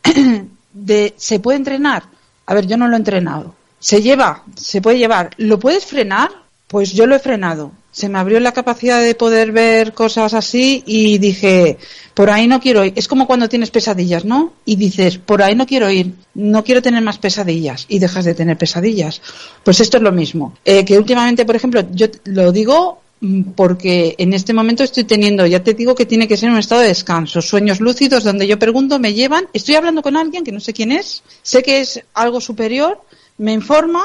de, 0.74 1.14
¿Se 1.18 1.40
puede 1.40 1.58
entrenar? 1.58 2.04
A 2.46 2.54
ver, 2.54 2.68
yo 2.68 2.78
no 2.78 2.88
lo 2.88 2.94
he 2.94 2.98
entrenado. 2.98 3.56
¿Se 3.80 4.02
lleva? 4.02 4.44
¿Se 4.56 4.82
puede 4.82 5.00
llevar? 5.00 5.32
¿Lo 5.38 5.60
puedes 5.60 5.86
frenar? 5.86 6.30
Pues 6.70 6.94
yo 6.94 7.06
lo 7.06 7.16
he 7.16 7.20
frenado 7.20 7.74
se 7.92 8.08
me 8.08 8.20
abrió 8.20 8.40
la 8.40 8.54
capacidad 8.54 9.02
de 9.02 9.16
poder 9.16 9.52
ver 9.52 9.94
cosas 9.94 10.34
así 10.34 10.84
y 10.86 11.18
dije, 11.18 11.78
por 12.14 12.30
ahí 12.30 12.48
no 12.48 12.60
quiero 12.60 12.86
ir. 12.86 12.94
Es 12.96 13.08
como 13.08 13.26
cuando 13.26 13.50
tienes 13.50 13.72
pesadillas, 13.72 14.26
¿no? 14.26 14.54
Y 14.66 14.76
dices, 14.76 15.18
por 15.18 15.42
ahí 15.42 15.56
no 15.56 15.66
quiero 15.66 15.90
ir, 15.90 16.14
no 16.36 16.64
quiero 16.64 16.82
tener 16.82 17.04
más 17.04 17.18
pesadillas 17.18 17.86
y 17.90 18.00
dejas 18.00 18.26
de 18.26 18.36
tener 18.36 18.58
pesadillas. 18.58 19.22
Pues 19.64 19.80
esto 19.80 19.98
es 19.98 20.04
lo 20.04 20.12
mismo. 20.12 20.56
Eh, 20.64 20.86
que 20.86 20.98
últimamente, 20.98 21.46
por 21.46 21.56
ejemplo, 21.56 21.84
yo 21.92 22.08
lo 22.26 22.52
digo 22.52 23.02
mm, 23.22 23.42
porque 23.56 24.16
en 24.18 24.34
este 24.34 24.54
momento 24.54 24.84
estoy 24.84 25.06
teniendo, 25.06 25.46
ya 25.48 25.64
te 25.64 25.74
digo 25.74 25.96
que 25.96 26.06
tiene 26.06 26.28
que 26.28 26.38
ser 26.38 26.52
un 26.52 26.58
estado 26.58 26.82
de 26.82 26.90
descanso, 26.90 27.42
sueños 27.42 27.80
lúcidos 27.80 28.24
donde 28.24 28.46
yo 28.46 28.60
pregunto, 28.60 29.00
me 29.00 29.14
llevan, 29.14 29.48
estoy 29.52 29.76
hablando 29.76 30.04
con 30.04 30.16
alguien 30.16 30.44
que 30.44 30.52
no 30.52 30.60
sé 30.60 30.74
quién 30.74 30.92
es, 30.92 31.24
sé 31.42 31.64
que 31.64 31.82
es 31.82 32.02
algo 32.14 32.40
superior, 32.40 33.02
me 33.40 33.52
informa 33.52 34.04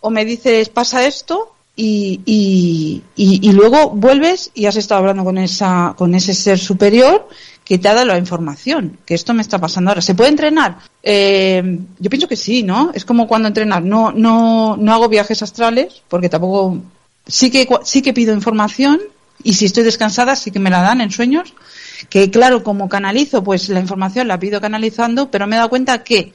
o 0.00 0.10
me 0.10 0.24
dices 0.24 0.70
pasa 0.70 1.06
esto 1.06 1.52
y, 1.80 3.02
y, 3.14 3.52
luego 3.52 3.90
vuelves 3.90 4.50
y 4.52 4.66
has 4.66 4.74
estado 4.74 4.98
hablando 4.98 5.22
con 5.22 5.38
esa 5.38 5.94
con 5.96 6.12
ese 6.16 6.34
ser 6.34 6.58
superior 6.58 7.28
que 7.64 7.78
te 7.78 7.88
ha 7.88 7.94
dado 7.94 8.06
la 8.06 8.18
información 8.18 8.98
que 9.06 9.14
esto 9.14 9.32
me 9.32 9.42
está 9.42 9.60
pasando 9.60 9.90
ahora. 9.90 10.02
Se 10.02 10.16
puede 10.16 10.30
entrenar 10.30 10.78
eh, 11.04 11.78
yo 12.00 12.10
pienso 12.10 12.26
que 12.26 12.34
sí 12.34 12.64
no 12.64 12.90
es 12.94 13.04
como 13.04 13.28
cuando 13.28 13.46
entrenar. 13.46 13.84
No 13.84 14.10
no 14.10 14.76
no 14.76 14.92
hago 14.92 15.08
viajes 15.08 15.40
astrales 15.40 16.02
porque 16.08 16.28
tampoco 16.28 16.78
sí 17.28 17.48
que 17.48 17.68
sí 17.84 18.02
que 18.02 18.12
pido 18.12 18.34
información 18.34 19.00
y 19.44 19.54
si 19.54 19.66
estoy 19.66 19.84
descansada 19.84 20.34
sí 20.34 20.50
que 20.50 20.58
me 20.58 20.70
la 20.70 20.82
dan 20.82 21.00
en 21.00 21.12
sueños 21.12 21.54
que 22.10 22.28
claro 22.28 22.64
como 22.64 22.88
canalizo 22.88 23.44
pues 23.44 23.68
la 23.68 23.78
información 23.78 24.26
la 24.26 24.40
pido 24.40 24.60
canalizando 24.60 25.30
pero 25.30 25.46
me 25.46 25.54
he 25.54 25.58
dado 25.58 25.70
cuenta 25.70 26.02
que 26.02 26.32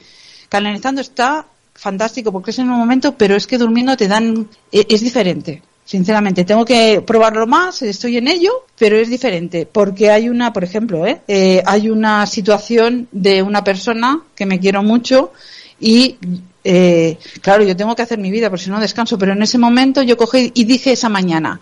canalizando 0.48 1.02
está 1.02 1.48
fantástico 1.74 2.32
porque 2.32 2.50
es 2.50 2.58
en 2.58 2.70
un 2.70 2.78
momento, 2.78 3.16
pero 3.16 3.36
es 3.36 3.46
que 3.46 3.58
durmiendo 3.58 3.96
te 3.96 4.08
dan, 4.08 4.48
e, 4.72 4.86
es, 4.88 5.00
diferente. 5.00 5.62
Sinceramente, 5.84 6.44
tengo 6.44 6.64
que 6.64 7.02
probarlo 7.02 7.46
más, 7.46 7.82
estoy 7.82 8.16
en 8.16 8.28
ello, 8.28 8.64
pero 8.78 8.96
es 8.96 9.10
diferente, 9.10 9.68
porque 9.70 10.10
hay 10.10 10.30
una, 10.30 10.52
por 10.52 10.64
ejemplo, 10.64 11.06
¿eh? 11.06 11.20
Eh, 11.28 11.62
hay 11.66 11.90
una 11.90 12.26
situación 12.26 13.06
de 13.12 13.42
una 13.42 13.62
persona 13.62 14.22
que 14.34 14.46
me 14.46 14.58
quiero 14.58 14.82
mucho 14.82 15.32
y, 15.78 16.16
eh, 16.62 17.18
claro, 17.42 17.64
yo 17.64 17.76
tengo 17.76 17.94
que 17.94 18.00
hacer 18.00 18.18
mi 18.18 18.30
vida, 18.30 18.48
por 18.48 18.58
si 18.58 18.70
no 18.70 18.80
descanso, 18.80 19.18
pero 19.18 19.32
en 19.32 19.42
ese 19.42 19.58
momento 19.58 20.00
yo 20.02 20.16
cogí 20.16 20.52
y 20.54 20.64
dije 20.64 20.92
esa 20.92 21.10
mañana, 21.10 21.60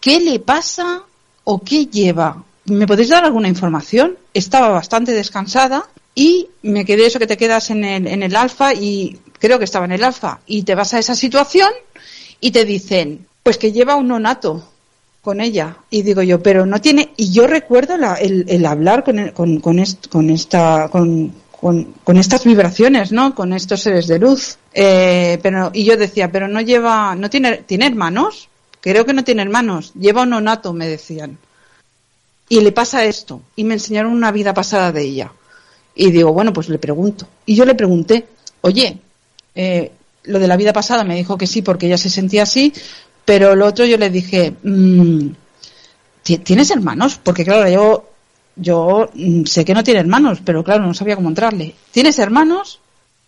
¿qué 0.00 0.18
le 0.18 0.40
pasa 0.40 1.04
o 1.44 1.60
qué 1.60 1.86
lleva? 1.86 2.42
¿Me 2.64 2.88
podéis 2.88 3.10
dar 3.10 3.24
alguna 3.24 3.46
información? 3.46 4.18
Estaba 4.34 4.70
bastante 4.70 5.12
descansada 5.12 5.86
y 6.14 6.48
me 6.62 6.84
quedé 6.84 7.06
eso 7.06 7.20
que 7.20 7.28
te 7.28 7.36
quedas 7.36 7.70
en 7.70 7.84
el, 7.84 8.06
en 8.08 8.24
el 8.24 8.34
alfa 8.34 8.74
y 8.74 9.20
creo 9.40 9.58
que 9.58 9.64
estaba 9.64 9.86
en 9.86 9.92
el 9.92 10.04
alfa 10.04 10.40
y 10.46 10.62
te 10.62 10.76
vas 10.76 10.94
a 10.94 11.00
esa 11.00 11.16
situación 11.16 11.70
y 12.40 12.52
te 12.52 12.64
dicen 12.64 13.26
pues 13.42 13.58
que 13.58 13.72
lleva 13.72 13.96
un 13.96 14.08
nonato 14.08 14.70
con 15.22 15.40
ella 15.40 15.78
y 15.90 16.02
digo 16.02 16.22
yo 16.22 16.42
pero 16.42 16.66
no 16.66 16.80
tiene 16.80 17.12
y 17.16 17.32
yo 17.32 17.46
recuerdo 17.46 17.94
el, 18.20 18.44
el, 18.48 18.66
hablar 18.66 19.02
con, 19.02 19.30
con, 19.30 19.60
con, 19.60 19.84
con 20.10 20.30
esta 20.30 20.88
con, 20.88 21.32
con, 21.60 22.16
estas 22.16 22.44
vibraciones, 22.44 23.12
¿no? 23.12 23.34
Con 23.34 23.52
estos 23.52 23.82
seres 23.82 24.06
de 24.06 24.18
luz. 24.18 24.56
Eh, 24.72 25.38
pero, 25.42 25.70
y 25.74 25.84
yo 25.84 25.96
decía, 25.96 26.32
pero 26.32 26.48
no 26.48 26.60
lleva, 26.60 27.14
no 27.14 27.28
tiene, 27.28 27.58
tiene 27.58 27.86
hermanos. 27.86 28.48
Creo 28.80 29.04
que 29.04 29.12
no 29.12 29.24
tiene 29.24 29.42
hermanos. 29.42 29.92
Lleva 29.94 30.22
un 30.22 30.30
nonato, 30.30 30.72
me 30.72 30.88
decían. 30.88 31.38
Y 32.48 32.60
le 32.60 32.72
pasa 32.72 33.04
esto. 33.04 33.42
Y 33.56 33.64
me 33.64 33.74
enseñaron 33.74 34.12
una 34.12 34.32
vida 34.32 34.54
pasada 34.54 34.90
de 34.90 35.02
ella. 35.02 35.32
Y 35.94 36.10
digo, 36.10 36.32
bueno, 36.32 36.52
pues 36.52 36.68
le 36.70 36.78
pregunto. 36.78 37.28
Y 37.44 37.54
yo 37.54 37.66
le 37.66 37.74
pregunté, 37.74 38.26
oye, 38.62 38.98
eh, 39.54 39.92
lo 40.24 40.38
de 40.38 40.48
la 40.48 40.56
vida 40.56 40.72
pasada 40.72 41.04
me 41.04 41.16
dijo 41.16 41.38
que 41.38 41.46
sí 41.46 41.62
porque 41.62 41.86
ella 41.86 41.98
se 41.98 42.10
sentía 42.10 42.42
así, 42.42 42.72
pero 43.24 43.54
lo 43.54 43.66
otro 43.66 43.84
yo 43.84 43.96
le 43.96 44.10
dije, 44.10 44.54
mm, 44.62 45.28
¿tienes 46.22 46.70
hermanos? 46.70 47.18
Porque 47.22 47.44
claro, 47.44 47.68
yo, 47.68 48.10
yo 48.56 49.10
mm, 49.14 49.44
sé 49.44 49.64
que 49.64 49.74
no 49.74 49.84
tiene 49.84 50.00
hermanos, 50.00 50.40
pero 50.44 50.62
claro, 50.64 50.84
no 50.84 50.94
sabía 50.94 51.16
cómo 51.16 51.28
entrarle. 51.28 51.74
¿Tienes 51.90 52.18
hermanos? 52.18 52.80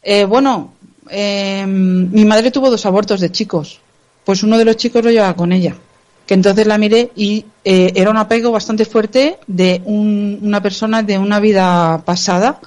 Eh, 0.03 0.25
bueno, 0.25 0.75
em, 1.09 2.11
mi 2.11 2.25
madre 2.25 2.51
tuvo 2.51 2.71
dos 2.71 2.85
abortos 2.87 3.21
de 3.21 3.31
chicos, 3.31 3.81
pues 4.25 4.43
uno 4.43 4.59
de 4.59 4.65
los 4.65 4.77
chicos 4.77 5.05
lo 5.05 5.11
llevaba 5.11 5.37
con 5.37 5.53
ella. 5.53 5.75
Que 6.27 6.35
entonces 6.35 6.67
la 6.67 6.79
miré 6.79 7.11
y 7.17 7.45
eh, 7.65 7.93
era 7.95 8.11
un 8.11 8.17
apego 8.17 8.53
bastante 8.53 8.85
fuerte 8.85 9.39
de 9.47 9.83
una 9.85 10.63
persona 10.63 11.03
de 11.03 11.19
una 11.19 11.41
vida 11.41 12.03
pasada 12.05 12.61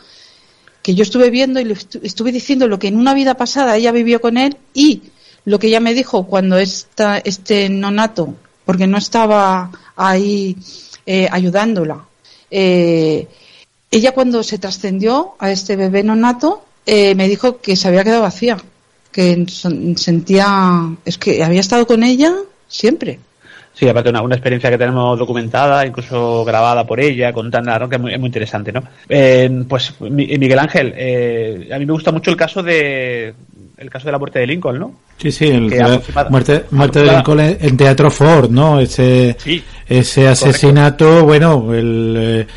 que 0.86 0.94
yo 0.94 1.02
estuve 1.02 1.32
viendo 1.32 1.60
y 1.60 1.64
le 1.64 1.74
estuve 2.04 2.32
diciendo 2.32 2.68
lo 2.68 2.78
que 2.78 2.90
en 2.90 2.98
una 2.98 3.16
vida 3.16 3.34
pasada 3.34 3.76
ella 3.76 3.92
vivió 3.92 4.22
con 4.22 4.38
él 4.38 4.56
y 4.76 5.02
lo 5.44 5.58
que 5.58 5.66
ella 5.66 5.80
me 5.80 5.96
dijo 5.96 6.28
cuando 6.28 6.60
esta, 6.60 7.18
este 7.18 7.70
nonato, 7.70 8.36
porque 8.66 8.86
no 8.86 9.00
estaba 9.00 9.72
ahí 9.96 10.56
eh, 11.08 11.28
ayudándola, 11.32 12.06
eh, 12.52 13.28
ella 13.90 14.12
cuando 14.12 14.44
se 14.44 14.60
trascendió 14.60 15.34
a 15.40 15.50
este 15.50 15.76
bebé 15.76 16.04
nonato 16.04 16.64
eh, 16.86 17.16
me 17.16 17.28
dijo 17.28 17.58
que 17.62 17.76
se 17.76 17.88
había 17.88 18.04
quedado 18.04 18.22
vacía, 18.22 18.58
que 19.12 19.44
sentía, 19.96 20.96
es 21.04 21.18
que 21.18 21.44
había 21.44 21.62
estado 21.62 21.88
con 21.88 22.04
ella, 22.04 22.32
siempre. 22.68 23.20
Sí, 23.76 23.90
aparte 23.90 24.10
una, 24.10 24.22
una 24.22 24.36
experiencia 24.36 24.70
que 24.70 24.78
tenemos 24.78 25.20
documentada, 25.20 25.86
incluso 25.86 26.46
grabada 26.46 26.88
por 26.88 26.98
ella, 27.02 27.34
contando, 27.34 27.78
¿no? 27.78 27.90
que 27.90 27.98
es 27.98 28.02
muy, 28.02 28.14
es 28.14 28.20
muy 28.20 28.28
interesante, 28.28 28.72
¿no? 28.72 28.82
Eh, 29.10 29.66
pues 29.68 30.00
Miguel 30.00 30.60
Ángel, 30.60 30.94
eh, 30.96 31.70
a 31.74 31.78
mí 31.78 31.86
me 31.86 31.92
gusta 31.92 32.14
mucho 32.14 32.32
el 32.32 32.38
caso 32.38 32.64
de 32.64 33.34
el 33.78 33.90
caso 33.90 34.06
de 34.06 34.14
la 34.14 34.18
muerte 34.18 34.40
de 34.40 34.48
Lincoln, 34.48 34.80
¿no? 34.80 34.96
Sí, 35.18 35.30
sí, 35.30 35.48
el 35.48 35.70
muerte, 36.30 36.66
muerte 36.72 37.00
de 37.00 37.12
Lincoln 37.12 37.40
en 37.42 37.76
Teatro 37.76 38.10
Ford, 38.10 38.50
¿no? 38.50 38.80
Ese, 38.80 39.36
ese 39.86 40.28
asesinato, 40.30 41.26
bueno, 41.26 41.74
el 41.74 42.16
eh, 42.18 42.48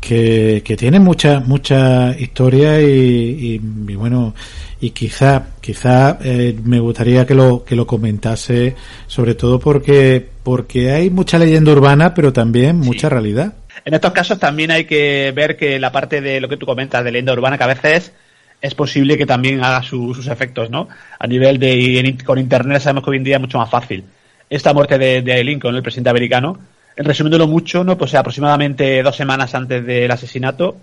que, 0.00 0.62
que 0.64 0.76
tiene 0.76 0.98
mucha 0.98 1.40
mucha 1.40 2.16
historia 2.18 2.80
y, 2.80 3.60
y, 3.86 3.94
bueno 3.94 4.34
y 4.80 4.90
quizá 4.90 5.48
quizá 5.60 6.18
eh, 6.24 6.56
me 6.64 6.80
gustaría 6.80 7.26
que 7.26 7.34
lo 7.34 7.64
que 7.64 7.76
lo 7.76 7.86
comentase 7.86 8.74
sobre 9.06 9.34
todo 9.34 9.60
porque 9.60 10.26
porque 10.42 10.90
hay 10.90 11.10
mucha 11.10 11.38
leyenda 11.38 11.72
urbana 11.72 12.14
pero 12.14 12.32
también 12.32 12.78
mucha 12.78 13.08
realidad. 13.08 13.54
En 13.84 13.94
estos 13.94 14.12
casos 14.12 14.38
también 14.38 14.70
hay 14.70 14.84
que 14.84 15.32
ver 15.34 15.56
que 15.56 15.78
la 15.78 15.92
parte 15.92 16.20
de 16.20 16.40
lo 16.40 16.48
que 16.48 16.56
tú 16.56 16.66
comentas 16.66 17.04
de 17.04 17.12
leyenda 17.12 17.32
urbana 17.32 17.58
que 17.58 17.64
a 17.64 17.68
veces 17.68 18.12
es 18.60 18.74
posible 18.74 19.16
que 19.16 19.26
también 19.26 19.62
haga 19.62 19.82
sus 19.82 20.26
efectos 20.26 20.70
no 20.70 20.88
a 21.18 21.26
nivel 21.26 21.58
de 21.58 22.18
con 22.24 22.38
internet 22.38 22.80
sabemos 22.80 23.04
que 23.04 23.10
hoy 23.10 23.16
en 23.18 23.24
día 23.24 23.36
es 23.36 23.42
mucho 23.42 23.58
más 23.58 23.70
fácil. 23.70 24.04
Esta 24.48 24.72
muerte 24.72 24.98
de, 24.98 25.22
de 25.22 25.44
Lincoln 25.44 25.76
el 25.76 25.82
presidente 25.82 26.10
americano 26.10 26.58
resumiéndolo 27.02 27.46
mucho, 27.46 27.84
¿no? 27.84 27.96
Pues 27.96 28.14
aproximadamente 28.14 29.02
dos 29.02 29.16
semanas 29.16 29.54
antes 29.54 29.84
del 29.84 30.10
asesinato, 30.10 30.76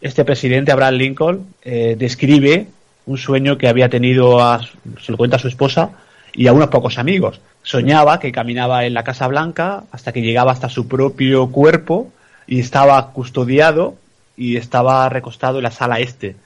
este 0.00 0.24
presidente, 0.24 0.72
Abraham 0.72 0.94
Lincoln, 0.94 1.54
eh, 1.62 1.96
describe 1.98 2.68
un 3.06 3.18
sueño 3.18 3.58
que 3.58 3.68
había 3.68 3.88
tenido, 3.88 4.40
a, 4.40 4.60
se 5.02 5.12
lo 5.12 5.18
cuenta 5.18 5.36
a 5.36 5.40
su 5.40 5.48
esposa 5.48 5.90
y 6.32 6.46
a 6.46 6.52
unos 6.52 6.68
pocos 6.68 6.98
amigos. 6.98 7.40
Soñaba 7.62 8.20
que 8.20 8.32
caminaba 8.32 8.84
en 8.84 8.94
la 8.94 9.02
Casa 9.02 9.26
Blanca 9.26 9.84
hasta 9.90 10.12
que 10.12 10.22
llegaba 10.22 10.52
hasta 10.52 10.68
su 10.68 10.86
propio 10.86 11.50
cuerpo 11.50 12.12
y 12.46 12.60
estaba 12.60 13.12
custodiado 13.12 13.96
y 14.36 14.56
estaba 14.56 15.08
recostado 15.08 15.58
en 15.58 15.64
la 15.64 15.70
sala 15.70 15.98
este. 15.98 16.36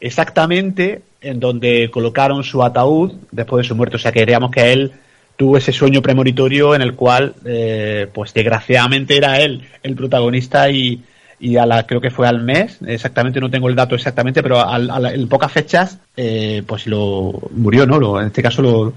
Exactamente 0.00 1.02
en 1.20 1.40
donde 1.40 1.90
colocaron 1.90 2.42
su 2.44 2.62
ataúd 2.62 3.12
después 3.30 3.64
de 3.64 3.68
su 3.68 3.76
muerte. 3.76 3.96
O 3.96 3.98
sea 3.98 4.12
que 4.12 4.20
diríamos 4.20 4.50
que 4.50 4.72
él 4.72 4.92
tuvo 5.38 5.56
ese 5.56 5.72
sueño 5.72 6.02
premonitorio 6.02 6.74
en 6.74 6.82
el 6.82 6.94
cual, 6.96 7.36
eh, 7.44 8.08
pues 8.12 8.34
desgraciadamente 8.34 9.16
era 9.16 9.40
él 9.40 9.68
el 9.84 9.94
protagonista 9.94 10.68
y, 10.68 11.00
y 11.38 11.56
a 11.56 11.64
la 11.64 11.86
creo 11.86 12.00
que 12.00 12.10
fue 12.10 12.26
al 12.26 12.42
mes, 12.42 12.78
exactamente 12.84 13.40
no 13.40 13.48
tengo 13.48 13.68
el 13.68 13.76
dato 13.76 13.94
exactamente, 13.94 14.42
pero 14.42 14.60
en 14.68 15.28
pocas 15.28 15.52
fechas, 15.52 15.98
eh, 16.16 16.64
pues 16.66 16.88
lo 16.88 17.32
murió, 17.52 17.86
¿no? 17.86 18.00
Lo, 18.00 18.20
en 18.20 18.26
este 18.26 18.42
caso 18.42 18.62
lo, 18.62 18.92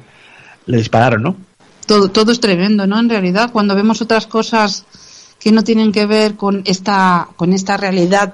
le 0.66 0.78
dispararon, 0.78 1.22
¿no? 1.22 1.36
Todo, 1.86 2.10
todo 2.10 2.32
es 2.32 2.40
tremendo, 2.40 2.88
¿no? 2.88 3.00
En 3.00 3.10
realidad, 3.10 3.52
cuando 3.52 3.76
vemos 3.76 4.02
otras 4.02 4.26
cosas 4.26 4.86
que 5.40 5.52
no 5.52 5.64
tienen 5.64 5.92
que 5.92 6.08
ver 6.08 6.36
con 6.36 6.64
esta, 6.66 7.28
con 7.36 7.54
esta 7.54 7.78
realidad 7.78 8.34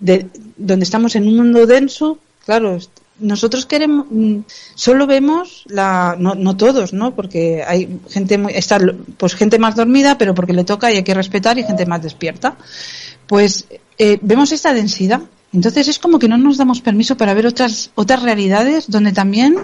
de, 0.00 0.26
donde 0.58 0.84
estamos 0.84 1.16
en 1.16 1.28
un 1.28 1.36
mundo 1.38 1.66
denso, 1.66 2.18
claro, 2.44 2.78
nosotros 3.22 3.66
queremos 3.66 4.06
mm, 4.10 4.40
solo 4.74 5.06
vemos 5.06 5.64
la 5.66 6.16
no, 6.18 6.34
no 6.34 6.56
todos 6.56 6.92
no 6.92 7.14
porque 7.14 7.64
hay 7.66 8.00
gente 8.10 8.36
muy 8.36 8.54
pues 9.16 9.34
gente 9.34 9.58
más 9.58 9.76
dormida 9.76 10.18
pero 10.18 10.34
porque 10.34 10.52
le 10.52 10.64
toca 10.64 10.92
y 10.92 10.96
hay 10.96 11.04
que 11.04 11.14
respetar 11.14 11.58
y 11.58 11.64
gente 11.64 11.86
más 11.86 12.02
despierta. 12.02 12.56
Pues 13.26 13.66
eh, 13.98 14.18
vemos 14.20 14.52
esta 14.52 14.74
densidad. 14.74 15.22
Entonces 15.52 15.88
es 15.88 15.98
como 15.98 16.18
que 16.18 16.28
no 16.28 16.36
nos 16.38 16.56
damos 16.56 16.80
permiso 16.80 17.16
para 17.16 17.34
ver 17.34 17.46
otras 17.46 17.90
otras 17.94 18.22
realidades 18.22 18.90
donde 18.90 19.12
también 19.12 19.56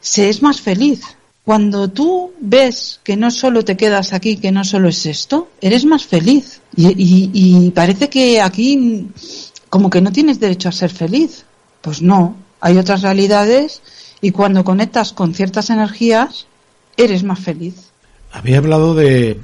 se 0.00 0.28
es 0.28 0.42
más 0.42 0.60
feliz. 0.60 1.00
Cuando 1.44 1.88
tú 1.88 2.32
ves 2.40 3.00
que 3.04 3.16
no 3.16 3.30
solo 3.30 3.64
te 3.64 3.76
quedas 3.76 4.12
aquí 4.12 4.36
que 4.36 4.50
no 4.50 4.64
solo 4.64 4.88
es 4.88 5.06
esto 5.06 5.48
eres 5.60 5.84
más 5.84 6.04
feliz. 6.04 6.60
Y, 6.76 6.88
y, 6.88 7.30
y 7.32 7.70
parece 7.70 8.08
que 8.08 8.40
aquí 8.40 9.08
como 9.70 9.90
que 9.90 10.00
no 10.00 10.12
tienes 10.12 10.38
derecho 10.38 10.68
a 10.68 10.72
ser 10.72 10.90
feliz. 10.90 11.44
Pues 11.80 12.02
no 12.02 12.45
hay 12.60 12.78
otras 12.78 13.02
realidades 13.02 13.82
y 14.20 14.30
cuando 14.30 14.64
conectas 14.64 15.12
con 15.12 15.34
ciertas 15.34 15.70
energías, 15.70 16.46
eres 16.96 17.22
más 17.22 17.38
feliz. 17.38 17.92
Había 18.32 18.58
hablado 18.58 18.94
de, 18.94 19.38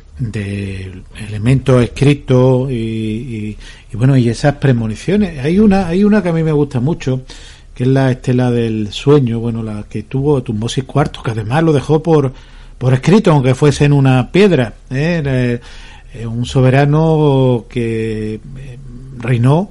elementos 1.29 1.83
escritos 1.83 2.71
y, 2.71 3.57
bueno 3.93 4.17
y 4.17 4.29
esas 4.29 4.57
premoniciones. 4.57 5.39
Hay 5.45 5.59
una 5.59 5.89
hay 5.89 6.05
una 6.05 6.23
que 6.23 6.29
a 6.29 6.33
mí 6.33 6.43
me 6.43 6.53
gusta 6.53 6.81
mucho 6.81 7.23
que 7.75 7.85
es 7.85 7.89
la 7.89 8.11
estela 8.11 8.51
del 8.51 8.93
sueño, 8.93 9.41
bueno 9.41 9.63
la 9.63 9.85
que 9.89 10.03
tuvo 10.03 10.43
Tumbosis 10.43 10.85
Cuarto 10.85 11.23
que 11.23 11.31
además 11.31 11.63
lo 11.63 11.73
dejó 11.73 12.03
por 12.03 12.33
por 12.77 12.93
escrito 12.93 13.33
aunque 13.33 13.55
fuese 13.55 13.85
en 13.85 13.93
una 13.93 14.31
piedra. 14.31 14.75
¿eh? 14.91 15.61
Eh, 16.15 16.27
un 16.27 16.45
soberano 16.45 17.65
que 17.69 18.35
eh, 18.35 18.79
reinó 19.19 19.71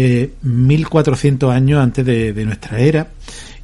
eh, 0.00 0.30
1400 0.42 1.52
años 1.52 1.80
antes 1.82 2.06
de, 2.06 2.44
nuestra 2.44 2.78
era 2.78 3.08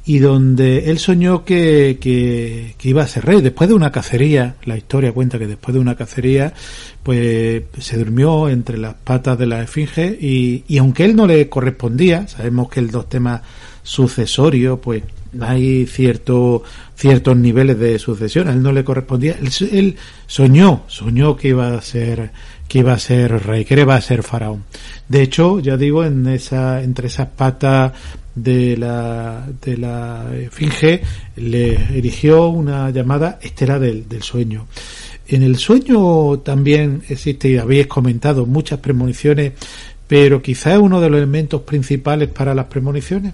y 0.05 0.19
donde 0.19 0.91
él 0.91 0.99
soñó 0.99 1.45
que, 1.45 1.97
que, 2.01 2.75
iba 2.83 3.03
a 3.03 3.07
ser 3.07 3.23
rey. 3.25 3.39
Después 3.39 3.69
de 3.69 3.73
una 3.73 3.89
cacería, 3.89 4.57
la 4.65 4.75
historia 4.75 5.13
cuenta 5.13 5.39
que 5.39 5.47
después 5.47 5.73
de 5.73 5.79
una 5.79 5.95
cacería, 5.95 6.53
pues 7.03 7.63
se 7.79 7.97
durmió 7.97 8.49
entre 8.49 8.77
las 8.77 8.95
patas 8.95 9.39
de 9.39 9.45
la 9.45 9.63
esfinge 9.63 10.17
y, 10.19 10.65
y 10.67 10.77
aunque 10.77 11.05
él 11.05 11.15
no 11.15 11.25
le 11.25 11.47
correspondía, 11.47 12.27
sabemos 12.27 12.67
que 12.67 12.81
el 12.81 12.91
dos 12.91 13.07
temas 13.07 13.41
sucesorios, 13.81 14.79
pues 14.79 15.03
hay 15.39 15.85
cierto, 15.85 16.63
ciertos 16.95 17.37
niveles 17.37 17.79
de 17.79 17.97
sucesión, 17.97 18.49
a 18.49 18.51
él 18.51 18.61
no 18.61 18.73
le 18.73 18.83
correspondía, 18.83 19.37
él, 19.39 19.49
él 19.71 19.95
soñó, 20.27 20.83
soñó 20.87 21.37
que 21.37 21.49
iba 21.49 21.73
a 21.73 21.81
ser 21.81 22.31
que 22.67 22.79
iba 22.79 22.93
a 22.93 22.99
ser 22.99 23.45
rey, 23.45 23.65
que 23.65 23.79
iba 23.79 23.95
a 23.95 24.01
ser 24.01 24.23
faraón. 24.23 24.63
De 25.07 25.21
hecho, 25.21 25.59
ya 25.59 25.77
digo, 25.77 26.03
en 26.03 26.27
esa, 26.27 26.81
entre 26.81 27.07
esas 27.07 27.27
patas 27.27 27.93
de 28.33 28.75
la, 28.77 29.45
de 29.61 29.77
la 29.77 30.25
Finge 30.51 31.01
le 31.37 31.73
erigió 31.97 32.47
una 32.49 32.89
llamada 32.89 33.39
estela 33.41 33.79
del, 33.79 34.09
del 34.09 34.23
sueño. 34.23 34.67
En 35.27 35.41
el 35.41 35.57
sueño 35.57 36.39
también 36.39 37.01
existe, 37.09 37.49
y 37.49 37.57
habéis 37.57 37.87
comentado, 37.87 38.45
muchas 38.45 38.79
premoniciones, 38.79 39.53
pero 40.07 40.41
quizá 40.41 40.73
es 40.73 40.79
uno 40.79 41.01
de 41.01 41.09
los 41.09 41.17
elementos 41.17 41.61
principales 41.61 42.29
para 42.29 42.53
las 42.53 42.65
premoniciones. 42.65 43.33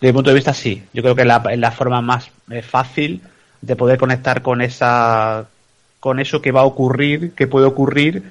Desde 0.00 0.12
mi 0.12 0.16
punto 0.16 0.30
de 0.30 0.34
vista, 0.34 0.54
sí. 0.54 0.82
Yo 0.92 1.02
creo 1.02 1.14
que 1.16 1.22
es 1.22 1.26
la, 1.26 1.42
la 1.56 1.72
forma 1.72 2.00
más 2.00 2.30
eh, 2.50 2.62
fácil 2.62 3.20
de 3.60 3.74
poder 3.74 3.98
conectar 3.98 4.42
con 4.42 4.62
esa 4.62 5.48
con 5.98 6.20
eso 6.20 6.40
que 6.40 6.52
va 6.52 6.60
a 6.60 6.64
ocurrir, 6.64 7.32
que 7.32 7.48
puede 7.48 7.66
ocurrir 7.66 8.22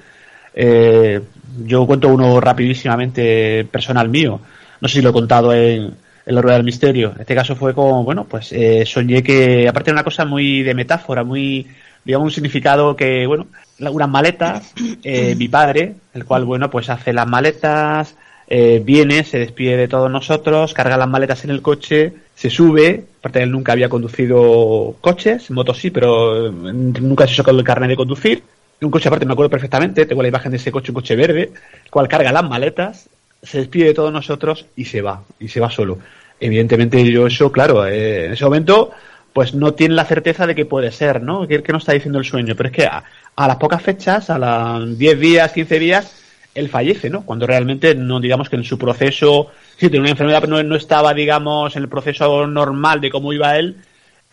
eh, 0.60 1.20
yo 1.64 1.86
cuento 1.86 2.08
uno 2.08 2.40
rapidísimamente 2.40 3.64
personal 3.70 4.08
mío. 4.08 4.40
No 4.80 4.88
sé 4.88 4.96
si 4.96 5.02
lo 5.02 5.10
he 5.10 5.12
contado 5.12 5.54
en, 5.54 5.94
la 6.26 6.42
Rueda 6.42 6.56
del 6.56 6.64
Misterio. 6.64 7.12
En 7.14 7.20
este 7.20 7.34
caso 7.34 7.54
fue 7.54 7.72
como, 7.74 8.04
bueno, 8.04 8.24
pues 8.24 8.52
eh, 8.52 8.84
soñé 8.84 9.22
que, 9.22 9.66
aparte 9.68 9.90
de 9.90 9.94
una 9.94 10.04
cosa 10.04 10.24
muy 10.24 10.62
de 10.62 10.74
metáfora, 10.74 11.24
muy, 11.24 11.66
digamos, 12.04 12.26
un 12.26 12.32
significado 12.32 12.96
que, 12.96 13.26
bueno, 13.26 13.46
unas 13.78 14.08
maletas, 14.08 14.74
eh, 15.04 15.34
mi 15.36 15.48
padre, 15.48 15.94
el 16.12 16.24
cual, 16.24 16.44
bueno, 16.44 16.68
pues 16.70 16.90
hace 16.90 17.12
las 17.12 17.26
maletas, 17.26 18.14
eh, 18.48 18.82
viene, 18.84 19.24
se 19.24 19.38
despide 19.38 19.76
de 19.76 19.88
todos 19.88 20.10
nosotros, 20.10 20.74
carga 20.74 20.98
las 20.98 21.08
maletas 21.08 21.44
en 21.44 21.50
el 21.50 21.62
coche, 21.62 22.12
se 22.34 22.50
sube, 22.50 23.04
aparte 23.20 23.38
de 23.38 23.44
él 23.46 23.52
nunca 23.52 23.72
había 23.72 23.88
conducido 23.88 24.96
coches, 25.00 25.50
motos 25.50 25.78
sí, 25.78 25.90
pero 25.90 26.50
nunca 26.50 27.26
se 27.26 27.32
hizo 27.32 27.50
el 27.50 27.64
carnet 27.64 27.90
de 27.90 27.96
conducir, 27.96 28.42
un 28.80 28.90
coche 28.90 29.08
aparte, 29.08 29.26
me 29.26 29.32
acuerdo 29.32 29.50
perfectamente, 29.50 30.06
tengo 30.06 30.22
la 30.22 30.28
imagen 30.28 30.50
de 30.50 30.56
ese 30.56 30.70
coche, 30.70 30.90
un 30.90 30.96
coche 30.96 31.16
verde, 31.16 31.52
cual 31.90 32.08
carga 32.08 32.32
las 32.32 32.44
maletas, 32.44 33.08
se 33.42 33.58
despide 33.58 33.86
de 33.86 33.94
todos 33.94 34.12
nosotros 34.12 34.66
y 34.76 34.84
se 34.84 35.02
va, 35.02 35.22
y 35.38 35.48
se 35.48 35.60
va 35.60 35.70
solo. 35.70 35.98
Evidentemente 36.40 37.04
yo 37.10 37.26
eso, 37.26 37.50
claro, 37.50 37.86
eh, 37.86 38.26
en 38.26 38.32
ese 38.32 38.44
momento 38.44 38.92
pues 39.32 39.54
no 39.54 39.74
tiene 39.74 39.94
la 39.94 40.04
certeza 40.04 40.46
de 40.46 40.54
que 40.54 40.64
puede 40.64 40.90
ser, 40.90 41.22
¿no? 41.22 41.46
Que, 41.46 41.62
que 41.62 41.72
no 41.72 41.78
está 41.78 41.92
diciendo 41.92 42.18
el 42.18 42.24
sueño, 42.24 42.54
pero 42.56 42.70
es 42.70 42.74
que 42.74 42.86
a, 42.86 43.04
las 43.36 43.56
pocas 43.56 43.82
fechas, 43.82 44.30
a 44.30 44.38
las 44.38 44.98
10 44.98 45.20
días, 45.20 45.52
15 45.52 45.78
días, 45.78 46.22
él 46.54 46.68
fallece, 46.68 47.08
¿no? 47.08 47.24
Cuando 47.24 47.46
realmente 47.46 47.94
no 47.94 48.18
digamos 48.18 48.48
que 48.48 48.56
en 48.56 48.64
su 48.64 48.78
proceso, 48.78 49.52
sí, 49.76 49.88
tiene 49.88 50.00
una 50.00 50.10
enfermedad, 50.10 50.40
pero 50.40 50.56
no, 50.56 50.62
no 50.64 50.74
estaba, 50.74 51.14
digamos, 51.14 51.76
en 51.76 51.82
el 51.82 51.88
proceso 51.88 52.46
normal 52.46 53.00
de 53.00 53.10
cómo 53.10 53.32
iba 53.32 53.56
él, 53.56 53.76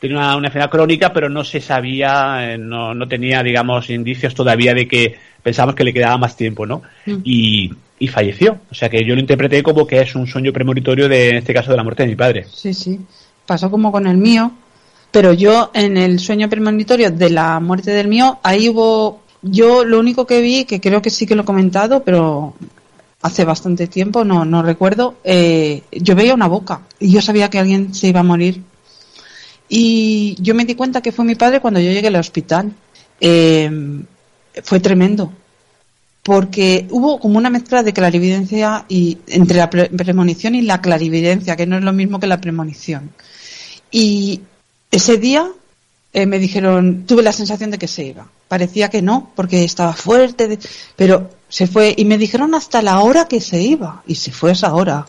tenía 0.07 0.35
una, 0.35 0.47
enfermedad 0.47 0.69
crónica, 0.69 1.13
pero 1.13 1.29
no 1.29 1.43
se 1.43 1.61
sabía, 1.61 2.53
eh, 2.53 2.57
no, 2.57 2.93
no 2.93 3.07
tenía, 3.07 3.41
digamos, 3.43 3.89
indicios 3.89 4.33
todavía 4.33 4.73
de 4.73 4.87
que 4.87 5.15
pensábamos 5.41 5.75
que 5.75 5.83
le 5.83 5.93
quedaba 5.93 6.17
más 6.17 6.35
tiempo, 6.35 6.65
¿no? 6.65 6.81
Mm. 7.05 7.17
Y, 7.23 7.71
y, 7.99 8.07
falleció. 8.07 8.59
O 8.71 8.75
sea 8.75 8.89
que 8.89 9.03
yo 9.05 9.13
lo 9.15 9.21
interpreté 9.21 9.61
como 9.61 9.85
que 9.85 10.01
es 10.01 10.15
un 10.15 10.27
sueño 10.27 10.51
premonitorio 10.51 11.07
de, 11.07 11.29
en 11.29 11.37
este 11.37 11.53
caso, 11.53 11.71
de 11.71 11.77
la 11.77 11.83
muerte 11.83 12.03
de 12.03 12.09
mi 12.09 12.15
padre. 12.15 12.45
Sí, 12.51 12.73
sí. 12.73 12.99
Pasó 13.45 13.69
como 13.69 13.91
con 13.91 14.07
el 14.07 14.17
mío, 14.17 14.51
pero 15.11 15.33
yo 15.33 15.71
en 15.73 15.97
el 15.97 16.19
sueño 16.19 16.49
premonitorio 16.49 17.11
de 17.11 17.29
la 17.29 17.59
muerte 17.59 17.91
del 17.91 18.07
mío, 18.07 18.39
ahí 18.43 18.69
hubo, 18.69 19.21
yo 19.41 19.85
lo 19.85 19.99
único 19.99 20.25
que 20.25 20.41
vi, 20.41 20.65
que 20.65 20.81
creo 20.81 21.01
que 21.01 21.09
sí 21.09 21.25
que 21.25 21.35
lo 21.35 21.43
he 21.43 21.45
comentado, 21.45 22.03
pero 22.03 22.55
hace 23.21 23.45
bastante 23.45 23.87
tiempo, 23.87 24.23
no, 24.23 24.45
no 24.45 24.61
recuerdo, 24.61 25.15
eh, 25.23 25.83
yo 25.91 26.15
veía 26.15 26.33
una 26.33 26.47
boca 26.47 26.81
y 26.99 27.11
yo 27.11 27.21
sabía 27.21 27.49
que 27.49 27.59
alguien 27.59 27.93
se 27.93 28.07
iba 28.07 28.19
a 28.19 28.23
morir 28.23 28.61
Y 29.67 30.35
yo 30.39 30.53
me 30.55 30.65
di 30.65 30.75
cuenta 30.75 31.01
que 31.01 31.11
fue 31.11 31.25
mi 31.25 31.35
padre 31.35 31.59
cuando 31.59 31.79
yo 31.79 31.91
llegué 31.91 32.07
al 32.07 32.15
hospital. 32.15 32.73
Eh, 33.19 33.69
fue 34.63 34.79
tremendo, 34.79 35.31
porque 36.23 36.87
hubo 36.89 37.19
como 37.19 37.37
una 37.37 37.49
mezcla 37.49 37.83
de 37.83 37.93
clarividencia 37.93 38.85
y 38.87 39.17
entre 39.27 39.57
la 39.57 39.69
premonición 39.69 40.55
y 40.55 40.61
la 40.61 40.81
clarividencia, 40.81 41.55
que 41.55 41.65
no 41.65 41.77
es 41.77 41.83
lo 41.83 41.93
mismo 41.93 42.19
que 42.19 42.27
la 42.27 42.41
premonición. 42.41 43.11
Y 43.91 44.41
ese 44.91 45.17
día 45.17 45.49
eh, 46.13 46.25
me 46.25 46.39
dijeron, 46.39 47.05
tuve 47.05 47.21
la 47.21 47.31
sensación 47.31 47.71
de 47.71 47.77
que 47.77 47.87
se 47.87 48.05
iba. 48.05 48.27
Parecía 48.47 48.89
que 48.89 49.01
no, 49.01 49.31
porque 49.35 49.63
estaba 49.63 49.93
fuerte, 49.93 50.57
pero 50.95 51.29
se 51.49 51.67
fue 51.67 51.93
y 51.97 52.05
me 52.05 52.17
dijeron 52.17 52.55
hasta 52.55 52.81
la 52.81 52.99
hora 52.99 53.27
que 53.27 53.41
se 53.41 53.61
iba 53.61 54.03
y 54.07 54.15
se 54.15 54.31
fue 54.31 54.51
esa 54.51 54.73
hora 54.73 55.05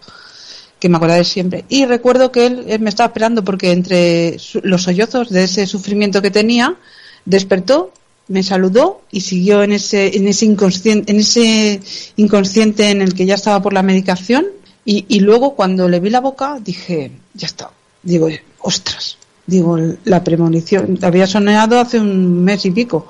que 0.78 0.88
me 0.88 0.96
acordaré 0.96 1.24
siempre. 1.24 1.64
Y 1.68 1.86
recuerdo 1.86 2.32
que 2.32 2.46
él, 2.46 2.78
me 2.80 2.90
estaba 2.90 3.08
esperando 3.08 3.44
porque 3.44 3.72
entre 3.72 4.36
los 4.62 4.82
sollozos 4.82 5.30
de 5.30 5.44
ese 5.44 5.66
sufrimiento 5.66 6.22
que 6.22 6.30
tenía, 6.30 6.76
despertó, 7.24 7.92
me 8.28 8.42
saludó 8.42 9.02
y 9.10 9.20
siguió 9.20 9.62
en 9.62 9.72
ese, 9.72 10.16
en 10.16 10.26
ese 10.28 10.46
inconsciente, 10.46 11.12
en 11.12 11.20
ese 11.20 11.80
inconsciente 12.16 12.90
en 12.90 13.00
el 13.00 13.14
que 13.14 13.26
ya 13.26 13.34
estaba 13.34 13.62
por 13.62 13.72
la 13.72 13.82
medicación. 13.82 14.46
Y, 14.84 15.04
y 15.08 15.20
luego 15.20 15.54
cuando 15.54 15.88
le 15.88 16.00
vi 16.00 16.10
la 16.10 16.20
boca 16.20 16.58
dije, 16.60 17.10
ya 17.34 17.46
está. 17.46 17.70
Digo, 18.02 18.28
ostras, 18.60 19.18
digo, 19.46 19.78
la 20.04 20.22
premonición, 20.22 20.98
había 21.02 21.26
soñado 21.26 21.78
hace 21.78 21.98
un 21.98 22.44
mes 22.44 22.64
y 22.66 22.70
pico. 22.70 23.06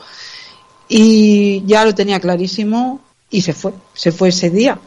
Y 0.89 1.65
ya 1.67 1.85
lo 1.85 1.95
tenía 1.95 2.21
clarísimo 2.21 3.01
y 3.31 3.43
se 3.43 3.53
fue, 3.53 3.73
se 3.95 4.13
fue 4.13 4.29
ese 4.29 4.51
día. 4.51 4.79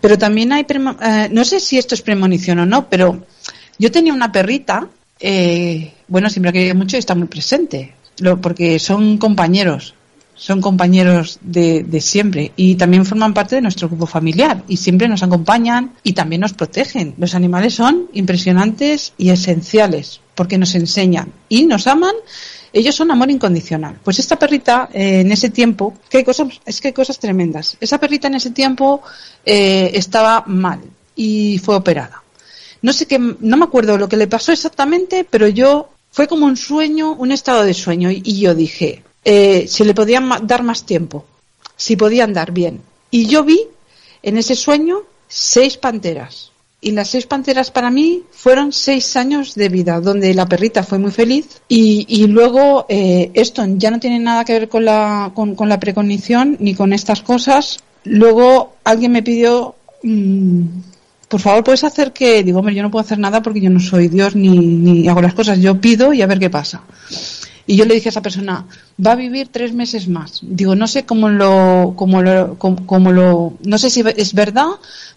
Pero 0.00 0.18
también 0.18 0.52
hay, 0.52 0.66
eh, 0.68 1.28
no 1.30 1.44
sé 1.44 1.60
si 1.60 1.78
esto 1.78 1.94
es 1.94 2.02
premonición 2.02 2.58
o 2.58 2.66
no, 2.66 2.88
pero 2.88 3.24
yo 3.78 3.90
tenía 3.90 4.12
una 4.12 4.32
perrita, 4.32 4.88
eh, 5.20 5.92
bueno, 6.08 6.30
siempre 6.30 6.52
querido 6.52 6.74
mucho 6.74 6.96
y 6.96 7.00
está 7.00 7.14
muy 7.14 7.28
presente, 7.28 7.94
porque 8.40 8.78
son 8.78 9.18
compañeros, 9.18 9.94
son 10.34 10.60
compañeros 10.60 11.38
de, 11.42 11.84
de, 11.84 12.00
siempre 12.00 12.52
y 12.56 12.74
también 12.74 13.06
forman 13.06 13.34
parte 13.34 13.56
de 13.56 13.62
nuestro 13.62 13.88
grupo 13.88 14.06
familiar 14.06 14.64
y 14.68 14.76
siempre 14.76 15.08
nos 15.08 15.22
acompañan 15.22 15.92
y 16.02 16.12
también 16.12 16.40
nos 16.40 16.52
protegen. 16.52 17.14
Los 17.18 17.34
animales 17.34 17.74
son 17.74 18.08
impresionantes 18.12 19.12
y 19.16 19.30
esenciales 19.30 20.20
porque 20.34 20.58
nos 20.58 20.74
enseñan 20.74 21.32
y 21.48 21.66
nos 21.66 21.86
aman 21.86 22.14
ellos 22.74 22.96
son 22.96 23.10
amor 23.12 23.30
incondicional. 23.30 24.00
Pues 24.02 24.18
esta 24.18 24.36
perrita 24.36 24.88
eh, 24.92 25.20
en 25.20 25.30
ese 25.30 25.48
tiempo, 25.50 25.94
que 26.10 26.24
cosas, 26.24 26.48
es 26.66 26.80
que 26.80 26.88
hay 26.88 26.92
cosas 26.92 27.18
tremendas. 27.20 27.76
Esa 27.80 27.98
perrita 27.98 28.26
en 28.26 28.34
ese 28.34 28.50
tiempo 28.50 29.00
eh, 29.46 29.92
estaba 29.94 30.42
mal 30.46 30.80
y 31.14 31.58
fue 31.58 31.76
operada. 31.76 32.22
No 32.82 32.92
sé 32.92 33.06
qué, 33.06 33.18
no 33.18 33.56
me 33.56 33.64
acuerdo 33.64 33.96
lo 33.96 34.08
que 34.08 34.16
le 34.16 34.26
pasó 34.26 34.50
exactamente, 34.50 35.24
pero 35.24 35.46
yo 35.46 35.88
fue 36.10 36.26
como 36.26 36.46
un 36.46 36.56
sueño, 36.56 37.12
un 37.12 37.30
estado 37.30 37.62
de 37.62 37.74
sueño 37.74 38.10
y, 38.10 38.40
yo 38.40 38.54
dije, 38.54 39.04
eh, 39.24 39.66
si 39.68 39.84
le 39.84 39.94
podían 39.94 40.28
dar 40.42 40.64
más 40.64 40.84
tiempo, 40.84 41.24
si 41.76 41.96
podían 41.96 42.34
dar 42.34 42.50
bien. 42.50 42.82
Y 43.10 43.26
yo 43.26 43.44
vi 43.44 43.60
en 44.22 44.36
ese 44.36 44.56
sueño 44.56 45.02
seis 45.28 45.76
panteras 45.76 46.50
y 46.84 46.92
las 46.92 47.08
seis 47.08 47.26
panteras 47.26 47.70
para 47.70 47.90
mí 47.90 48.22
fueron 48.30 48.70
seis 48.70 49.16
años 49.16 49.54
de 49.54 49.70
vida, 49.70 50.00
donde 50.00 50.34
la 50.34 50.46
perrita 50.46 50.82
fue 50.82 50.98
muy 50.98 51.10
feliz 51.10 51.62
y, 51.66 52.04
y 52.08 52.26
luego 52.26 52.84
eh, 52.90 53.30
esto 53.32 53.64
ya 53.76 53.90
no 53.90 53.98
tiene 53.98 54.20
nada 54.20 54.44
que 54.44 54.52
ver 54.52 54.68
con 54.68 54.84
la, 54.84 55.32
con, 55.34 55.56
la 55.68 55.80
precognición 55.80 56.58
ni 56.60 56.74
con 56.74 56.92
estas 56.92 57.22
cosas. 57.22 57.78
Luego 58.04 58.74
alguien 58.84 59.12
me 59.12 59.22
pidió, 59.22 59.74
mm, 60.02 60.62
por 61.28 61.40
favor, 61.40 61.64
puedes 61.64 61.84
hacer 61.84 62.12
que, 62.12 62.44
digo, 62.44 62.58
hombre, 62.58 62.74
yo 62.74 62.82
no 62.82 62.90
puedo 62.90 63.04
hacer 63.04 63.18
nada 63.18 63.42
porque 63.42 63.62
yo 63.62 63.70
no 63.70 63.80
soy 63.80 64.08
Dios 64.08 64.36
ni, 64.36 64.58
ni 64.58 65.08
hago 65.08 65.22
las 65.22 65.32
cosas, 65.32 65.58
yo 65.58 65.80
pido 65.80 66.12
y 66.12 66.20
a 66.20 66.26
ver 66.26 66.38
qué 66.38 66.50
pasa. 66.50 66.82
Y 67.66 67.76
yo 67.76 67.84
le 67.84 67.94
dije 67.94 68.08
a 68.08 68.10
esa 68.10 68.22
persona, 68.22 68.66
va 69.04 69.12
a 69.12 69.16
vivir 69.16 69.48
tres 69.50 69.72
meses 69.72 70.08
más. 70.08 70.40
Digo, 70.42 70.74
no 70.74 70.86
sé 70.86 71.04
cómo 71.04 71.30
lo, 71.30 71.94
cómo 71.96 72.20
lo, 72.20 72.58
cómo, 72.58 73.10
lo, 73.10 73.54
no 73.64 73.78
sé 73.78 73.90
si 73.90 74.04
es 74.16 74.34
verdad, 74.34 74.66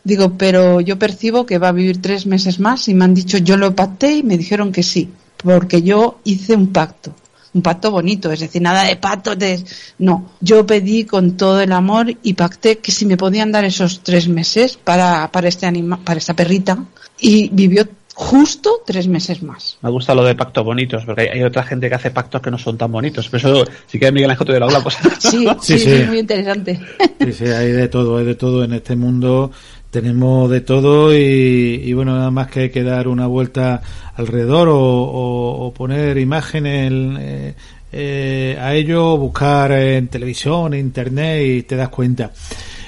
digo, 0.03 0.33
pero 0.37 0.79
yo 0.79 0.97
percibo 0.97 1.45
que 1.45 1.57
va 1.57 1.69
a 1.69 1.73
vivir 1.73 2.01
tres 2.01 2.25
meses 2.25 2.59
más 2.59 2.87
y 2.87 2.93
me 2.93 3.05
han 3.05 3.13
dicho, 3.13 3.37
yo 3.37 3.57
lo 3.57 3.75
pacté 3.75 4.17
y 4.17 4.23
me 4.23 4.37
dijeron 4.37 4.71
que 4.71 4.83
sí, 4.83 5.09
porque 5.37 5.81
yo 5.81 6.19
hice 6.23 6.55
un 6.55 6.67
pacto. 6.67 7.13
Un 7.53 7.61
pacto 7.63 7.89
bonito, 7.89 8.31
es 8.31 8.41
decir, 8.41 8.61
nada 8.61 8.83
de 8.83 8.97
pacto 8.97 9.35
de... 9.35 9.63
No, 9.97 10.31
yo 10.41 10.65
pedí 10.65 11.05
con 11.05 11.37
todo 11.37 11.59
el 11.59 11.71
amor 11.71 12.15
y 12.21 12.33
pacté 12.33 12.77
que 12.77 12.91
si 12.91 13.05
me 13.05 13.17
podían 13.17 13.51
dar 13.51 13.65
esos 13.65 14.03
tres 14.03 14.27
meses 14.27 14.77
para, 14.77 15.31
para, 15.31 15.47
este 15.47 15.65
anima, 15.65 15.97
para 15.97 16.19
esta 16.19 16.35
perrita 16.35 16.77
y 17.19 17.49
vivió 17.49 17.87
justo 18.19 18.81
tres 18.83 19.07
meses 19.07 19.43
más. 19.43 19.77
Me 19.83 19.91
gusta 19.91 20.15
lo 20.15 20.23
de 20.23 20.33
pactos 20.33 20.65
bonitos, 20.65 21.05
porque 21.05 21.29
hay, 21.31 21.43
otra 21.43 21.61
gente 21.61 21.87
que 21.87 21.93
hace 21.93 22.09
pactos 22.09 22.41
que 22.41 22.49
no 22.49 22.57
son 22.57 22.75
tan 22.75 22.91
bonitos. 22.91 23.29
Pero 23.29 23.61
eso, 23.61 23.71
si 23.85 23.99
quieres, 23.99 24.15
Miguel 24.15 24.31
Ángel, 24.31 24.47
te 24.47 24.59
lo 24.59 24.65
habla, 24.65 24.81
pues. 24.81 24.97
Sí, 25.19 25.47
sí, 25.61 25.77
sí, 25.77 26.03
muy 26.07 26.19
interesante. 26.19 26.79
Sí, 27.19 27.33
sí, 27.33 27.45
hay 27.45 27.71
de 27.73 27.87
todo, 27.89 28.17
hay 28.17 28.25
de 28.25 28.35
todo 28.35 28.63
en 28.63 28.73
este 28.73 28.95
mundo. 28.95 29.51
Tenemos 29.91 30.49
de 30.49 30.61
todo 30.61 31.15
y, 31.15 31.93
bueno, 31.93 32.15
nada 32.15 32.31
más 32.31 32.47
que 32.47 32.61
hay 32.61 32.69
que 32.69 32.83
dar 32.83 33.07
una 33.07 33.27
vuelta 33.27 33.81
alrededor 34.15 34.67
o, 34.71 35.73
poner 35.75 36.17
imágenes 36.17 36.91
eh, 37.19 37.53
eh, 37.91 38.57
a 38.59 38.73
ello, 38.73 39.17
buscar 39.17 39.71
en 39.73 40.07
televisión, 40.07 40.73
en 40.73 40.79
internet 40.79 41.43
y 41.45 41.63
te 41.63 41.75
das 41.75 41.89
cuenta. 41.89 42.31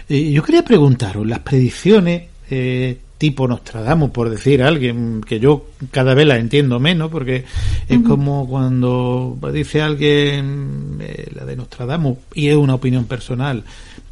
Y 0.07 0.31
yo 0.31 0.41
quería 0.41 0.63
preguntaros, 0.63 1.27
las 1.27 1.39
predicciones 1.39 2.23
eh, 2.49 2.97
tipo 3.19 3.49
Nostradamus, 3.49 4.11
por 4.11 4.29
decir 4.29 4.63
alguien, 4.63 5.21
que 5.21 5.41
yo 5.41 5.65
cada 5.91 6.15
vez 6.15 6.25
la 6.25 6.37
entiendo 6.37 6.79
menos, 6.79 7.11
porque 7.11 7.43
es 7.87 7.99
como 7.99 8.47
cuando 8.47 9.37
dice 9.53 9.81
alguien, 9.81 10.97
eh, 11.01 11.29
la 11.35 11.43
de 11.43 11.57
Nostradamus, 11.57 12.17
y 12.33 12.47
es 12.47 12.55
una 12.55 12.75
opinión 12.75 13.03
personal, 13.05 13.65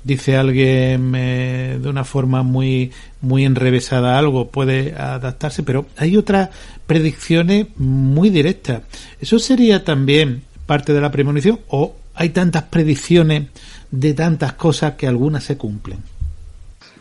dice 0.04 0.36
alguien 0.36 1.14
eh, 1.16 1.80
de 1.82 1.90
una 1.90 2.04
forma 2.04 2.44
muy, 2.44 2.92
muy 3.22 3.46
enrevesada 3.46 4.20
algo, 4.20 4.50
puede 4.50 4.94
adaptarse, 4.94 5.64
pero 5.64 5.86
hay 5.96 6.18
otras 6.18 6.50
predicciones 6.86 7.68
muy 7.78 8.30
directas. 8.30 8.82
¿Eso 9.22 9.40
sería 9.40 9.86
también 9.86 10.44
parte 10.66 10.92
de 10.92 11.00
la 11.00 11.12
premonición 11.12 11.62
o 11.70 11.96
hay 12.14 12.30
tantas 12.30 12.64
predicciones 12.64 13.44
de 13.90 14.14
tantas 14.14 14.52
cosas 14.54 14.96
que 14.96 15.08
algunas 15.08 15.46
se 15.46 15.56
cumplen? 15.56 16.17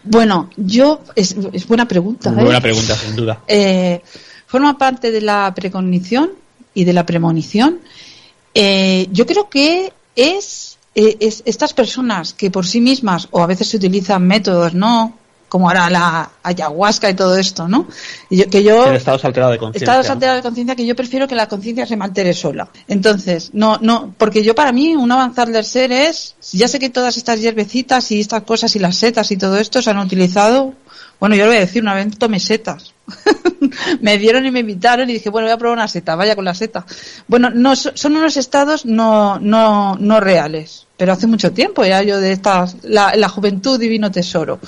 Bueno, 0.07 0.50
yo 0.57 1.00
es, 1.14 1.34
buena 1.66 1.86
pregunta. 1.86 2.30
¿eh? 2.30 2.44
Buena 2.44 2.61
pregunta, 2.61 2.94
sin 2.94 3.16
duda. 3.16 3.42
Eh, 3.46 4.00
forma 4.46 4.78
parte 4.78 5.11
de 5.11 5.20
la 5.20 5.52
precognición 5.54 6.32
y 6.74 6.84
de 6.84 6.92
la 6.92 7.04
premonición. 7.04 7.80
Eh, 8.54 9.09
yo 9.12 9.26
creo 9.26 9.48
que 9.48 9.92
es, 10.14 10.78
es, 10.94 11.42
estas 11.44 11.74
personas 11.74 12.32
que 12.32 12.50
por 12.50 12.66
sí 12.66 12.80
mismas 12.80 13.28
o 13.30 13.42
a 13.42 13.46
veces 13.46 13.68
se 13.68 13.76
utilizan 13.76 14.26
métodos, 14.26 14.74
¿no? 14.74 15.14
Como 15.49 15.68
ahora 15.68 15.88
la 15.90 16.30
ayahuasca 16.42 17.09
y 17.11 17.14
todo 17.14 17.36
esto, 17.36 17.68
¿no? 17.68 17.86
Y 18.30 18.38
yo, 18.38 18.51
que 18.51 18.62
yo 18.62 18.92
estados 18.92 19.24
alterados 19.24 19.55
de 19.55 19.59
conciencia. 19.59 19.84
Estados 19.84 20.11
alterados 20.11 20.42
de 20.42 20.42
conciencia 20.42 20.76
que 20.76 20.86
yo 20.86 20.97
prefiero 20.97 21.28
que 21.28 21.34
la 21.34 21.49
conciencia 21.49 21.86
se 21.86 21.97
mantenga 21.97 22.32
sola. 22.32 22.68
Entonces, 22.88 23.51
no, 23.53 23.78
no, 23.80 24.14
porque 24.18 24.42
yo 24.42 24.55
para 24.55 24.72
mí 24.72 24.97
un 24.97 25.11
avanzar 25.12 25.49
del 25.49 25.64
ser 25.64 25.92
es, 25.92 26.34
ya 26.53 26.68
sé 26.68 26.78
que 26.78 26.90
todas 26.90 27.16
estas 27.16 27.40
hierbecitas 27.40 28.11
y 28.11 28.20
estas 28.20 28.42
cosas 28.42 28.74
y 28.76 28.78
las 28.78 28.97
setas 28.97 29.30
y 29.30 29.36
todo 29.36 29.59
esto 29.59 29.80
se 29.82 29.90
han 29.90 29.99
utilizado, 29.99 30.74
bueno, 31.18 31.34
yo 31.34 31.44
lo 31.44 31.51
voy 31.51 31.59
a 31.59 31.61
decir, 31.61 31.82
una 31.82 31.94
vez 31.94 32.18
tomé 32.18 32.40
setas. 32.40 32.92
me 34.01 34.18
dieron 34.18 34.44
y 34.47 34.51
me 34.51 34.61
invitaron 34.61 35.09
y 35.09 35.14
dije, 35.14 35.30
bueno, 35.30 35.47
voy 35.47 35.55
a 35.55 35.59
probar 35.59 35.78
una 35.78 35.88
seta, 35.88 36.16
vaya 36.16 36.34
con 36.34 36.44
la 36.44 36.55
seta. 36.55 36.84
Bueno, 37.26 37.51
no, 37.51 37.76
son 37.76 38.16
unos 38.16 38.36
estados 38.36 38.84
no, 38.84 39.38
no, 39.38 39.97
no 39.99 40.20
reales, 40.20 40.86
pero 40.97 41.12
hace 41.12 41.26
mucho 41.26 41.53
tiempo 41.53 41.84
ya 41.84 42.03
yo 42.03 42.20
de 42.20 42.32
estas, 42.32 42.76
la, 42.82 43.14
la 43.14 43.28
juventud 43.28 43.78
divino 43.78 44.11
tesoro. 44.11 44.61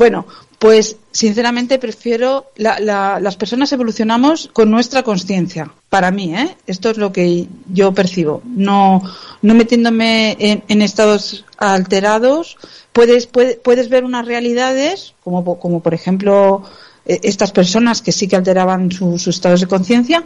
Bueno, 0.00 0.24
pues 0.58 0.96
sinceramente 1.10 1.78
prefiero 1.78 2.46
las 2.56 3.36
personas 3.36 3.70
evolucionamos 3.70 4.48
con 4.50 4.70
nuestra 4.70 5.02
conciencia. 5.02 5.70
Para 5.90 6.10
mí, 6.10 6.34
¿eh? 6.34 6.56
esto 6.66 6.88
es 6.88 6.96
lo 6.96 7.12
que 7.12 7.48
yo 7.70 7.92
percibo. 7.92 8.40
No, 8.46 9.02
no 9.42 9.54
metiéndome 9.54 10.38
en, 10.40 10.80
estados 10.80 11.44
alterados. 11.58 12.56
Puedes, 12.94 13.26
puedes 13.26 13.90
ver 13.90 14.04
unas 14.04 14.24
realidades, 14.24 15.12
como, 15.22 15.60
como 15.60 15.80
por 15.80 15.92
ejemplo 15.92 16.64
e, 17.04 17.20
estas 17.22 17.52
personas 17.52 18.00
que 18.00 18.12
sí 18.12 18.26
que 18.26 18.36
alteraban 18.36 18.90
sus 18.90 19.26
estados 19.26 19.60
de 19.60 19.66
conciencia, 19.66 20.24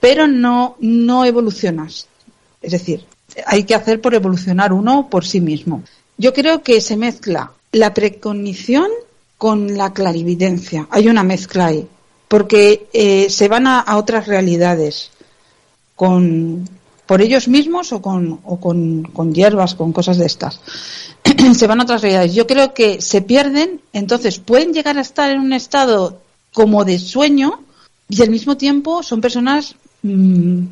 pero 0.00 0.26
no, 0.26 0.74
no 0.80 1.24
evolucionas. 1.24 2.08
Es 2.60 2.72
decir, 2.72 3.04
hay 3.46 3.62
que 3.62 3.76
hacer 3.76 4.00
por 4.00 4.16
evolucionar 4.16 4.72
uno 4.72 5.08
por 5.08 5.24
sí 5.24 5.40
mismo. 5.40 5.84
Yo 6.18 6.32
creo 6.32 6.64
que 6.64 6.80
se 6.80 6.96
mezcla 6.96 7.52
la 7.72 7.94
precognición 7.94 8.88
con 9.38 9.76
la 9.76 9.92
clarividencia. 9.92 10.86
Hay 10.90 11.08
una 11.08 11.22
mezcla 11.22 11.66
ahí, 11.66 11.86
porque 12.28 12.88
eh, 12.92 13.28
se 13.30 13.48
van 13.48 13.66
a, 13.66 13.84
otras 13.96 14.26
realidades 14.26 15.10
con 15.94 16.68
por 17.06 17.22
ellos 17.22 17.46
mismos 17.46 17.92
o 17.92 18.02
con, 18.02 18.40
o 18.42 18.58
con, 18.58 19.32
hierbas, 19.32 19.76
con 19.76 19.92
cosas 19.92 20.18
de 20.18 20.26
estas. 20.26 20.60
se 21.56 21.66
van 21.68 21.80
a 21.80 21.84
otras 21.84 22.02
realidades. 22.02 22.34
Yo 22.34 22.48
creo 22.48 22.74
que 22.74 23.00
se 23.00 23.22
pierden, 23.22 23.80
entonces 23.92 24.38
pueden 24.38 24.72
llegar 24.72 24.98
a 24.98 25.02
estar 25.02 25.30
en 25.30 25.40
un 25.40 25.52
estado 25.52 26.20
como 26.52 26.84
de 26.84 26.98
sueño 26.98 27.60
y 28.08 28.22
al 28.22 28.30
mismo 28.30 28.56
tiempo 28.56 29.04
son 29.04 29.20
personas 29.20 29.76
mm, 30.02 30.64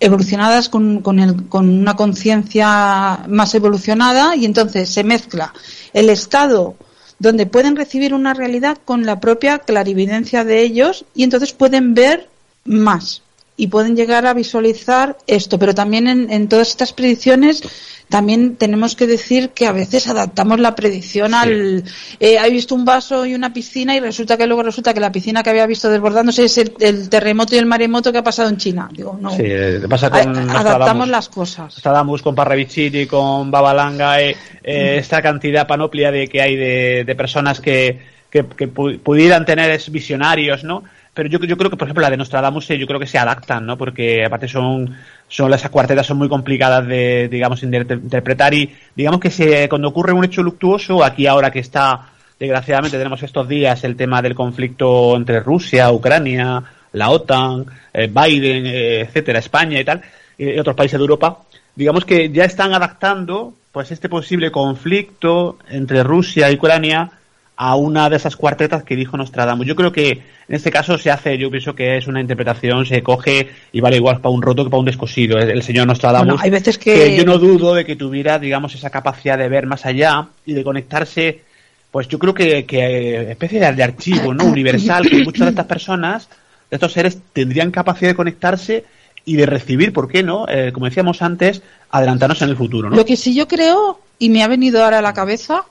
evolucionadas 0.00 0.68
con, 0.68 1.00
con, 1.00 1.18
el, 1.18 1.48
con 1.48 1.68
una 1.68 1.96
conciencia 1.96 3.24
más 3.28 3.54
evolucionada 3.54 4.36
y 4.36 4.44
entonces 4.44 4.88
se 4.88 5.04
mezcla 5.04 5.52
el 5.92 6.10
estado 6.10 6.76
donde 7.18 7.46
pueden 7.46 7.76
recibir 7.76 8.14
una 8.14 8.34
realidad 8.34 8.78
con 8.84 9.06
la 9.06 9.20
propia 9.20 9.58
clarividencia 9.58 10.44
de 10.44 10.62
ellos 10.62 11.04
y 11.14 11.24
entonces 11.24 11.52
pueden 11.52 11.94
ver 11.94 12.28
más 12.64 13.23
y 13.56 13.68
pueden 13.68 13.96
llegar 13.96 14.26
a 14.26 14.34
visualizar 14.34 15.16
esto. 15.26 15.58
Pero 15.58 15.74
también 15.74 16.08
en, 16.08 16.30
en 16.30 16.48
todas 16.48 16.70
estas 16.70 16.92
predicciones 16.92 17.62
también 18.08 18.56
tenemos 18.56 18.96
que 18.96 19.06
decir 19.06 19.50
que 19.50 19.66
a 19.66 19.72
veces 19.72 20.08
adaptamos 20.08 20.60
la 20.60 20.74
predicción 20.74 21.34
al 21.34 21.84
eh, 22.20 22.36
he 22.44 22.50
visto 22.50 22.74
un 22.74 22.84
vaso 22.84 23.24
y 23.24 23.34
una 23.34 23.52
piscina 23.52 23.96
y 23.96 24.00
resulta 24.00 24.36
que 24.36 24.46
luego 24.46 24.62
resulta 24.62 24.92
que 24.92 25.00
la 25.00 25.10
piscina 25.10 25.42
que 25.42 25.50
había 25.50 25.66
visto 25.66 25.88
desbordándose 25.88 26.44
es 26.44 26.58
el, 26.58 27.08
terremoto 27.08 27.54
y 27.54 27.58
el 27.58 27.66
maremoto 27.66 28.12
que 28.12 28.18
ha 28.18 28.22
pasado 28.22 28.50
en 28.50 28.56
China. 28.58 28.88
Digo 28.92 29.18
no. 29.20 29.30
Sí, 29.30 29.44
pasa 29.88 30.10
con 30.10 30.50
adaptamos 30.50 31.08
las 31.08 31.28
cosas. 31.28 31.80
con 32.22 32.34
Parravicini 32.34 33.06
con 33.06 33.50
Babalanga 33.50 34.20
eh, 34.20 34.36
eh, 34.62 34.96
esta 34.98 35.22
cantidad 35.22 35.66
panoplia 35.66 36.10
de 36.10 36.28
que 36.28 36.42
hay 36.42 36.56
de, 36.56 37.04
de 37.04 37.14
personas 37.16 37.60
que, 37.60 37.98
que, 38.30 38.44
que 38.46 38.68
pudieran 38.68 39.44
tener 39.44 39.80
visionarios 39.90 40.62
no 40.62 40.84
pero 41.14 41.28
yo, 41.28 41.38
yo 41.38 41.56
creo 41.56 41.70
que, 41.70 41.76
por 41.76 41.86
ejemplo, 41.86 42.02
la 42.02 42.10
de 42.10 42.16
Nostradamus, 42.16 42.68
yo 42.68 42.86
creo 42.86 42.98
que 42.98 43.06
se 43.06 43.18
adaptan, 43.18 43.64
¿no? 43.64 43.78
Porque 43.78 44.24
aparte 44.24 44.48
son, 44.48 44.96
son 45.28 45.54
esas 45.54 45.70
cuartetas 45.70 46.06
son 46.06 46.18
muy 46.18 46.28
complicadas 46.28 46.86
de, 46.86 47.28
digamos, 47.28 47.62
interpretar 47.62 48.52
y, 48.52 48.74
digamos 48.96 49.20
que 49.20 49.30
se, 49.30 49.68
cuando 49.68 49.88
ocurre 49.88 50.12
un 50.12 50.24
hecho 50.24 50.42
luctuoso, 50.42 51.04
aquí 51.04 51.28
ahora 51.28 51.52
que 51.52 51.60
está, 51.60 52.08
desgraciadamente 52.38 52.98
tenemos 52.98 53.22
estos 53.22 53.48
días 53.48 53.84
el 53.84 53.94
tema 53.94 54.20
del 54.22 54.34
conflicto 54.34 55.14
entre 55.14 55.38
Rusia, 55.38 55.92
Ucrania, 55.92 56.62
la 56.92 57.10
OTAN, 57.10 57.64
eh, 57.92 58.08
Biden, 58.08 58.66
eh, 58.66 59.00
etcétera, 59.02 59.38
España 59.38 59.78
y 59.78 59.84
tal, 59.84 60.02
y 60.36 60.58
otros 60.58 60.74
países 60.74 60.98
de 60.98 61.02
Europa, 61.02 61.38
digamos 61.76 62.04
que 62.04 62.30
ya 62.30 62.44
están 62.44 62.74
adaptando, 62.74 63.54
pues, 63.70 63.92
este 63.92 64.08
posible 64.08 64.50
conflicto 64.50 65.58
entre 65.68 66.02
Rusia 66.02 66.50
y 66.50 66.56
Ucrania 66.56 67.12
a 67.56 67.76
una 67.76 68.10
de 68.10 68.16
esas 68.16 68.36
cuartetas 68.36 68.82
que 68.82 68.96
dijo 68.96 69.16
Nostradamus. 69.16 69.66
Yo 69.66 69.76
creo 69.76 69.92
que 69.92 70.10
en 70.48 70.54
este 70.54 70.70
caso 70.70 70.98
se 70.98 71.10
hace, 71.10 71.38
yo 71.38 71.50
pienso 71.50 71.74
que 71.74 71.96
es 71.96 72.06
una 72.06 72.20
interpretación, 72.20 72.84
se 72.84 73.02
coge 73.02 73.48
y 73.72 73.80
vale 73.80 73.96
igual 73.96 74.20
para 74.20 74.34
un 74.34 74.42
roto 74.42 74.64
que 74.64 74.70
para 74.70 74.80
un 74.80 74.86
descosido. 74.86 75.38
El 75.38 75.62
señor 75.62 75.86
Nostradamus, 75.86 76.42
hay 76.42 76.50
veces 76.50 76.78
que... 76.78 77.16
yo 77.16 77.24
no 77.24 77.38
dudo 77.38 77.74
de 77.74 77.84
que 77.84 77.96
tuviera, 77.96 78.38
digamos, 78.38 78.74
esa 78.74 78.90
capacidad 78.90 79.38
de 79.38 79.48
ver 79.48 79.66
más 79.66 79.86
allá 79.86 80.28
y 80.44 80.52
de 80.52 80.64
conectarse, 80.64 81.42
pues 81.90 82.08
yo 82.08 82.18
creo 82.18 82.34
que, 82.34 82.64
que 82.66 83.30
especie 83.30 83.60
de, 83.60 83.82
archivo, 83.82 84.34
¿no? 84.34 84.44
Universal, 84.44 85.08
que 85.08 85.22
muchas 85.22 85.46
de 85.46 85.50
estas 85.50 85.66
personas, 85.66 86.28
de 86.70 86.76
estos 86.76 86.92
seres, 86.92 87.18
tendrían 87.32 87.70
capacidad 87.70 88.10
de 88.10 88.16
conectarse 88.16 88.84
y 89.24 89.36
de 89.36 89.46
recibir, 89.46 89.92
¿por 89.92 90.08
qué 90.08 90.22
no? 90.22 90.46
Eh, 90.48 90.72
como 90.72 90.86
decíamos 90.86 91.22
antes, 91.22 91.62
adelantarnos 91.90 92.42
en 92.42 92.50
el 92.50 92.56
futuro, 92.56 92.90
¿no? 92.90 92.96
Lo 92.96 93.04
que 93.04 93.16
sí 93.16 93.32
yo 93.32 93.46
creo, 93.46 94.00
y 94.18 94.28
me 94.28 94.42
ha 94.42 94.48
venido 94.48 94.82
ahora 94.82 94.98
a 94.98 95.02
la 95.02 95.14
cabeza, 95.14 95.64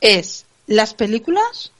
es 0.00 0.46
las 0.68 0.94
películas 0.94 1.72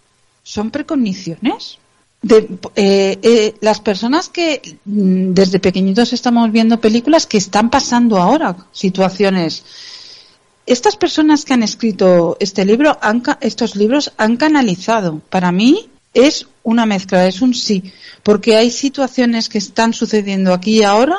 son 0.43 0.71
precogniciones. 0.71 1.79
De, 2.21 2.49
eh, 2.75 3.17
eh, 3.23 3.55
las 3.61 3.81
personas 3.81 4.29
que 4.29 4.79
mm, 4.85 5.35
desde 5.35 5.61
pequeñitos 5.61 6.13
estamos 6.13 6.51
viendo 6.51 6.81
películas 6.81 7.27
que 7.27 7.39
están 7.39 7.71
pasando 7.71 8.17
ahora 8.17 8.57
situaciones. 8.73 9.63
Estas 10.67 10.97
personas 10.97 11.45
que 11.45 11.55
han 11.55 11.63
escrito 11.63 12.37
este 12.41 12.65
libro, 12.65 12.99
han, 13.01 13.23
estos 13.41 13.77
libros, 13.77 14.13
han 14.17 14.37
canalizado. 14.37 15.21
Para 15.31 15.53
mí 15.53 15.89
es 16.13 16.49
una 16.65 16.87
mezcla, 16.87 17.27
es 17.27 17.41
un 17.41 17.55
sí, 17.55 17.93
porque 18.25 18.57
hay 18.57 18.71
situaciones 18.71 19.49
que 19.49 19.59
están 19.59 19.93
sucediendo 19.93 20.53
aquí 20.53 20.81
y 20.81 20.83
ahora 20.83 21.17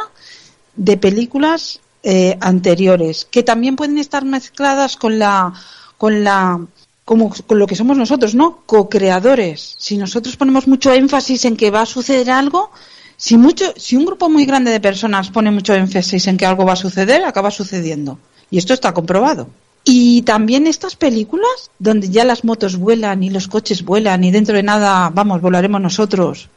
de 0.76 0.98
películas 0.98 1.80
eh, 2.04 2.38
anteriores 2.42 3.26
que 3.30 3.44
también 3.44 3.76
pueden 3.76 3.98
estar 3.98 4.24
mezcladas 4.26 4.96
con 4.96 5.20
la 5.20 5.54
con 5.98 6.24
la 6.24 6.66
como 7.10 7.34
con 7.48 7.58
lo 7.58 7.66
que 7.66 7.76
somos 7.76 7.98
nosotros, 7.98 8.36
¿no? 8.36 8.62
Co-creadores. 8.68 9.74
Si 9.80 9.98
nosotros 9.98 10.38
ponemos 10.38 10.68
mucho 10.68 10.94
énfasis 10.94 11.44
en 11.46 11.58
que 11.58 11.72
va 11.72 11.82
a 11.82 11.88
suceder 11.88 12.30
algo, 12.30 12.70
si 13.18 13.36
mucho, 13.36 13.74
si 13.78 13.96
un 13.96 14.06
grupo 14.06 14.30
muy 14.30 14.46
grande 14.46 14.70
de 14.70 14.80
personas 14.80 15.32
pone 15.32 15.50
mucho 15.50 15.74
énfasis 15.74 16.28
en 16.28 16.38
que 16.38 16.46
algo 16.46 16.68
va 16.68 16.74
a 16.74 16.84
suceder, 16.86 17.24
acaba 17.24 17.50
sucediendo. 17.50 18.20
Y 18.52 18.60
esto 18.60 18.76
está 18.76 18.94
comprobado. 18.94 19.50
Y 19.84 20.22
también 20.22 20.68
estas 20.68 20.96
películas, 20.96 21.72
donde 21.80 22.10
ya 22.10 22.26
las 22.26 22.44
motos 22.44 22.78
vuelan 22.78 23.24
y 23.24 23.32
los 23.32 23.48
coches 23.48 23.84
vuelan 23.84 24.24
y 24.24 24.30
dentro 24.30 24.56
de 24.56 24.62
nada, 24.62 25.10
vamos, 25.10 25.42
volaremos 25.42 25.82
nosotros. 25.82 26.48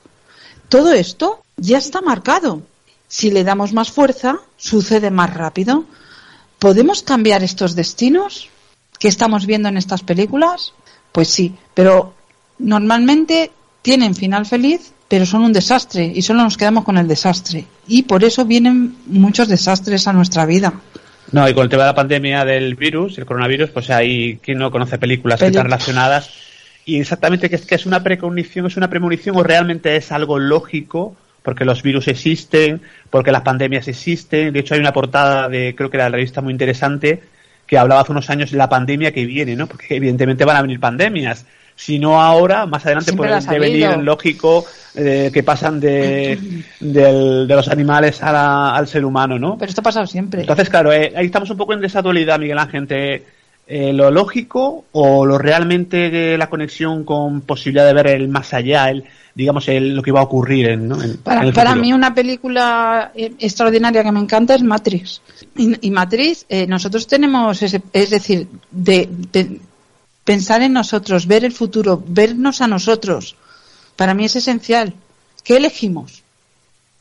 Todo 0.69 0.93
esto 0.93 1.43
ya 1.57 1.79
está 1.79 2.03
marcado. 2.03 2.61
Si 3.09 3.31
le 3.31 3.43
damos 3.43 3.73
más 3.73 3.91
fuerza, 3.91 4.41
sucede 4.59 5.11
más 5.11 5.33
rápido. 5.33 5.87
¿Podemos 6.59 7.03
cambiar 7.03 7.43
estos 7.43 7.75
destinos? 7.75 8.51
Que 9.03 9.09
estamos 9.09 9.47
viendo 9.47 9.69
en 9.69 9.77
estas 9.77 10.05
películas? 10.05 10.75
Pues 11.11 11.27
sí, 11.27 11.53
pero 11.75 12.15
normalmente 12.61 13.51
tienen 13.83 14.15
final 14.15 14.47
feliz, 14.47 14.93
pero 15.09 15.27
son 15.27 15.43
un 15.43 15.53
desastre 15.53 16.13
y 16.15 16.23
solo 16.23 16.45
nos 16.45 16.57
quedamos 16.57 16.85
con 16.85 16.97
el 16.97 17.09
desastre. 17.09 17.65
Y 17.89 18.05
por 18.05 18.23
eso 18.23 18.45
vienen 18.45 18.95
muchos 19.07 19.49
desastres 19.49 20.07
a 20.07 20.13
nuestra 20.13 20.47
vida. 20.47 20.73
No, 21.33 21.49
y 21.49 21.53
con 21.53 21.65
el 21.65 21.69
tema 21.69 21.83
de 21.83 21.89
la 21.89 21.97
pandemia 21.97 22.45
del 22.45 22.77
virus, 22.77 23.19
el 23.19 23.27
coronavirus, 23.27 23.71
pues 23.71 23.91
hay 23.91 24.37
quien 24.37 24.59
no 24.59 24.71
conoce 24.71 24.99
películas 24.99 25.41
que 25.41 25.47
están 25.47 25.65
relacionadas. 25.65 26.31
Y 26.85 27.01
exactamente 27.01 27.51
que 27.51 27.57
es 27.57 27.67
que 27.67 27.75
es 27.75 27.87
una 27.87 28.05
precognición, 28.05 28.67
es 28.67 28.77
una 28.77 28.89
premonición 28.89 29.37
o 29.37 29.43
realmente 29.43 29.97
es 29.97 30.13
algo 30.13 30.39
lógico, 30.39 31.17
porque 31.43 31.65
los 31.65 31.83
virus 31.83 32.07
existen, 32.07 32.83
porque 33.11 33.33
las 33.33 33.43
pandemias 33.43 33.89
existen. 33.89 34.53
De 34.53 34.61
hecho, 34.61 34.75
hay 34.75 34.81
una 34.81 34.93
portada 34.93 35.49
de, 35.49 35.75
creo 35.75 35.91
que 35.91 35.97
era 35.97 36.09
la 36.09 36.15
revista 36.15 36.41
muy 36.41 36.53
interesante, 36.53 37.21
que 37.73 37.79
hablaba 37.79 38.03
hace 38.03 38.13
unos 38.13 38.29
años 38.29 38.53
la 38.53 38.69
pandemia 38.69 39.13
que 39.13 39.25
viene, 39.25 39.57
¿no? 39.57 39.67
Porque 39.67 39.97
evidentemente 39.97 40.45
van 40.45 40.59
a 40.59 40.61
venir 40.61 40.79
pandemias. 40.79 41.47
Si 41.75 41.99
no 41.99 42.21
ahora, 42.21 42.67
más 42.67 42.85
adelante 42.85 43.15
pueden 43.15 43.43
venir 43.47 43.97
lógico 43.97 44.67
eh, 44.95 45.31
que 45.33 45.43
pasan 45.43 45.81
de, 45.81 46.39
de, 46.81 47.47
los 47.49 47.69
animales 47.69 48.23
al 48.23 48.87
ser 48.87 49.07
humano, 49.07 49.39
¿no? 49.39 49.57
Pero 49.57 49.71
esto 49.71 49.81
ha 49.81 49.85
pasado 49.85 50.07
siempre. 50.07 50.43
Entonces, 50.43 50.69
claro, 50.69 50.93
eh, 50.93 51.15
ahí 51.17 51.25
estamos 51.25 51.49
un 51.49 51.57
poco 51.57 51.73
en 51.73 51.83
esa 51.83 52.03
dualidad, 52.03 52.39
Miguel 52.39 52.59
Ángel, 52.59 53.23
eh, 53.67 53.93
lo 53.93 54.11
lógico 54.11 54.85
o 54.93 55.25
lo 55.25 55.39
realmente 55.39 56.11
de 56.11 56.37
la 56.37 56.51
conexión 56.51 57.05
con 57.05 57.43
posibilidad 57.43 57.87
de 57.87 57.95
ver 57.95 58.09
el 58.09 58.29
más 58.29 58.53
allá, 58.53 58.91
el, 58.91 59.05
digamos, 59.35 59.69
el, 59.69 59.95
lo 59.95 60.03
que 60.03 60.13
va 60.13 60.21
a 60.21 60.25
ocurrir 60.25 60.69
en, 60.69 61.19
para, 61.23 61.75
mí 61.77 61.93
una 61.93 62.13
película 62.15 63.13
eh, 63.15 63.33
extraordinaria 63.39 64.03
que 64.03 64.13
me 64.13 64.21
encanta 64.21 64.55
es 64.55 64.63
Matrix. 64.63 65.23
Y, 65.57 65.91
Matrix, 65.91 66.45
eh, 66.49 66.67
nosotros 66.67 67.07
tenemos, 67.07 67.63
ese, 67.63 67.83
es 67.93 68.11
decir, 68.11 68.49
de, 68.71 69.09
pensar 70.25 70.63
en 70.63 70.73
nosotros, 70.73 71.27
ver 71.27 71.45
el 71.45 71.53
futuro, 71.53 72.03
vernos 72.07 72.61
a 72.61 72.67
nosotros, 72.67 73.37
para 73.97 74.13
mí 74.15 74.25
es 74.25 74.37
esencial. 74.37 74.95
¿Qué 75.45 75.57
elegimos? 75.57 76.23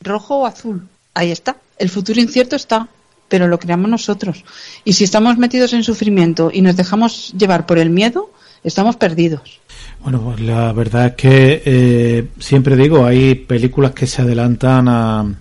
¿Rojo 0.00 0.38
o 0.38 0.46
azul? 0.46 0.88
Ahí 1.14 1.30
está. 1.30 1.56
El 1.78 1.90
futuro 1.90 2.20
incierto 2.20 2.56
está, 2.56 2.88
pero 3.32 3.48
lo 3.48 3.58
creamos 3.58 3.88
nosotros. 3.88 4.44
Y 4.84 4.92
si 4.92 5.04
estamos 5.04 5.38
metidos 5.38 5.72
en 5.72 5.84
sufrimiento 5.84 6.50
y 6.52 6.60
nos 6.60 6.76
dejamos 6.76 7.32
llevar 7.32 7.64
por 7.64 7.78
el 7.78 7.88
miedo, 7.88 8.30
estamos 8.62 8.96
perdidos. 8.96 9.58
Bueno, 10.02 10.20
pues 10.20 10.40
la 10.40 10.70
verdad 10.74 11.06
es 11.06 11.14
que 11.14 11.62
eh, 11.64 12.26
siempre 12.38 12.76
digo, 12.76 13.06
hay 13.06 13.34
películas 13.34 13.92
que 13.92 14.06
se 14.06 14.20
adelantan 14.20 14.86
a, 14.86 15.34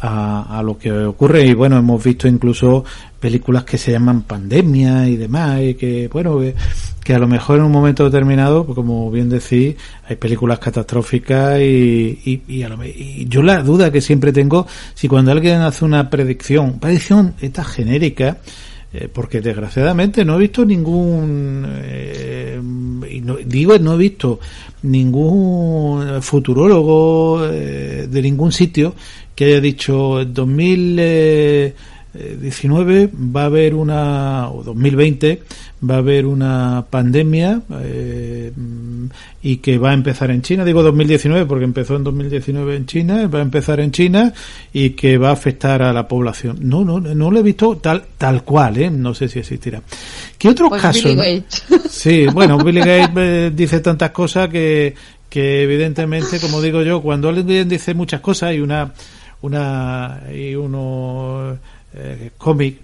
a, 0.00 0.62
lo 0.64 0.78
que 0.78 0.92
ocurre. 0.92 1.46
Y 1.46 1.54
bueno, 1.54 1.76
hemos 1.78 2.02
visto 2.02 2.28
incluso 2.28 2.84
películas 3.18 3.64
que 3.64 3.78
se 3.78 3.92
llaman 3.92 4.22
pandemia 4.22 5.08
y 5.08 5.16
demás 5.16 5.60
y 5.60 5.74
que 5.74 6.08
bueno, 6.08 6.40
que, 7.02 7.14
a 7.14 7.18
lo 7.18 7.26
mejor 7.26 7.58
en 7.58 7.64
un 7.64 7.72
momento 7.72 8.04
determinado, 8.04 8.64
pues 8.64 8.76
como 8.76 9.10
bien 9.10 9.28
decís, 9.28 9.76
hay 10.08 10.16
películas 10.16 10.58
catastróficas 10.58 11.60
y, 11.60 12.20
y, 12.24 12.42
y, 12.48 12.62
a 12.62 12.68
lo, 12.68 12.84
y 12.84 13.26
yo 13.28 13.42
la 13.42 13.62
duda 13.62 13.90
que 13.90 14.00
siempre 14.00 14.32
tengo, 14.32 14.66
si 14.94 15.08
cuando 15.08 15.32
alguien 15.32 15.60
hace 15.62 15.84
una 15.84 16.08
predicción, 16.10 16.78
predicción 16.78 17.34
esta 17.40 17.64
genérica, 17.64 18.38
eh, 18.90 19.06
porque 19.12 19.42
desgraciadamente 19.42 20.24
no 20.24 20.36
he 20.36 20.38
visto 20.38 20.64
ningún 20.64 21.62
eh, 21.82 22.58
no, 22.58 23.36
digo 23.36 23.78
no 23.78 23.92
he 23.92 23.96
visto 23.98 24.40
ningún 24.80 26.22
futurólogo 26.22 27.44
eh, 27.44 28.06
de 28.10 28.22
ningún 28.22 28.50
sitio 28.50 28.94
que 29.38 29.44
haya 29.44 29.60
dicho 29.60 30.24
2019 30.24 33.10
va 33.14 33.42
a 33.42 33.44
haber 33.44 33.76
una 33.76 34.50
o 34.50 34.64
2020 34.64 35.42
va 35.88 35.94
a 35.94 35.98
haber 35.98 36.26
una 36.26 36.84
pandemia 36.90 37.62
eh, 37.84 38.50
y 39.40 39.58
que 39.58 39.78
va 39.78 39.90
a 39.90 39.94
empezar 39.94 40.32
en 40.32 40.42
China. 40.42 40.64
Digo 40.64 40.82
2019 40.82 41.46
porque 41.46 41.66
empezó 41.66 41.94
en 41.94 42.02
2019 42.02 42.74
en 42.74 42.86
China, 42.86 43.28
va 43.28 43.38
a 43.38 43.42
empezar 43.42 43.78
en 43.78 43.92
China 43.92 44.34
y 44.72 44.90
que 44.90 45.18
va 45.18 45.28
a 45.28 45.34
afectar 45.34 45.82
a 45.82 45.92
la 45.92 46.08
población. 46.08 46.58
No, 46.62 46.84
no, 46.84 46.98
no 46.98 47.30
lo 47.30 47.38
he 47.38 47.42
visto 47.44 47.76
tal 47.76 48.06
tal 48.18 48.42
cual, 48.42 48.76
¿eh? 48.76 48.90
No 48.90 49.14
sé 49.14 49.28
si 49.28 49.38
existirá. 49.38 49.80
¿Qué 50.36 50.48
otros 50.48 50.68
pues 50.68 50.82
casos? 50.82 51.16
Sí, 51.88 52.26
bueno, 52.26 52.58
Billy 52.58 52.80
Gates 52.80 53.10
eh, 53.14 53.52
dice 53.54 53.78
tantas 53.78 54.10
cosas 54.10 54.48
que 54.48 54.96
que 55.28 55.62
evidentemente, 55.62 56.40
como 56.40 56.60
digo 56.60 56.82
yo, 56.82 57.00
cuando 57.02 57.28
alguien 57.28 57.68
dice 57.68 57.94
muchas 57.94 58.20
cosas 58.20 58.50
hay 58.50 58.60
una 58.60 58.92
una 59.42 60.22
y 60.34 60.54
uno 60.54 61.58
eh, 61.94 62.30
cómic 62.36 62.80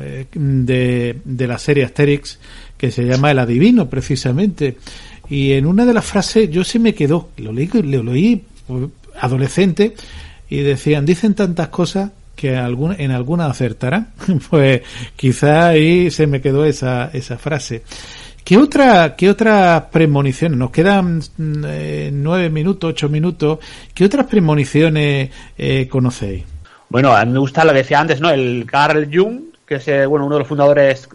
eh, 0.00 0.26
de, 0.32 1.16
de 1.24 1.46
la 1.46 1.58
serie 1.58 1.84
Asterix 1.84 2.38
que 2.76 2.90
se 2.90 3.04
llama 3.04 3.30
El 3.30 3.38
Adivino, 3.38 3.88
precisamente. 3.88 4.76
Y 5.28 5.52
en 5.52 5.66
una 5.66 5.84
de 5.84 5.94
las 5.94 6.04
frases 6.04 6.50
yo 6.50 6.64
se 6.64 6.78
me 6.78 6.94
quedó, 6.94 7.30
lo 7.38 7.52
leí, 7.52 7.68
lo 7.68 8.02
leí 8.02 8.44
adolescente 9.20 9.94
y 10.48 10.58
decían, 10.58 11.04
dicen 11.06 11.34
tantas 11.34 11.68
cosas 11.68 12.10
que 12.34 12.54
en 12.54 13.10
alguna 13.10 13.46
acertarán. 13.46 14.12
pues 14.50 14.82
quizá 15.16 15.68
ahí 15.68 16.10
se 16.10 16.26
me 16.26 16.40
quedó 16.40 16.64
esa, 16.64 17.10
esa 17.12 17.38
frase. 17.38 17.82
¿Qué 18.46 18.58
otra, 18.58 19.16
qué 19.16 19.28
otras 19.28 19.82
premoniciones? 19.90 20.56
Nos 20.56 20.70
quedan 20.70 21.20
eh, 21.66 22.10
nueve 22.12 22.48
minutos, 22.48 22.90
ocho 22.90 23.08
minutos. 23.08 23.58
¿Qué 23.92 24.04
otras 24.04 24.26
premoniciones 24.26 25.30
eh, 25.58 25.88
conocéis? 25.88 26.44
Bueno, 26.88 27.12
a 27.12 27.24
mí 27.24 27.32
me 27.32 27.40
gusta 27.40 27.64
lo 27.64 27.72
que 27.72 27.78
decía 27.78 27.98
antes, 27.98 28.20
¿no? 28.20 28.30
El 28.30 28.64
Carl 28.64 29.10
Jung, 29.12 29.46
que 29.66 29.74
es 29.74 29.88
eh, 29.88 30.06
bueno, 30.06 30.26
uno 30.26 30.36
de 30.36 30.38
los 30.38 30.48
fundadores 30.48 31.08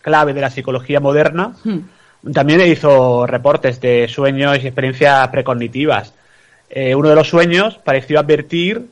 clave 0.00 0.32
de 0.32 0.40
la 0.40 0.48
psicología 0.48 0.98
moderna. 0.98 1.52
Hmm. 1.62 2.32
También 2.32 2.62
hizo 2.62 3.26
reportes 3.26 3.82
de 3.82 4.08
sueños 4.08 4.56
y 4.56 4.66
experiencias 4.68 5.28
precognitivas. 5.28 6.14
uno 6.74 7.08
de 7.10 7.14
los 7.14 7.28
sueños 7.28 7.78
pareció 7.84 8.18
advertir 8.18 8.86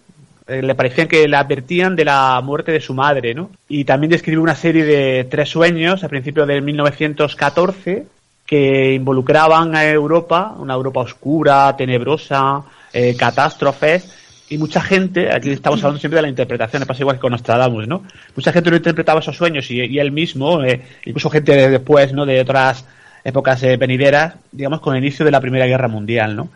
eh, 0.48 0.62
le 0.62 0.74
parecían 0.76 1.08
que 1.08 1.26
le 1.26 1.36
advertían 1.36 1.96
de 1.96 2.04
la 2.04 2.40
muerte 2.40 2.70
de 2.70 2.80
su 2.80 2.94
madre, 2.94 3.34
¿no? 3.34 3.50
Y 3.68 3.84
también 3.84 4.10
describió 4.10 4.40
una 4.42 4.54
serie 4.54 4.84
de 4.84 5.24
tres 5.24 5.48
sueños 5.48 6.04
a 6.04 6.08
principios 6.08 6.46
de 6.46 6.60
1914 6.60 8.06
que 8.46 8.94
involucraban 8.94 9.74
a 9.74 9.84
Europa, 9.84 10.54
una 10.56 10.74
Europa 10.74 11.00
oscura, 11.00 11.76
tenebrosa, 11.76 12.62
eh, 12.92 13.16
catástrofes, 13.18 14.12
y 14.48 14.58
mucha 14.58 14.80
gente, 14.80 15.32
aquí 15.32 15.50
estamos 15.50 15.80
hablando 15.80 15.98
siempre 15.98 16.18
de 16.18 16.22
la 16.22 16.28
interpretación, 16.28 16.84
pasa 16.84 17.02
igual 17.02 17.16
que 17.16 17.22
con 17.22 17.32
Nostradamus, 17.32 17.88
¿no? 17.88 18.04
Mucha 18.36 18.52
gente 18.52 18.70
no 18.70 18.76
interpretaba 18.76 19.18
esos 19.18 19.36
sueños 19.36 19.68
y, 19.72 19.98
él 19.98 20.12
mismo, 20.12 20.62
eh, 20.62 20.80
incluso 21.04 21.28
gente 21.28 21.68
después, 21.68 22.12
¿no? 22.12 22.24
De 22.24 22.40
otras 22.40 22.84
épocas 23.24 23.60
venideras, 23.76 24.34
digamos, 24.52 24.78
con 24.78 24.94
el 24.94 25.02
inicio 25.02 25.24
de 25.24 25.32
la 25.32 25.40
Primera 25.40 25.66
Guerra 25.66 25.88
Mundial, 25.88 26.36
¿no? 26.36 26.50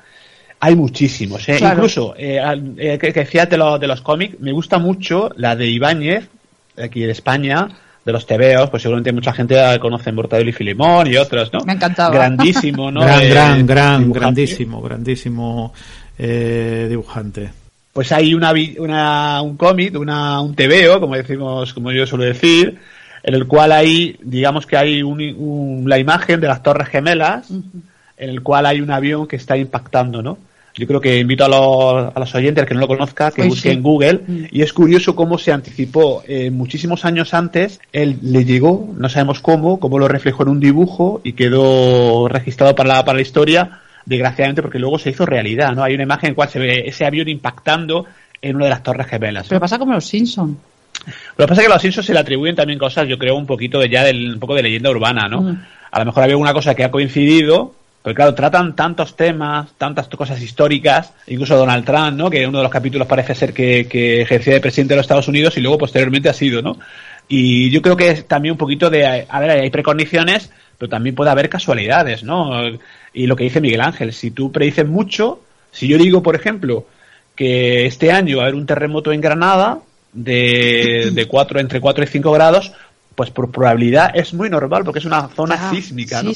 Hay 0.61 0.77
muchísimos, 0.77 1.49
¿eh? 1.49 1.59
Incluso, 1.59 2.15
eh, 2.19 2.39
eh, 2.77 2.99
que, 3.01 3.13
que 3.13 3.21
decías 3.21 3.49
de, 3.49 3.57
de 3.57 3.87
los 3.87 4.03
cómics, 4.03 4.39
me 4.41 4.53
gusta 4.53 4.79
mucho 4.79 5.31
la 5.37 5.57
de 5.57 5.67
Ibáñez, 5.67 6.29
aquí 6.77 7.01
de 7.01 7.13
España, 7.13 7.69
de 8.05 8.13
los 8.13 8.27
tebeos, 8.27 8.69
pues 8.71 8.83
seguramente 8.83 9.13
mucha 9.13 9.33
gente 9.33 9.57
conoce 9.81 10.13
Mortadelo 10.13 10.51
y 10.51 10.53
Filemón 10.53 11.07
y 11.07 11.17
otros, 11.17 11.53
¿no? 11.53 11.61
Me 11.61 11.75
encantaba. 11.75 12.15
Grandísimo, 12.15 12.91
¿no? 12.91 13.01
gran, 13.05 13.29
gran, 13.29 13.67
gran, 13.67 14.13
grandísimo, 14.13 14.81
grandísimo 14.81 15.73
eh, 16.19 16.87
dibujante. 16.89 17.51
Pues 17.93 18.13
hay 18.13 18.35
una, 18.35 18.53
una 18.79 19.43
un 19.43 19.57
cómic, 19.57 19.99
una, 19.99 20.41
un 20.41 20.55
tebeo, 20.55 21.01
como 21.01 21.17
decimos, 21.17 21.75
como 21.75 21.91
yo 21.91 22.07
suelo 22.07 22.25
decir, 22.25 22.79
en 23.23 23.35
el 23.35 23.47
cual 23.47 23.73
hay, 23.73 24.19
digamos 24.23 24.67
que 24.67 24.77
hay 24.77 25.03
un, 25.03 25.85
la 25.87 25.99
imagen 25.99 26.41
de 26.41 26.49
las 26.49 26.63
Torres 26.63 26.89
Gemelas, 26.89 27.51
en 27.51 28.31
el 28.31 28.43
cual 28.43 28.67
hay 28.67 28.81
un 28.81 28.91
avión 28.91 29.27
que 29.27 29.37
está 29.37 29.57
impactando, 29.57 30.23
¿no? 30.23 30.39
Yo 30.81 30.87
creo 30.87 31.01
que 31.01 31.19
invito 31.19 31.45
a 31.45 31.49
los, 31.49 32.17
a 32.17 32.19
los 32.19 32.35
oyentes, 32.35 32.65
que 32.65 32.73
no 32.73 32.81
lo 32.81 32.89
conozca, 32.89 33.31
que 33.31 33.43
busquen 33.43 33.73
en 33.73 33.83
Google. 33.83 34.21
Mm. 34.27 34.45
Y 34.51 34.63
es 34.63 34.73
curioso 34.73 35.15
cómo 35.15 35.37
se 35.37 35.53
anticipó 35.53 36.23
eh, 36.27 36.51
muchísimos 36.51 37.05
años 37.05 37.35
antes. 37.35 37.81
Él 37.93 38.17
le 38.23 38.47
llegó, 38.47 38.89
no 38.97 39.11
sabemos 39.11 39.41
cómo, 39.41 39.79
cómo 39.79 39.99
lo 39.99 40.09
reflejó 40.09 40.45
en 40.45 40.49
un 40.49 40.61
dibujo 40.61 41.21
y 41.23 41.35
quedó 41.35 42.29
registrado 42.29 42.75
para 42.75 42.95
la, 42.95 43.05
para 43.05 43.17
la 43.17 43.23
historia, 43.23 43.81
desgraciadamente, 44.07 44.63
porque 44.63 44.79
luego 44.79 44.99
se 44.99 45.11
hizo 45.11 45.27
realidad. 45.27 45.75
¿no? 45.75 45.85
Hay 45.85 45.93
una 45.93 46.05
imagen 46.05 46.31
en 46.31 46.35
cual 46.35 46.49
se 46.49 46.59
ve 46.59 46.85
ese 46.87 47.05
avión 47.05 47.29
impactando 47.29 48.07
en 48.41 48.57
una 48.57 48.65
de 48.65 48.71
las 48.71 48.83
torres 48.83 49.07
gemelas. 49.07 49.49
Pero 49.49 49.61
pasa 49.61 49.79
como 49.79 49.93
los 49.93 50.07
Simpsons. 50.07 50.57
Lo 51.37 51.45
que 51.45 51.49
pasa 51.49 51.61
es 51.61 51.67
que 51.67 51.73
a 51.73 51.75
los 51.75 51.83
Simpsons 51.83 52.07
se 52.07 52.15
le 52.15 52.21
atribuyen 52.21 52.57
también 52.57 52.79
cosas, 52.79 53.07
yo 53.07 53.19
creo, 53.19 53.37
un 53.37 53.47
poquito 53.47 53.79
de 53.81 53.91
ya 53.91 54.03
del, 54.03 54.35
un 54.35 54.41
poco 54.41 54.55
de 54.55 54.63
leyenda 54.63 54.89
urbana, 54.89 55.29
¿no? 55.29 55.43
Mm. 55.43 55.63
A 55.91 55.99
lo 55.99 56.05
mejor 56.07 56.23
había 56.23 56.37
una 56.39 56.55
cosa 56.55 56.75
que 56.75 56.85
ha 56.85 56.91
coincidido, 56.91 57.75
porque 58.03 58.17
claro, 58.17 58.35
tratan 58.35 58.75
tantos 58.75 59.15
temas, 59.15 59.73
tantas 59.77 60.09
cosas 60.09 60.41
históricas, 60.41 61.13
incluso 61.27 61.57
Donald 61.57 61.85
Trump, 61.85 62.17
¿no? 62.17 62.31
Que 62.31 62.47
uno 62.47 62.59
de 62.59 62.65
los 62.65 62.73
capítulos 62.73 63.07
parece 63.07 63.35
ser 63.35 63.53
que, 63.53 63.87
que 63.89 64.23
ejercía 64.23 64.55
de 64.55 64.61
presidente 64.61 64.95
de 64.95 64.97
los 64.97 65.05
Estados 65.05 65.29
Unidos 65.29 65.57
y 65.59 65.61
luego 65.61 65.79
posteriormente 65.79 66.29
ha 66.31 66.35
sido, 66.35 66.63
¿no? 66.63 66.79
Y 67.29 67.71
yo 67.71 67.83
creo 67.83 67.97
que 67.97 68.11
es 68.11 68.27
también 68.27 68.53
un 68.53 68.59
poquito 68.59 68.89
de, 68.89 69.27
a 69.29 69.41
ver, 69.41 69.51
hay 69.51 69.71
precondiciones, 69.71 70.51
pero 70.79 70.89
también 70.89 71.15
puede 71.15 71.31
haber 71.31 71.51
casualidades, 71.51 72.25
¿no? 72.25 72.51
Y 73.13 73.27
lo 73.27 73.37
que 73.37 73.45
dice 73.45 73.61
Miguel 73.61 73.83
Ángel, 73.83 74.13
si 74.15 74.31
tú 74.31 74.51
predices 74.51 74.89
mucho, 74.89 75.41
si 75.71 75.87
yo 75.87 75.99
digo, 75.99 76.23
por 76.23 76.35
ejemplo, 76.35 76.87
que 77.37 77.87
este 77.87 78.13
año 78.13 78.39
va 78.39 78.45
a 78.45 78.47
haber 78.47 78.55
un 78.55 78.67
terremoto 78.67 79.13
en 79.13 79.21
Granada 79.21 79.79
de, 80.13 81.11
de 81.13 81.27
cuatro, 81.27 81.61
entre 81.61 81.81
4 81.81 82.03
y 82.03 82.07
5 82.07 82.33
grados, 82.33 82.73
pues 83.21 83.33
por 83.33 83.51
probabilidad 83.51 84.13
es 84.15 84.33
muy 84.33 84.49
normal 84.49 84.83
porque 84.83 84.99
es 84.99 85.05
una 85.05 85.29
zona 85.29 85.59
ah, 85.61 85.71
sísmica, 85.71 86.23
¿no? 86.23 86.31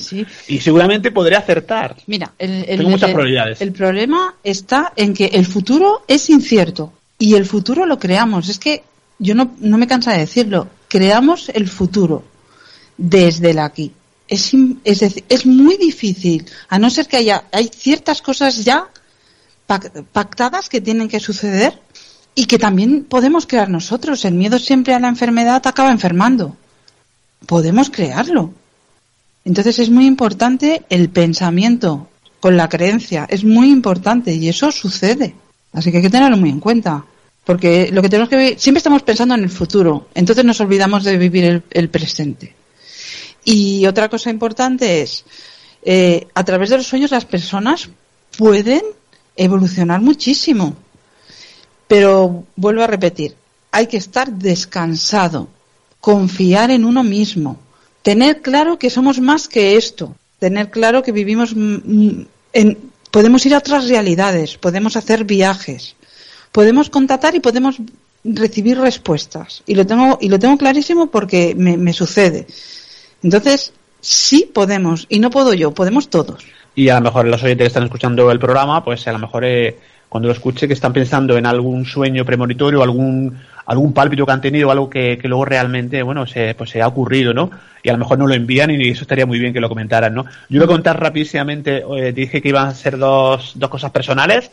Y 0.49 0.61
seguramente 0.61 1.11
podré 1.11 1.35
acertar. 1.35 1.97
Mira, 2.07 2.33
el, 2.39 2.67
Tengo 2.67 2.91
muchas 2.91 3.11
probabilidades. 3.11 3.63
El 3.63 3.73
problema 3.73 4.35
está 4.45 4.93
en 4.95 5.15
que 5.15 5.25
el 5.25 5.47
futuro 5.47 6.03
es 6.07 6.29
incierto 6.29 6.93
y 7.19 7.37
el 7.37 7.47
futuro 7.47 7.87
lo 7.87 7.99
creamos. 7.99 8.51
Es 8.51 8.59
que 8.59 8.85
yo 9.19 9.35
no, 9.35 9.55
no 9.61 9.79
me 9.79 9.87
cansa 9.87 10.13
de 10.13 10.19
decirlo. 10.19 10.69
Creamos 10.89 11.49
el 11.49 11.69
futuro 11.69 12.23
desde 12.99 13.53
el 13.53 13.61
aquí. 13.61 13.91
Es, 14.29 14.53
es, 14.85 15.01
decir, 15.01 15.25
es 15.31 15.47
muy 15.47 15.79
difícil, 15.79 16.45
a 16.69 16.79
no 16.79 16.91
ser 16.91 17.09
que 17.09 17.17
haya 17.17 17.45
hay 17.51 17.71
ciertas 17.75 18.21
cosas 18.21 18.63
ya 18.63 18.89
pactadas 20.13 20.69
que 20.69 20.83
tienen 20.83 21.09
que 21.09 21.19
suceder 21.19 21.81
y 22.35 22.45
que 22.45 22.59
también 22.59 23.05
podemos 23.05 23.47
crear 23.47 23.71
nosotros. 23.71 24.23
El 24.27 24.35
miedo 24.35 24.59
siempre 24.59 24.93
a 24.93 25.01
la 25.01 25.09
enfermedad 25.09 25.67
acaba 25.67 25.91
enfermando 25.91 26.59
podemos 27.47 27.91
crearlo. 27.91 28.53
Entonces 29.45 29.79
es 29.79 29.91
muy 29.91 30.07
importante 30.07 30.83
el 30.89 31.11
pensamiento 31.11 32.09
con 32.41 32.57
la 32.57 32.69
creencia, 32.69 33.27
es 33.29 33.45
muy 33.45 33.71
importante 33.71 34.35
y 34.35 34.49
eso 34.49 34.73
sucede. 34.73 35.35
Así 35.73 35.91
que 35.91 35.99
hay 35.99 36.03
que 36.03 36.11
tenerlo 36.11 36.37
muy 36.37 36.51
en 36.51 36.61
cuenta. 36.61 37.05
Porque 37.45 37.91
lo 37.93 38.01
que 38.01 38.09
tenemos 38.09 38.31
que 38.31 38.37
ver, 38.37 38.59
siempre 38.59 38.79
estamos 38.79 39.03
pensando 39.03 39.35
en 39.35 39.43
el 39.43 39.51
futuro, 39.51 40.09
entonces 40.15 40.45
nos 40.45 40.61
olvidamos 40.61 41.05
de 41.05 41.19
vivir 41.19 41.63
el, 41.71 41.89
presente. 41.91 42.55
Y 43.45 43.85
otra 43.85 44.09
cosa 44.09 44.31
importante 44.31 45.03
es, 45.03 45.25
eh, 45.83 46.27
a 46.33 46.43
través 46.43 46.71
de 46.71 46.79
los 46.79 46.87
sueños 46.87 47.11
las 47.11 47.27
personas 47.27 47.91
pueden 48.39 48.81
evolucionar 49.37 50.01
muchísimo. 50.01 50.75
Pero 51.87 52.47
vuelvo 52.57 52.83
a 52.83 52.87
repetir, 52.87 53.35
hay 53.71 53.89
que 53.89 53.99
estar 53.99 54.33
descansado 54.33 55.49
confiar 56.05 56.71
en 56.71 56.85
uno 56.85 57.03
mismo, 57.03 57.59
tener 58.03 58.43
claro 58.43 58.79
que 58.79 58.91
somos 58.91 59.23
más 59.23 59.49
que 59.49 59.79
esto, 59.79 60.15
tener 60.39 60.71
claro 60.71 61.03
que 61.03 61.13
vivimos 61.13 61.55
en, 61.55 62.79
podemos 63.11 63.47
ir 63.47 63.55
a 63.55 63.59
otras 63.59 63.89
realidades, 63.89 64.59
podemos 64.59 64.99
hacer 64.99 65.25
viajes, 65.25 65.97
podemos 66.53 66.91
contactar 66.91 67.35
y 67.35 67.41
podemos 67.41 67.79
recibir 68.23 68.79
respuestas. 68.79 69.63
Y 69.67 69.77
lo 69.77 69.87
tengo, 69.87 70.19
y 70.21 70.29
lo 70.29 70.39
tengo 70.39 70.59
clarísimo 70.59 71.07
porque 71.07 71.55
me, 71.57 71.93
sucede. 71.95 72.49
Entonces, 73.23 73.73
sí 74.03 74.51
podemos, 74.53 75.07
y 75.09 75.21
no 75.21 75.31
puedo 75.31 75.55
yo, 75.55 75.73
podemos 75.73 76.11
todos. 76.11 76.45
Y 76.75 76.91
a 76.91 76.97
lo 76.97 77.01
mejor 77.01 77.29
los 77.29 77.43
oyentes 77.43 77.65
que 77.65 77.69
están 77.69 77.85
escuchando 77.85 78.31
el 78.31 78.39
programa, 78.39 78.85
pues 78.85 79.09
a 79.09 79.13
lo 79.13 79.21
mejor 79.21 79.47
eh, 79.47 79.79
cuando 80.11 80.29
lo 80.29 80.35
escuche 80.35 80.69
que 80.69 80.75
están 80.75 80.93
pensando 80.93 81.39
en 81.39 81.47
algún 81.47 81.87
sueño 81.87 82.27
premonitorio, 82.27 82.83
algún 82.83 83.39
algún 83.67 83.93
pálpito 83.93 84.27
que 84.27 84.33
han 84.33 84.41
tenido, 84.41 84.71
algo 84.71 84.91
que, 84.91 85.19
luego 85.25 85.45
realmente, 85.45 86.03
bueno, 86.03 86.27
se, 86.27 86.55
pues 86.55 86.71
se 86.71 86.83
ha 86.83 86.89
ocurrido, 86.89 87.33
¿no? 87.33 87.51
Y 87.83 87.89
a 87.89 87.93
lo 87.93 87.99
mejor 87.99 88.19
no 88.19 88.27
lo 88.27 88.35
envían 88.35 88.71
y 88.71 88.91
eso 88.91 89.03
estaría 89.03 89.27
muy 89.27 89.39
bien 89.39 89.53
que 89.53 89.61
lo 89.61 89.69
comentaran, 89.69 90.15
¿no? 90.15 90.25
Yo 90.49 90.61
voy 90.61 90.65
a 90.65 90.69
contar 90.69 91.01
rapidísimamente, 91.01 91.85
eh, 91.97 92.13
dije 92.13 92.43
que 92.43 92.49
iban 92.49 92.69
a 92.69 92.75
ser 92.75 92.99
dos, 92.99 93.53
dos 93.55 93.71
cosas 93.71 93.91
personales 93.91 94.51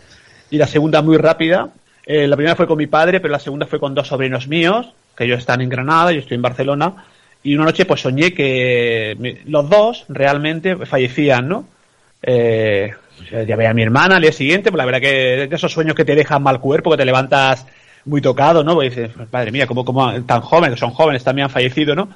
y 0.49 0.57
la 0.57 0.67
segunda 0.67 1.01
muy 1.01 1.17
rápida. 1.17 1.69
Eh, 2.05 2.27
la 2.27 2.35
primera 2.35 2.55
fue 2.55 2.67
con 2.67 2.77
mi 2.77 2.87
padre, 2.87 3.19
pero 3.19 3.31
la 3.31 3.39
segunda 3.39 3.65
fue 3.65 3.79
con 3.79 3.93
dos 3.93 4.07
sobrinos 4.07 4.47
míos, 4.47 4.93
que 5.15 5.25
ellos 5.25 5.39
están 5.39 5.61
en 5.61 5.69
Granada, 5.69 6.11
yo 6.11 6.19
estoy 6.19 6.35
en 6.35 6.41
Barcelona, 6.41 6.93
y 7.43 7.55
una 7.55 7.65
noche 7.65 7.85
pues 7.85 8.01
soñé 8.01 8.33
que 8.33 9.41
los 9.45 9.69
dos 9.69 10.05
realmente 10.09 10.77
fallecían, 10.85 11.47
¿no? 11.47 11.65
Eh, 12.23 12.93
ya 13.47 13.55
veía 13.55 13.71
a 13.71 13.73
mi 13.73 13.83
hermana 13.83 14.17
al 14.17 14.21
día 14.21 14.31
siguiente, 14.31 14.71
pues 14.71 14.77
la 14.77 14.85
verdad 14.85 15.01
que 15.01 15.47
de 15.47 15.55
esos 15.55 15.71
sueños 15.71 15.95
que 15.95 16.05
te 16.05 16.15
dejan 16.15 16.43
mal 16.43 16.59
cuerpo, 16.59 16.91
que 16.91 16.97
te 16.97 17.05
levantas 17.05 17.65
muy 18.05 18.21
tocado, 18.21 18.63
¿no? 18.63 18.73
Porque 18.73 18.89
dices, 18.89 19.11
madre 19.31 19.51
mía, 19.51 19.67
como, 19.67 19.85
como 19.85 20.21
tan 20.23 20.41
jóvenes, 20.41 20.79
son 20.79 20.91
jóvenes, 20.91 21.23
también 21.23 21.45
han 21.45 21.51
fallecido, 21.51 21.95
¿no? 21.95 22.09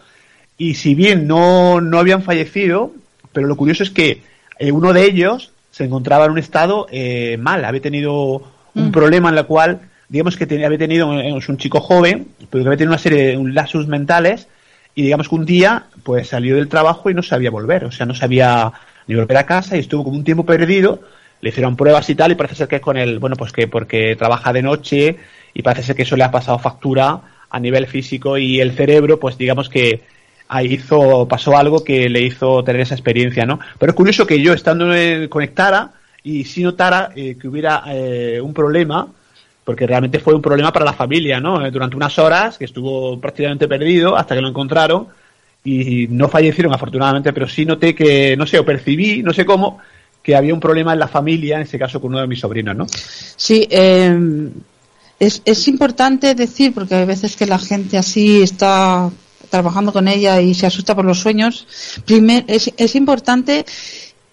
Y 0.57 0.75
si 0.75 0.95
bien 0.95 1.27
no, 1.27 1.81
no 1.81 1.99
habían 1.99 2.23
fallecido, 2.23 2.91
pero 3.33 3.47
lo 3.47 3.57
curioso 3.57 3.83
es 3.83 3.91
que 3.91 4.21
eh, 4.57 4.71
uno 4.71 4.93
de 4.93 5.03
ellos 5.03 5.51
se 5.71 5.83
encontraba 5.83 6.25
en 6.25 6.31
un 6.31 6.37
estado 6.37 6.87
eh, 6.89 7.37
mal, 7.37 7.65
había 7.65 7.81
tenido 7.81 8.43
un 8.73 8.87
mm. 8.87 8.91
problema 8.91 9.29
en 9.29 9.37
el 9.37 9.45
cual, 9.45 9.81
digamos 10.07 10.37
que 10.37 10.47
tenía, 10.47 10.67
había 10.67 10.79
tenido, 10.79 11.11
eh, 11.19 11.37
es 11.37 11.49
un 11.49 11.57
chico 11.57 11.81
joven, 11.81 12.27
pero 12.49 12.63
que 12.63 12.69
había 12.69 12.77
tenido 12.77 12.93
una 12.93 12.97
serie 12.97 13.27
de 13.27 13.37
un 13.37 13.53
lapsus 13.53 13.87
mentales 13.87 14.47
y 14.95 15.03
digamos 15.03 15.27
que 15.27 15.35
un 15.35 15.45
día 15.45 15.87
pues 16.03 16.29
salió 16.29 16.55
del 16.55 16.69
trabajo 16.69 17.09
y 17.09 17.13
no 17.13 17.21
sabía 17.21 17.51
volver, 17.51 17.83
o 17.83 17.91
sea, 17.91 18.05
no 18.05 18.15
sabía 18.15 18.71
ni 19.07 19.15
volver 19.15 19.37
a 19.37 19.45
casa 19.45 19.75
y 19.75 19.81
estuvo 19.81 20.05
como 20.05 20.15
un 20.15 20.23
tiempo 20.23 20.45
perdido, 20.45 21.01
le 21.41 21.49
hicieron 21.49 21.75
pruebas 21.75 22.09
y 22.09 22.15
tal 22.15 22.31
y 22.31 22.35
parece 22.35 22.55
ser 22.55 22.69
que 22.69 22.77
es 22.77 22.81
con 22.81 22.95
el, 22.95 23.19
bueno, 23.19 23.35
pues 23.35 23.51
que 23.51 23.67
porque 23.67 24.15
trabaja 24.15 24.53
de 24.53 24.61
noche 24.61 25.17
y 25.55 25.63
parece 25.63 25.87
ser 25.87 25.95
que 25.95 26.03
eso 26.03 26.17
le 26.17 26.25
ha 26.25 26.29
pasado 26.29 26.59
factura 26.59 27.21
a 27.49 27.59
nivel 27.59 27.87
físico 27.87 28.37
y 28.37 28.59
el 28.59 28.73
cerebro, 28.73 29.19
pues 29.19 29.37
digamos 29.37 29.69
que 29.69 30.01
ahí 30.49 30.73
hizo, 30.73 31.27
pasó 31.27 31.57
algo 31.57 31.83
que 31.83 32.09
le 32.09 32.21
hizo 32.21 32.61
tener 32.63 32.81
esa 32.81 32.93
experiencia, 32.93 33.45
¿no? 33.45 33.59
Pero 33.79 33.91
es 33.91 33.95
curioso 33.95 34.27
que 34.27 34.41
yo 34.41 34.53
estando 34.53 34.93
en, 34.93 35.29
conectara 35.29 35.91
y 36.23 36.43
si 36.43 36.61
notara 36.61 37.11
eh, 37.15 37.37
que 37.39 37.47
hubiera 37.47 37.83
eh, 37.87 38.41
un 38.41 38.53
problema, 38.53 39.07
porque 39.63 39.87
realmente 39.87 40.19
fue 40.19 40.35
un 40.35 40.41
problema 40.41 40.73
para 40.73 40.83
la 40.83 40.93
familia, 40.93 41.39
¿no? 41.39 41.65
Eh, 41.65 41.71
durante 41.71 41.95
unas 41.95 42.19
horas 42.19 42.57
que 42.57 42.65
estuvo 42.65 43.17
prácticamente 43.19 43.69
perdido 43.69 44.17
hasta 44.17 44.35
que 44.35 44.41
lo 44.41 44.49
encontraron 44.49 45.07
y 45.63 46.07
no 46.09 46.27
fallecieron 46.27 46.73
afortunadamente, 46.73 47.31
pero 47.31 47.47
sí 47.47 47.65
noté 47.65 47.95
que, 47.95 48.35
no 48.37 48.45
sé, 48.45 48.59
o 48.59 48.65
percibí, 48.65 49.23
no 49.23 49.33
sé 49.33 49.45
cómo, 49.45 49.79
que 50.21 50.35
había 50.35 50.53
un 50.53 50.59
problema 50.59 50.93
en 50.93 50.99
la 50.99 51.07
familia, 51.07 51.55
en 51.55 51.61
ese 51.61 51.79
caso 51.79 52.01
con 52.01 52.11
uno 52.11 52.19
de 52.19 52.27
mis 52.27 52.39
sobrinos, 52.39 52.75
¿no? 52.75 52.85
Sí, 52.87 53.67
eh, 53.71 54.15
es, 55.19 55.41
es 55.45 55.67
importante 55.67 56.35
decir, 56.35 56.73
porque 56.73 56.95
hay 56.95 57.05
veces 57.05 57.35
que 57.35 57.45
la 57.45 57.59
gente 57.59 57.97
así 57.97 58.41
está 58.41 59.11
trabajando 59.49 59.93
con 59.93 60.07
ella 60.07 60.41
y 60.41 60.53
se 60.53 60.65
asusta 60.65 60.95
por 60.95 61.05
los 61.05 61.19
sueños, 61.19 61.67
primer, 62.05 62.45
es, 62.47 62.71
es 62.77 62.95
importante 62.95 63.65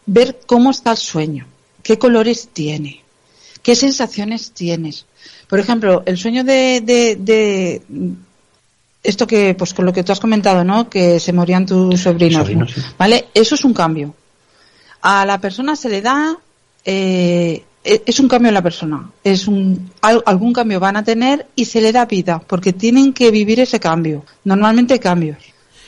ver 0.06 0.40
cómo 0.46 0.70
está 0.70 0.92
el 0.92 0.96
sueño, 0.96 1.46
qué 1.82 1.98
colores 1.98 2.48
tiene, 2.52 3.02
qué 3.62 3.76
sensaciones 3.76 4.52
tienes. 4.52 5.06
Por 5.48 5.60
ejemplo, 5.60 6.02
el 6.06 6.18
sueño 6.18 6.44
de, 6.44 6.80
de, 6.80 7.16
de 7.16 7.82
esto 9.02 9.26
que, 9.26 9.54
pues 9.54 9.74
con 9.74 9.84
lo 9.84 9.92
que 9.92 10.02
tú 10.02 10.12
has 10.12 10.20
comentado, 10.20 10.64
¿no? 10.64 10.88
Que 10.88 11.20
se 11.20 11.32
morían 11.32 11.66
tus 11.66 12.00
sobrinos, 12.00 12.42
Sobrinos, 12.42 12.72
sí. 12.72 12.80
¿vale? 12.96 13.28
Eso 13.34 13.54
es 13.54 13.64
un 13.64 13.74
cambio. 13.74 14.14
A 15.02 15.26
la 15.26 15.40
persona 15.40 15.76
se 15.76 15.88
le 15.88 16.00
da, 16.00 16.36
eh, 16.84 17.64
es 17.84 18.20
un 18.20 18.28
cambio 18.28 18.48
en 18.48 18.54
la 18.54 18.62
persona, 18.62 19.10
es 19.24 19.46
un 19.48 19.90
al- 20.02 20.22
algún 20.26 20.52
cambio 20.52 20.78
van 20.80 20.96
a 20.96 21.04
tener 21.04 21.46
y 21.56 21.64
se 21.64 21.80
le 21.80 21.92
da 21.92 22.06
vida, 22.06 22.40
porque 22.46 22.72
tienen 22.72 23.12
que 23.12 23.30
vivir 23.30 23.60
ese 23.60 23.80
cambio. 23.80 24.24
Normalmente 24.44 24.94
hay 24.94 25.00
cambios 25.00 25.38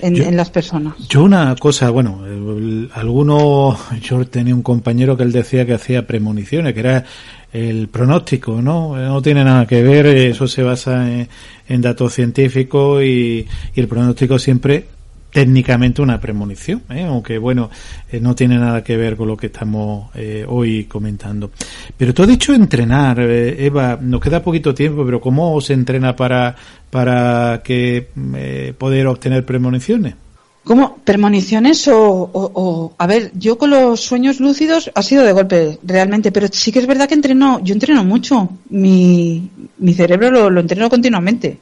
en, 0.01 0.15
Yo- 0.17 0.25
en 0.25 0.37
las 0.37 0.51
personas. 0.51 0.95
Yo 1.09 1.23
una 1.23 1.55
cosa, 1.57 1.91
bueno, 1.91 2.27
el- 2.27 2.91
alguno, 2.95 3.79
yo 4.03 4.27
tenía 4.27 4.55
un 4.55 4.63
compañero 4.63 5.17
que 5.17 5.23
él 5.23 5.33
decía 5.33 5.65
que 5.67 5.75
hacía 5.75 6.07
premoniciones, 6.07 6.75
que 6.75 6.81
era 6.81 7.05
el 7.53 7.87
pronóstico, 7.89 8.61
¿no? 8.61 8.97
No 8.97 9.23
tiene 9.23 9.45
nada 9.45 9.65
que 9.67 9.81
ver, 9.85 10.07
eso 10.07 10.49
se 10.49 10.65
basa 10.65 11.09
en, 11.09 11.29
en 11.69 11.81
datos 11.81 12.13
científicos 12.13 13.05
y, 13.05 13.47
y 13.75 13.81
el 13.81 13.87
pronóstico 13.87 14.41
siempre 14.41 14.87
técnicamente 15.35 16.01
una 16.01 16.21
premonición, 16.21 16.83
¿eh? 16.91 17.03
aunque 17.03 17.39
bueno, 17.39 17.69
eh, 18.09 18.21
no 18.21 18.37
tiene 18.37 18.57
nada 18.57 18.85
que 18.85 18.97
ver 18.97 19.17
con 19.17 19.27
lo 19.27 19.37
que 19.37 19.49
estamos 19.49 20.11
eh, 20.15 20.47
hoy 20.49 20.85
comentando. 20.85 21.51
Pero 21.97 22.15
tú 22.15 22.23
has 22.23 22.29
dicho 22.29 22.55
entrenar, 22.55 23.19
eh, 23.19 23.67
Eva, 23.67 23.99
nos 24.01 24.21
queda 24.21 24.41
poquito 24.45 24.73
tiempo, 24.73 25.05
pero 25.05 25.21
¿cómo 25.21 25.61
se 25.61 25.73
entrena 25.73 26.15
para, 26.15 26.55
para 26.89 27.61
que 27.65 28.11
eh, 28.37 28.75
poder 28.79 29.09
obtener 29.09 29.45
premoniciones? 29.45 30.15
¿Cómo? 30.63 30.99
¿Premoniciones 31.05 31.89
o, 31.89 31.99
o- 32.01 32.31
o- 32.55 32.95
A 32.97 33.07
ver, 33.09 33.33
yo 33.35 33.59
con 33.59 33.71
los 33.71 34.01
sueños 34.01 34.39
lúcidos 34.39 34.89
ha 34.95 35.03
sido 35.03 35.25
de 35.25 35.33
golpe, 35.33 35.81
realmente, 35.83 36.31
pero 36.31 36.47
sí 36.49 36.71
que 36.71 36.79
es 36.79 36.87
verdad 36.87 37.09
que 37.09 37.15
entreno, 37.15 37.59
yo 37.65 37.75
entreno 37.75 38.05
mucho, 38.05 38.49
mi, 38.71 39.51
mi 39.79 39.95
cerebro 39.95 40.31
lo, 40.31 40.49
lo 40.49 40.61
entreno 40.61 40.89
continuamente. 40.89 41.59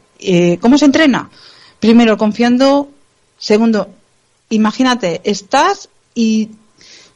¿Cómo 0.60 0.76
se 0.76 0.84
entrena? 0.84 1.30
Primero, 1.80 2.16
confiando, 2.18 2.90
segundo, 3.43 3.88
imagínate, 4.51 5.20
estás 5.24 5.88
y 6.14 6.51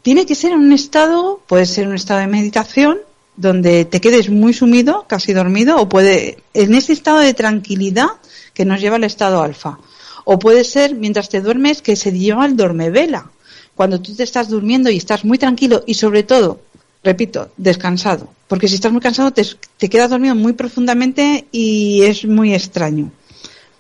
tiene 0.03 0.27
que 0.27 0.35
ser 0.35 0.53
en 0.53 0.59
un 0.59 0.73
estado, 0.73 1.41
puede 1.47 1.67
ser 1.67 1.87
un 1.87 1.95
estado 1.95 2.21
de 2.21 2.27
meditación, 2.27 2.99
donde 3.37 3.85
te 3.85 4.01
quedes 4.01 4.29
muy 4.29 4.53
sumido, 4.53 5.05
casi 5.09 5.33
dormido, 5.33 5.77
o 5.79 5.89
puede, 5.89 6.39
en 6.53 6.75
ese 6.75 6.93
estado 6.93 7.19
de 7.19 7.35
tranquilidad 7.35 8.09
que 8.55 8.65
nos 8.65 8.81
lleva 8.81 8.97
al 8.97 9.05
estado 9.05 9.43
alfa. 9.43 9.79
O 10.25 10.39
puede 10.39 10.65
ser 10.65 10.95
mientras 10.95 11.29
te 11.29 11.41
duermes 11.41 11.83
que 11.83 11.95
se 11.95 12.11
lleva 12.11 12.47
el 12.47 12.57
dormevela. 12.57 13.31
Cuando 13.77 14.01
tú 14.01 14.15
te 14.15 14.25
estás 14.25 14.49
durmiendo 14.49 14.91
y 14.91 14.97
estás 14.97 15.25
muy 15.25 15.39
tranquilo 15.39 15.85
y 15.87 15.95
sobre 15.95 16.23
todo, 16.23 16.61
repito, 17.05 17.51
descansado. 17.57 18.33
Porque 18.49 18.69
si 18.69 18.77
estás 18.77 18.91
muy 18.91 19.01
cansado 19.01 19.33
te, 19.33 19.45
te 19.77 19.89
quedas 19.89 20.11
dormido 20.11 20.35
muy 20.35 20.55
profundamente 20.55 21.47
y 21.53 22.03
es 22.03 22.25
muy 22.25 22.55
extraño. 22.55 23.13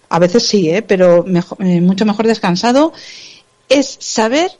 A 0.08 0.18
veces 0.18 0.46
sí, 0.46 0.70
¿eh? 0.70 0.82
pero 0.82 1.24
eh, 1.26 1.80
mucho 1.80 2.04
mejor 2.04 2.26
descansado. 2.26 2.92
Es 3.68 3.96
saber 4.00 4.50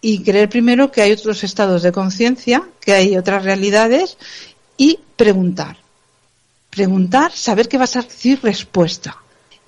y 0.00 0.22
creer 0.22 0.48
primero 0.48 0.90
que 0.90 1.02
hay 1.02 1.12
otros 1.12 1.44
estados 1.44 1.82
de 1.82 1.92
conciencia, 1.92 2.68
que 2.80 2.92
hay 2.92 3.16
otras 3.16 3.44
realidades 3.44 4.18
y 4.76 4.98
preguntar. 5.16 5.76
Preguntar, 6.70 7.32
saber 7.32 7.68
que 7.68 7.78
vas 7.78 7.96
a 7.96 8.02
recibir 8.02 8.40
respuesta. 8.42 9.16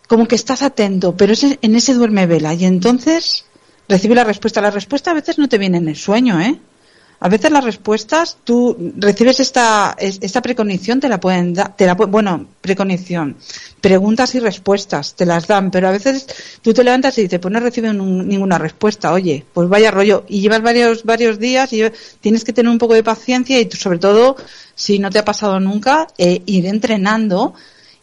Como 0.09 0.27
que 0.27 0.35
estás 0.35 0.63
atento, 0.63 1.17
pero 1.17 1.35
en 1.41 1.75
ese 1.77 1.95
duerme 1.95 2.27
vela 2.27 2.53
y 2.55 2.65
entonces 2.65 3.45
recibe 3.89 4.15
la 4.15 4.25
respuesta. 4.25 4.61
La 4.61 4.71
respuesta 4.71 5.13
a 5.13 5.15
veces 5.15 5.39
no 5.39 5.49
te 5.49 5.59
viene 5.59 5.79
en 5.79 5.89
el 5.89 5.97
sueño, 5.97 6.41
¿eh? 6.41 6.59
A 7.25 7.31
veces 7.31 7.51
las 7.51 7.65
respuestas, 7.65 8.37
tú 8.45 8.93
recibes 8.99 9.41
esta, 9.41 9.97
es- 9.99 10.19
esta 10.21 10.43
preconición, 10.43 11.01
te 11.01 11.09
la 11.09 11.19
pueden 11.19 11.55
dar, 11.55 11.75
te 11.75 11.87
la, 11.87 11.95
bueno, 11.95 12.47
preconición, 12.61 13.37
preguntas 13.81 14.35
y 14.35 14.41
respuestas, 14.41 15.15
te 15.15 15.25
las 15.25 15.47
dan, 15.47 15.71
pero 15.71 15.89
a 15.89 15.91
veces 15.91 16.27
tú 16.61 16.75
te 16.75 16.85
levantas 16.85 17.17
y 17.17 17.23
dices, 17.23 17.39
pues 17.41 17.51
no 17.51 17.61
reciben 17.61 17.99
un- 17.99 18.29
ninguna 18.29 18.59
respuesta, 18.59 19.11
oye, 19.15 19.43
pues 19.55 19.71
vaya 19.71 19.91
rollo, 19.91 20.25
y 20.29 20.43
llevas 20.43 20.61
varios, 20.61 21.05
varios 21.05 21.39
días 21.39 21.73
y 21.73 21.83
tienes 22.21 22.45
que 22.45 22.53
tener 22.53 22.71
un 22.71 22.77
poco 22.77 22.93
de 22.93 23.03
paciencia 23.03 23.59
y 23.59 23.71
sobre 23.71 23.99
todo, 23.99 24.37
si 24.75 24.99
no 24.99 25.09
te 25.09 25.19
ha 25.19 25.25
pasado 25.25 25.59
nunca, 25.61 26.07
eh, 26.19 26.43
ir 26.45 26.67
entrenando 26.67 27.55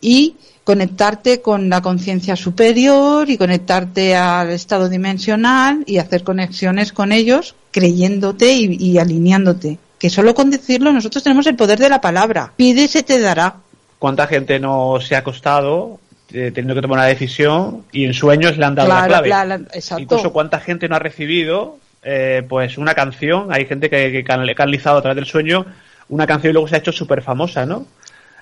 y 0.01 0.35
conectarte 0.63 1.41
con 1.41 1.69
la 1.69 1.81
conciencia 1.81 2.35
superior 2.35 3.29
y 3.29 3.37
conectarte 3.37 4.15
al 4.15 4.49
estado 4.51 4.89
dimensional 4.89 5.83
y 5.87 5.97
hacer 5.97 6.23
conexiones 6.23 6.93
con 6.93 7.11
ellos 7.11 7.55
creyéndote 7.71 8.51
y, 8.53 8.77
y 8.79 8.97
alineándote. 8.97 9.79
Que 9.97 10.09
solo 10.09 10.33
con 10.33 10.49
decirlo 10.49 10.91
nosotros 10.91 11.23
tenemos 11.23 11.47
el 11.47 11.55
poder 11.55 11.79
de 11.79 11.89
la 11.89 12.01
palabra. 12.01 12.53
Pide 12.55 12.83
y 12.83 12.87
se 12.87 13.03
te 13.03 13.19
dará. 13.19 13.55
¿Cuánta 13.99 14.27
gente 14.27 14.59
no 14.59 14.99
se 15.01 15.15
ha 15.15 15.19
acostado 15.19 15.99
eh, 16.33 16.51
teniendo 16.53 16.75
que 16.75 16.81
tomar 16.81 16.99
una 16.99 17.07
decisión 17.07 17.83
y 17.91 18.05
en 18.05 18.13
sueños 18.13 18.57
le 18.57 18.65
han 18.65 18.75
dado 18.75 18.89
la 18.89 19.07
clave? 19.07 19.29
la- 19.29 19.45
la- 19.45 19.55
exacto. 19.73 20.01
Incluso 20.03 20.31
cuánta 20.33 20.59
gente 20.59 20.87
no 20.89 20.95
ha 20.95 20.99
recibido 20.99 21.77
eh, 22.03 22.43
pues 22.49 22.77
una 22.79 22.95
canción, 22.95 23.53
hay 23.53 23.65
gente 23.65 23.89
que, 23.89 24.11
que 24.11 24.23
can- 24.23 24.47
canalizado 24.55 24.97
a 24.97 25.01
través 25.01 25.15
del 25.17 25.25
sueño 25.25 25.65
una 26.09 26.25
canción 26.25 26.49
y 26.49 26.53
luego 26.53 26.67
se 26.67 26.75
ha 26.75 26.79
hecho 26.79 26.91
súper 26.91 27.21
famosa, 27.21 27.65
¿no? 27.65 27.85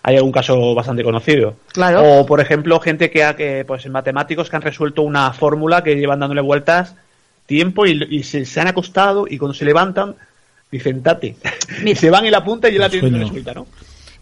Hay 0.03 0.15
algún 0.15 0.31
caso 0.31 0.73
bastante 0.73 1.03
conocido. 1.03 1.55
Claro. 1.73 2.21
O, 2.21 2.25
por 2.25 2.39
ejemplo, 2.39 2.79
gente 2.79 3.09
que, 3.09 3.23
ha, 3.23 3.35
que 3.35 3.65
pues 3.65 3.85
en 3.85 3.91
matemáticos 3.91 4.49
que 4.49 4.55
han 4.55 4.61
resuelto 4.61 5.01
una 5.01 5.33
fórmula 5.33 5.83
que 5.83 5.95
llevan 5.95 6.19
dándole 6.19 6.41
vueltas 6.41 6.95
tiempo 7.45 7.85
y, 7.85 8.01
y 8.09 8.23
se, 8.23 8.45
se 8.45 8.61
han 8.61 8.67
acostado 8.67 9.25
y 9.27 9.37
cuando 9.37 9.53
se 9.53 9.65
levantan 9.65 10.15
dicen 10.71 11.01
tate. 11.01 11.35
y 11.81 11.83
Mira. 11.83 11.99
se 11.99 12.09
van 12.09 12.25
y 12.25 12.29
la 12.29 12.43
punta 12.43 12.69
y 12.69 12.73
ya 12.73 12.79
la 12.79 12.85
El 12.85 12.91
tienen 12.91 13.21
resuelta, 13.21 13.53
¿no? 13.53 13.67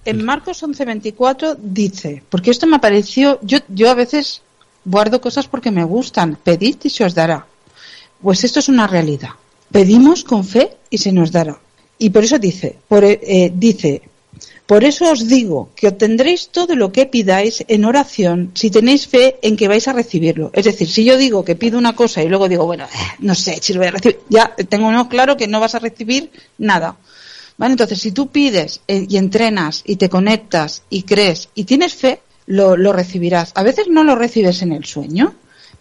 En 0.05 0.23
Marcos 0.23 0.63
11:24 0.63 1.57
dice, 1.59 2.23
porque 2.29 2.51
esto 2.51 2.65
me 2.65 2.79
pareció, 2.79 3.39
yo, 3.41 3.59
yo 3.67 3.89
a 3.89 3.93
veces 3.93 4.41
guardo 4.85 5.19
cosas 5.19 5.47
porque 5.47 5.69
me 5.69 5.83
gustan, 5.83 6.37
pedid 6.41 6.77
y 6.83 6.89
se 6.89 7.03
os 7.03 7.13
dará. 7.13 7.45
Pues 8.21 8.43
esto 8.45 8.59
es 8.59 8.69
una 8.69 8.87
realidad. 8.87 9.31
Pedimos 9.69 10.23
con 10.23 10.45
fe 10.45 10.77
y 10.89 10.97
se 10.97 11.11
nos 11.11 11.31
dará. 11.31 11.59
Y 11.99 12.09
por 12.09 12.23
eso 12.23 12.39
dice, 12.39 12.77
por, 12.87 13.03
eh, 13.03 13.51
dice, 13.53 14.01
por 14.67 14.83
eso 14.83 15.09
os 15.09 15.27
digo 15.27 15.69
que 15.75 15.87
obtendréis 15.87 16.49
todo 16.49 16.75
lo 16.75 16.91
que 16.91 17.05
pidáis 17.05 17.63
en 17.69 17.85
oración 17.85 18.51
si 18.53 18.69
tenéis 18.69 19.07
fe 19.07 19.39
en 19.41 19.55
que 19.55 19.69
vais 19.69 19.87
a 19.87 19.93
recibirlo. 19.93 20.51
Es 20.53 20.65
decir, 20.65 20.89
si 20.89 21.05
yo 21.05 21.17
digo 21.17 21.45
que 21.45 21.55
pido 21.55 21.77
una 21.77 21.95
cosa 21.95 22.21
y 22.21 22.27
luego 22.27 22.49
digo, 22.49 22.65
bueno, 22.65 22.83
eh, 22.83 22.97
no 23.19 23.33
sé 23.33 23.59
si 23.61 23.73
lo 23.73 23.79
voy 23.79 23.87
a 23.87 23.91
recibir, 23.91 24.19
ya 24.27 24.53
tengo 24.67 24.91
¿no? 24.91 25.07
claro 25.07 25.37
que 25.37 25.47
no 25.47 25.61
vas 25.61 25.75
a 25.75 25.79
recibir 25.79 26.31
nada. 26.57 26.97
¿Vale? 27.57 27.71
Entonces, 27.71 27.99
si 27.99 28.11
tú 28.11 28.27
pides 28.27 28.81
eh, 28.87 29.07
y 29.09 29.17
entrenas 29.17 29.83
y 29.85 29.95
te 29.95 30.09
conectas 30.09 30.83
y 30.89 31.03
crees 31.03 31.49
y 31.55 31.63
tienes 31.63 31.93
fe, 31.95 32.19
lo, 32.45 32.75
lo 32.75 32.91
recibirás. 32.93 33.53
A 33.55 33.63
veces 33.63 33.87
no 33.87 34.03
lo 34.03 34.15
recibes 34.15 34.61
en 34.61 34.73
el 34.73 34.85
sueño. 34.85 35.33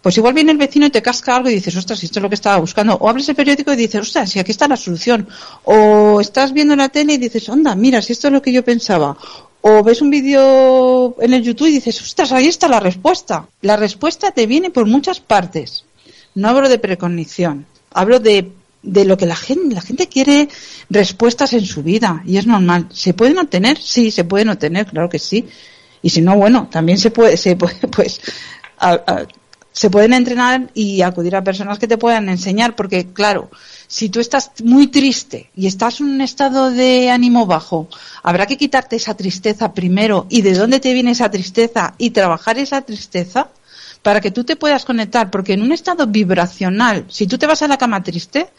Pues 0.07 0.15
igual 0.15 0.33
viene 0.33 0.53
el 0.53 0.57
vecino 0.57 0.85
y 0.85 0.89
te 0.89 1.01
casca 1.01 1.35
algo 1.35 1.49
y 1.49 1.55
dices, 1.55 1.75
ostras, 1.75 2.01
esto 2.01 2.19
es 2.19 2.23
lo 2.23 2.29
que 2.29 2.35
estaba 2.35 2.55
buscando. 2.61 2.93
O 2.95 3.09
abres 3.09 3.27
el 3.27 3.35
periódico 3.35 3.73
y 3.73 3.75
dices, 3.75 3.99
ostras, 3.99 4.29
si 4.29 4.39
aquí 4.39 4.51
está 4.51 4.65
la 4.65 4.77
solución. 4.77 5.27
O 5.65 6.21
estás 6.21 6.53
viendo 6.53 6.77
la 6.77 6.87
tele 6.87 7.15
y 7.15 7.17
dices, 7.17 7.49
onda, 7.49 7.75
mira, 7.75 8.01
si 8.01 8.13
esto 8.13 8.27
es 8.27 8.33
lo 8.33 8.41
que 8.41 8.53
yo 8.53 8.63
pensaba. 8.63 9.17
O 9.59 9.83
ves 9.83 10.01
un 10.01 10.09
vídeo 10.09 11.13
en 11.19 11.33
el 11.33 11.43
YouTube 11.43 11.67
y 11.67 11.71
dices, 11.73 12.01
ostras, 12.01 12.31
ahí 12.31 12.47
está 12.47 12.69
la 12.69 12.79
respuesta. 12.79 13.49
La 13.59 13.75
respuesta 13.75 14.31
te 14.31 14.47
viene 14.47 14.69
por 14.69 14.85
muchas 14.85 15.19
partes. 15.19 15.83
No 16.35 16.47
hablo 16.47 16.69
de 16.69 16.79
precognición. 16.79 17.65
Hablo 17.91 18.21
de, 18.21 18.49
de 18.83 19.03
lo 19.03 19.17
que 19.17 19.25
la 19.25 19.35
gente, 19.35 19.75
la 19.75 19.81
gente 19.81 20.07
quiere 20.07 20.47
respuestas 20.89 21.51
en 21.51 21.65
su 21.65 21.83
vida. 21.83 22.23
Y 22.25 22.37
es 22.37 22.47
normal. 22.47 22.87
¿Se 22.93 23.13
pueden 23.13 23.39
obtener? 23.39 23.77
Sí, 23.77 24.11
se 24.11 24.23
pueden 24.23 24.47
obtener, 24.47 24.85
claro 24.85 25.09
que 25.09 25.19
sí. 25.19 25.43
Y 26.01 26.11
si 26.11 26.21
no, 26.21 26.37
bueno, 26.37 26.69
también 26.71 26.97
se 26.97 27.11
puede, 27.11 27.35
se 27.35 27.57
puede 27.57 27.75
pues, 27.91 28.21
a- 28.79 29.25
se 29.77 29.91
pueden 29.91 30.13
entrenar 30.13 30.71
y 30.73 31.03
acudir 31.03 31.35
a 31.35 31.43
personas 31.43 31.77
que 31.77 31.87
te 31.87 31.99
puedan 31.99 32.29
enseñar, 32.29 32.75
porque 32.75 33.13
claro, 33.13 33.51
si 33.87 34.09
tú 34.09 34.19
estás 34.19 34.49
muy 34.63 34.87
triste 34.87 35.51
y 35.55 35.67
estás 35.67 35.99
en 35.99 36.07
un 36.07 36.21
estado 36.21 36.71
de 36.71 37.11
ánimo 37.11 37.45
bajo, 37.45 37.87
habrá 38.23 38.47
que 38.47 38.57
quitarte 38.57 38.95
esa 38.95 39.15
tristeza 39.15 39.75
primero 39.75 40.25
y 40.29 40.41
de 40.41 40.55
dónde 40.55 40.79
te 40.79 40.93
viene 40.93 41.11
esa 41.11 41.29
tristeza 41.29 41.93
y 41.99 42.09
trabajar 42.09 42.57
esa 42.57 42.81
tristeza 42.81 43.49
para 44.01 44.19
que 44.19 44.31
tú 44.31 44.43
te 44.43 44.55
puedas 44.55 44.83
conectar, 44.83 45.29
porque 45.29 45.53
en 45.53 45.61
un 45.61 45.71
estado 45.71 46.07
vibracional, 46.07 47.05
si 47.07 47.27
tú 47.27 47.37
te 47.37 47.45
vas 47.45 47.61
a 47.61 47.67
la 47.67 47.77
cama 47.77 48.01
triste, 48.01 48.49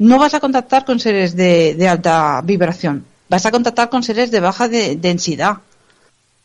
no 0.00 0.18
vas 0.18 0.34
a 0.34 0.40
contactar 0.40 0.84
con 0.84 1.00
seres 1.00 1.34
de, 1.34 1.88
alta 1.88 2.42
vibración, 2.44 3.06
vas 3.30 3.46
a 3.46 3.50
contactar 3.50 3.88
con 3.88 4.02
seres 4.02 4.30
de 4.30 4.40
baja 4.40 4.68
densidad. 4.68 5.60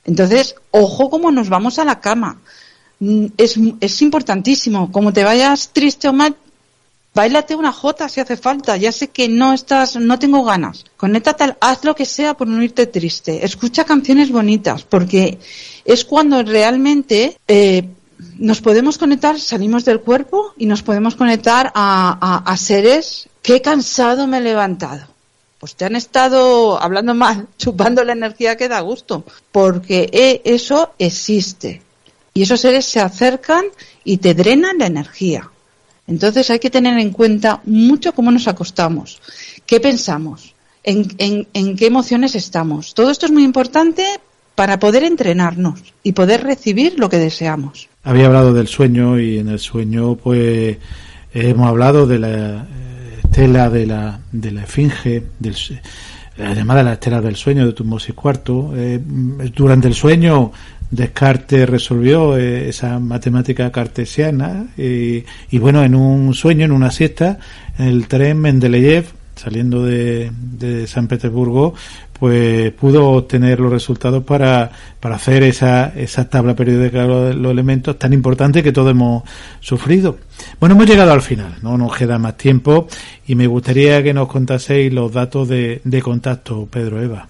Entonces, 0.05 0.55
ojo 0.71 1.09
cómo 1.09 1.29
nos 1.29 1.49
vamos 1.49 1.77
a 1.77 1.83
la 1.83 1.99
cama. 1.99 2.39
Mm, 2.99 3.27
es, 3.37 3.59
es 3.79 4.01
importantísimo. 4.01 4.91
Como 4.91 5.13
te 5.13 5.23
vayas 5.23 5.69
triste 5.73 6.07
o 6.07 6.13
mal, 6.13 6.35
bailate 7.13 7.55
una 7.55 7.73
jota 7.73 8.07
si 8.09 8.19
hace 8.19 8.37
falta. 8.37 8.77
Ya 8.77 8.91
sé 8.91 9.09
que 9.09 9.27
no 9.27 9.53
estás, 9.53 9.95
no 9.95 10.19
tengo 10.19 10.43
ganas. 10.43 10.85
Conéctate, 10.97 11.55
haz 11.59 11.83
lo 11.83 11.95
que 11.95 12.05
sea 12.05 12.35
por 12.35 12.47
no 12.47 12.61
irte 12.63 12.87
triste. 12.87 13.43
Escucha 13.43 13.83
canciones 13.85 14.31
bonitas, 14.31 14.83
porque 14.83 15.39
es 15.83 16.05
cuando 16.05 16.43
realmente 16.43 17.37
eh, 17.47 17.89
nos 18.37 18.61
podemos 18.61 18.97
conectar, 18.97 19.39
salimos 19.39 19.85
del 19.85 20.01
cuerpo 20.01 20.53
y 20.57 20.65
nos 20.65 20.83
podemos 20.83 21.15
conectar 21.15 21.71
a, 21.73 22.43
a, 22.45 22.57
seres 22.57 23.29
que 23.41 23.61
cansado 23.61 24.27
me 24.27 24.37
he 24.37 24.41
levantado. 24.41 25.07
Pues 25.59 25.75
te 25.75 25.85
han 25.85 25.95
estado 25.95 26.81
hablando 26.81 27.15
mal, 27.15 27.47
chupando 27.57 28.03
la 28.03 28.13
energía 28.13 28.57
que 28.57 28.69
da 28.69 28.79
gusto, 28.81 29.23
porque 29.51 30.09
eh, 30.11 30.41
eso 30.45 30.93
existe. 30.99 31.81
Y 32.37 32.43
esos 32.43 32.61
seres 32.61 32.85
se 32.85 32.99
acercan 32.99 33.65
y 34.03 34.17
te 34.17 34.35
drenan 34.35 34.77
la 34.77 34.85
energía. 34.85 35.49
Entonces 36.05 36.51
hay 36.51 36.59
que 36.59 36.69
tener 36.69 36.99
en 36.99 37.09
cuenta 37.09 37.61
mucho 37.65 38.13
cómo 38.13 38.29
nos 38.29 38.47
acostamos, 38.47 39.19
qué 39.65 39.79
pensamos, 39.79 40.53
en, 40.83 41.47
en, 41.51 41.75
qué 41.75 41.87
emociones 41.87 42.35
estamos. 42.35 42.93
Todo 42.93 43.09
esto 43.09 43.25
es 43.25 43.31
muy 43.31 43.43
importante 43.43 44.05
para 44.53 44.77
poder 44.77 45.03
entrenarnos 45.03 45.81
y 46.03 46.11
poder 46.11 46.43
recibir 46.43 46.99
lo 46.99 47.09
que 47.09 47.17
deseamos. 47.17 47.89
Había 48.03 48.27
hablado 48.27 48.53
del 48.53 48.67
sueño 48.67 49.19
y 49.19 49.39
en 49.39 49.47
el 49.47 49.57
sueño 49.57 50.13
pues 50.13 50.77
hemos 51.33 51.67
hablado 51.67 52.05
de 52.05 52.19
la 52.19 52.27
eh, 52.29 53.19
estela 53.23 53.71
de 53.71 53.87
la, 53.87 54.19
de 54.31 54.51
la 54.51 54.61
esfinge, 54.61 55.23
del, 55.39 55.55
la 56.37 56.53
llamada 56.53 56.83
la 56.83 56.93
estela 56.93 57.19
del 57.19 57.35
sueño 57.35 57.65
de 57.65 57.73
Tutmosis 57.73 58.13
IV. 58.13 58.73
Eh, 58.75 58.99
durante 59.55 59.87
el 59.87 59.95
sueño 59.95 60.51
Descartes 60.89 61.69
resolvió 61.69 62.37
eh, 62.37 62.69
esa 62.69 62.99
matemática 62.99 63.71
cartesiana 63.71 64.67
y, 64.77 65.23
bueno, 65.59 65.83
en 65.83 65.95
un 65.95 66.33
sueño, 66.33 66.65
en 66.65 66.71
una 66.71 66.91
siesta, 66.91 67.39
el 67.77 68.07
tren 68.07 68.39
Mendeleev, 68.39 69.05
saliendo 69.35 69.83
de, 69.83 70.31
de 70.33 70.87
San 70.87 71.07
Petersburgo, 71.07 71.75
pues 72.19 72.71
pudo 72.71 73.09
obtener 73.11 73.59
los 73.59 73.71
resultados 73.71 74.23
para, 74.23 74.71
para 74.99 75.15
hacer 75.15 75.43
esa, 75.43 75.93
esa 75.95 76.27
tabla 76.29 76.55
periódica 76.55 77.03
de 77.05 77.33
los 77.35 77.51
elementos 77.51 77.99
tan 77.99 78.13
importante 78.13 78.63
que 78.63 78.71
todos 78.71 78.91
hemos 78.91 79.23
sufrido. 79.59 80.17
Bueno, 80.59 80.75
hemos 80.75 80.87
llegado 80.87 81.11
al 81.11 81.21
final, 81.21 81.55
no 81.61 81.77
nos 81.77 81.95
queda 81.95 82.17
más 82.17 82.37
tiempo 82.37 82.87
y 83.27 83.35
me 83.35 83.45
gustaría 83.45 84.01
que 84.01 84.13
nos 84.13 84.27
contaseis 84.27 84.91
los 84.91 85.11
datos 85.11 85.47
de, 85.47 85.81
de 85.83 86.01
contacto, 86.01 86.67
Pedro 86.71 87.01
Eva. 87.01 87.27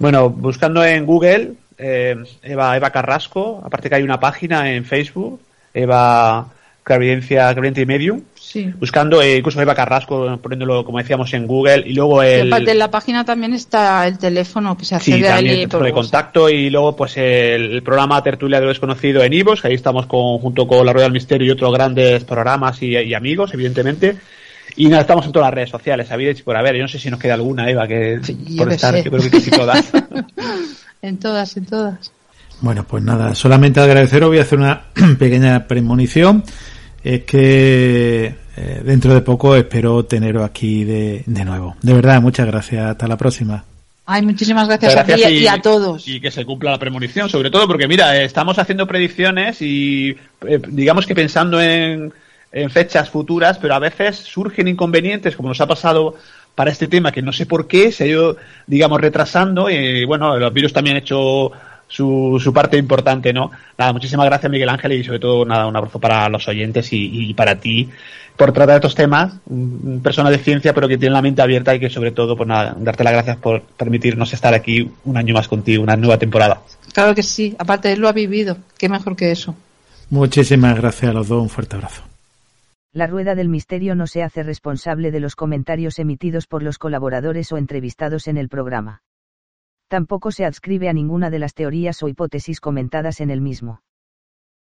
Bueno, 0.00 0.30
buscando 0.30 0.84
en 0.84 1.06
Google, 1.06 1.54
eh, 1.78 2.16
Eva, 2.42 2.76
Eva 2.76 2.90
Carrasco, 2.90 3.62
aparte 3.64 3.88
que 3.88 3.94
hay 3.94 4.02
una 4.02 4.18
página 4.18 4.72
en 4.72 4.84
Facebook, 4.84 5.40
Eva 5.72 6.48
Claridencia, 6.82 7.52
y 7.52 7.86
Medium, 7.86 8.22
buscando 8.80 9.20
eh, 9.20 9.36
incluso 9.36 9.60
Eva 9.60 9.74
Carrasco, 9.74 10.38
poniéndolo 10.42 10.84
como 10.84 10.98
decíamos 10.98 11.32
en 11.34 11.46
Google, 11.46 11.84
y 11.86 11.92
luego 11.92 12.22
el... 12.22 12.50
de 12.64 12.74
la 12.74 12.90
página 12.90 13.24
también 13.24 13.52
está 13.52 14.06
el 14.06 14.18
teléfono 14.18 14.76
que 14.76 14.86
se 14.86 14.94
accede 14.94 15.18
sí, 15.18 15.24
ahí 15.26 15.66
por 15.66 15.84
de 15.84 15.92
contacto, 15.92 16.48
y 16.48 16.70
luego 16.70 16.96
pues 16.96 17.16
el, 17.18 17.82
programa 17.82 18.22
Tertulia 18.22 18.58
de 18.58 18.64
lo 18.64 18.70
Desconocido 18.70 19.22
en 19.22 19.34
Ivos, 19.34 19.60
que 19.60 19.68
ahí 19.68 19.74
estamos 19.74 20.06
con, 20.06 20.38
junto 20.38 20.66
con 20.66 20.84
La 20.84 20.92
Rueda 20.92 21.04
del 21.04 21.12
Misterio 21.12 21.46
y 21.46 21.50
otros 21.50 21.72
grandes 21.72 22.24
programas 22.24 22.82
y, 22.82 23.14
amigos, 23.14 23.52
evidentemente. 23.54 24.16
Y 24.76 24.86
nada, 24.88 25.02
estamos 25.02 25.26
en 25.26 25.32
todas 25.32 25.48
las 25.48 25.54
redes 25.54 25.70
sociales, 25.70 26.08
y 26.38 26.42
por 26.42 26.56
haber. 26.56 26.76
Yo 26.76 26.82
no 26.82 26.88
sé 26.88 26.98
si 26.98 27.10
nos 27.10 27.20
queda 27.20 27.34
alguna, 27.34 27.68
Eva, 27.68 27.86
que 27.86 28.20
por 28.56 28.72
estar, 28.72 28.96
yo 28.96 29.10
creo 29.10 29.22
que 29.22 29.30
casi 29.30 29.50
todas. 29.50 29.92
En 31.02 31.18
todas, 31.18 31.56
en 31.56 31.66
todas. 31.66 32.12
Bueno, 32.60 32.84
pues 32.84 33.04
nada, 33.04 33.34
solamente 33.34 33.80
agradeceros, 33.80 34.28
voy 34.28 34.38
a 34.38 34.42
hacer 34.42 34.58
una 34.58 34.82
pequeña 35.18 35.66
premonición. 35.66 36.42
Es 37.04 37.24
que 37.24 38.34
eh, 38.56 38.82
dentro 38.84 39.14
de 39.14 39.20
poco 39.20 39.54
espero 39.54 40.04
teneros 40.04 40.42
aquí 40.44 40.84
de, 40.84 41.22
de 41.24 41.44
nuevo. 41.44 41.76
De 41.80 41.92
verdad, 41.92 42.20
muchas 42.20 42.46
gracias. 42.46 42.84
Hasta 42.84 43.06
la 43.06 43.16
próxima. 43.16 43.64
Ay, 44.10 44.22
muchísimas 44.22 44.66
gracias, 44.66 44.96
a 44.96 45.04
ti 45.04 45.22
y, 45.22 45.46
a 45.46 45.60
todos. 45.60 46.08
Y 46.08 46.18
que 46.18 46.30
se 46.30 46.46
cumpla 46.46 46.70
la 46.70 46.78
premonición, 46.78 47.28
sobre 47.28 47.50
todo 47.50 47.66
porque, 47.66 47.86
mira, 47.86 48.20
estamos 48.22 48.58
haciendo 48.58 48.86
predicciones 48.86 49.60
y 49.60 50.16
eh, 50.46 50.60
digamos 50.66 51.06
que 51.06 51.14
pensando 51.14 51.60
en, 51.60 52.10
en, 52.50 52.70
fechas 52.70 53.10
futuras, 53.10 53.58
pero 53.58 53.74
a 53.74 53.78
veces 53.78 54.16
surgen 54.16 54.66
inconvenientes, 54.66 55.36
como 55.36 55.50
nos 55.50 55.60
ha 55.60 55.66
pasado 55.66 56.14
para 56.58 56.72
este 56.72 56.88
tema 56.88 57.12
que 57.12 57.22
no 57.22 57.32
sé 57.32 57.46
por 57.46 57.68
qué 57.68 57.92
se 57.92 58.02
ha 58.02 58.06
ido, 58.08 58.36
digamos, 58.66 59.00
retrasando 59.00 59.70
y 59.70 60.04
bueno, 60.04 60.36
los 60.36 60.52
virus 60.52 60.72
también 60.72 60.96
han 60.96 61.02
hecho 61.02 61.52
su, 61.86 62.40
su 62.42 62.52
parte 62.52 62.76
importante, 62.76 63.32
¿no? 63.32 63.52
Nada, 63.78 63.92
muchísimas 63.92 64.26
gracias 64.26 64.50
Miguel 64.50 64.68
Ángel 64.68 64.90
y 64.94 65.04
sobre 65.04 65.20
todo 65.20 65.44
nada, 65.44 65.68
un 65.68 65.76
abrazo 65.76 66.00
para 66.00 66.28
los 66.28 66.48
oyentes 66.48 66.88
y, 66.90 67.32
para 67.34 67.60
ti 67.60 67.88
por 68.36 68.50
tratar 68.50 68.74
estos 68.74 68.96
temas, 68.96 69.34
persona 70.02 70.30
de 70.30 70.38
ciencia 70.38 70.74
pero 70.74 70.88
que 70.88 70.98
tiene 70.98 71.14
la 71.14 71.22
mente 71.22 71.42
abierta 71.42 71.76
y 71.76 71.78
que 71.78 71.90
sobre 71.90 72.10
todo, 72.10 72.36
pues 72.36 72.48
nada, 72.48 72.74
darte 72.76 73.04
las 73.04 73.12
gracias 73.12 73.36
por 73.36 73.62
permitirnos 73.62 74.32
estar 74.32 74.52
aquí 74.52 74.90
un 75.04 75.16
año 75.16 75.34
más 75.34 75.46
contigo, 75.46 75.84
una 75.84 75.96
nueva 75.96 76.18
temporada. 76.18 76.60
Claro 76.92 77.14
que 77.14 77.22
sí, 77.22 77.54
aparte 77.56 77.92
él 77.92 78.00
lo 78.00 78.08
ha 78.08 78.12
vivido, 78.12 78.56
qué 78.76 78.88
mejor 78.88 79.14
que 79.14 79.30
eso. 79.30 79.54
Muchísimas 80.10 80.76
gracias 80.76 81.12
a 81.12 81.14
los 81.14 81.28
dos, 81.28 81.40
un 81.40 81.48
fuerte 81.48 81.76
abrazo. 81.76 82.07
La 82.92 83.06
Rueda 83.06 83.34
del 83.34 83.48
Misterio 83.48 83.94
no 83.94 84.06
se 84.06 84.22
hace 84.22 84.42
responsable 84.42 85.10
de 85.10 85.20
los 85.20 85.36
comentarios 85.36 85.98
emitidos 85.98 86.46
por 86.46 86.62
los 86.62 86.78
colaboradores 86.78 87.52
o 87.52 87.58
entrevistados 87.58 88.28
en 88.28 88.38
el 88.38 88.48
programa. 88.48 89.02
Tampoco 89.88 90.30
se 90.30 90.44
adscribe 90.44 90.88
a 90.88 90.92
ninguna 90.92 91.30
de 91.30 91.38
las 91.38 91.54
teorías 91.54 92.02
o 92.02 92.08
hipótesis 92.08 92.60
comentadas 92.60 93.20
en 93.20 93.30
el 93.30 93.40
mismo. 93.40 93.82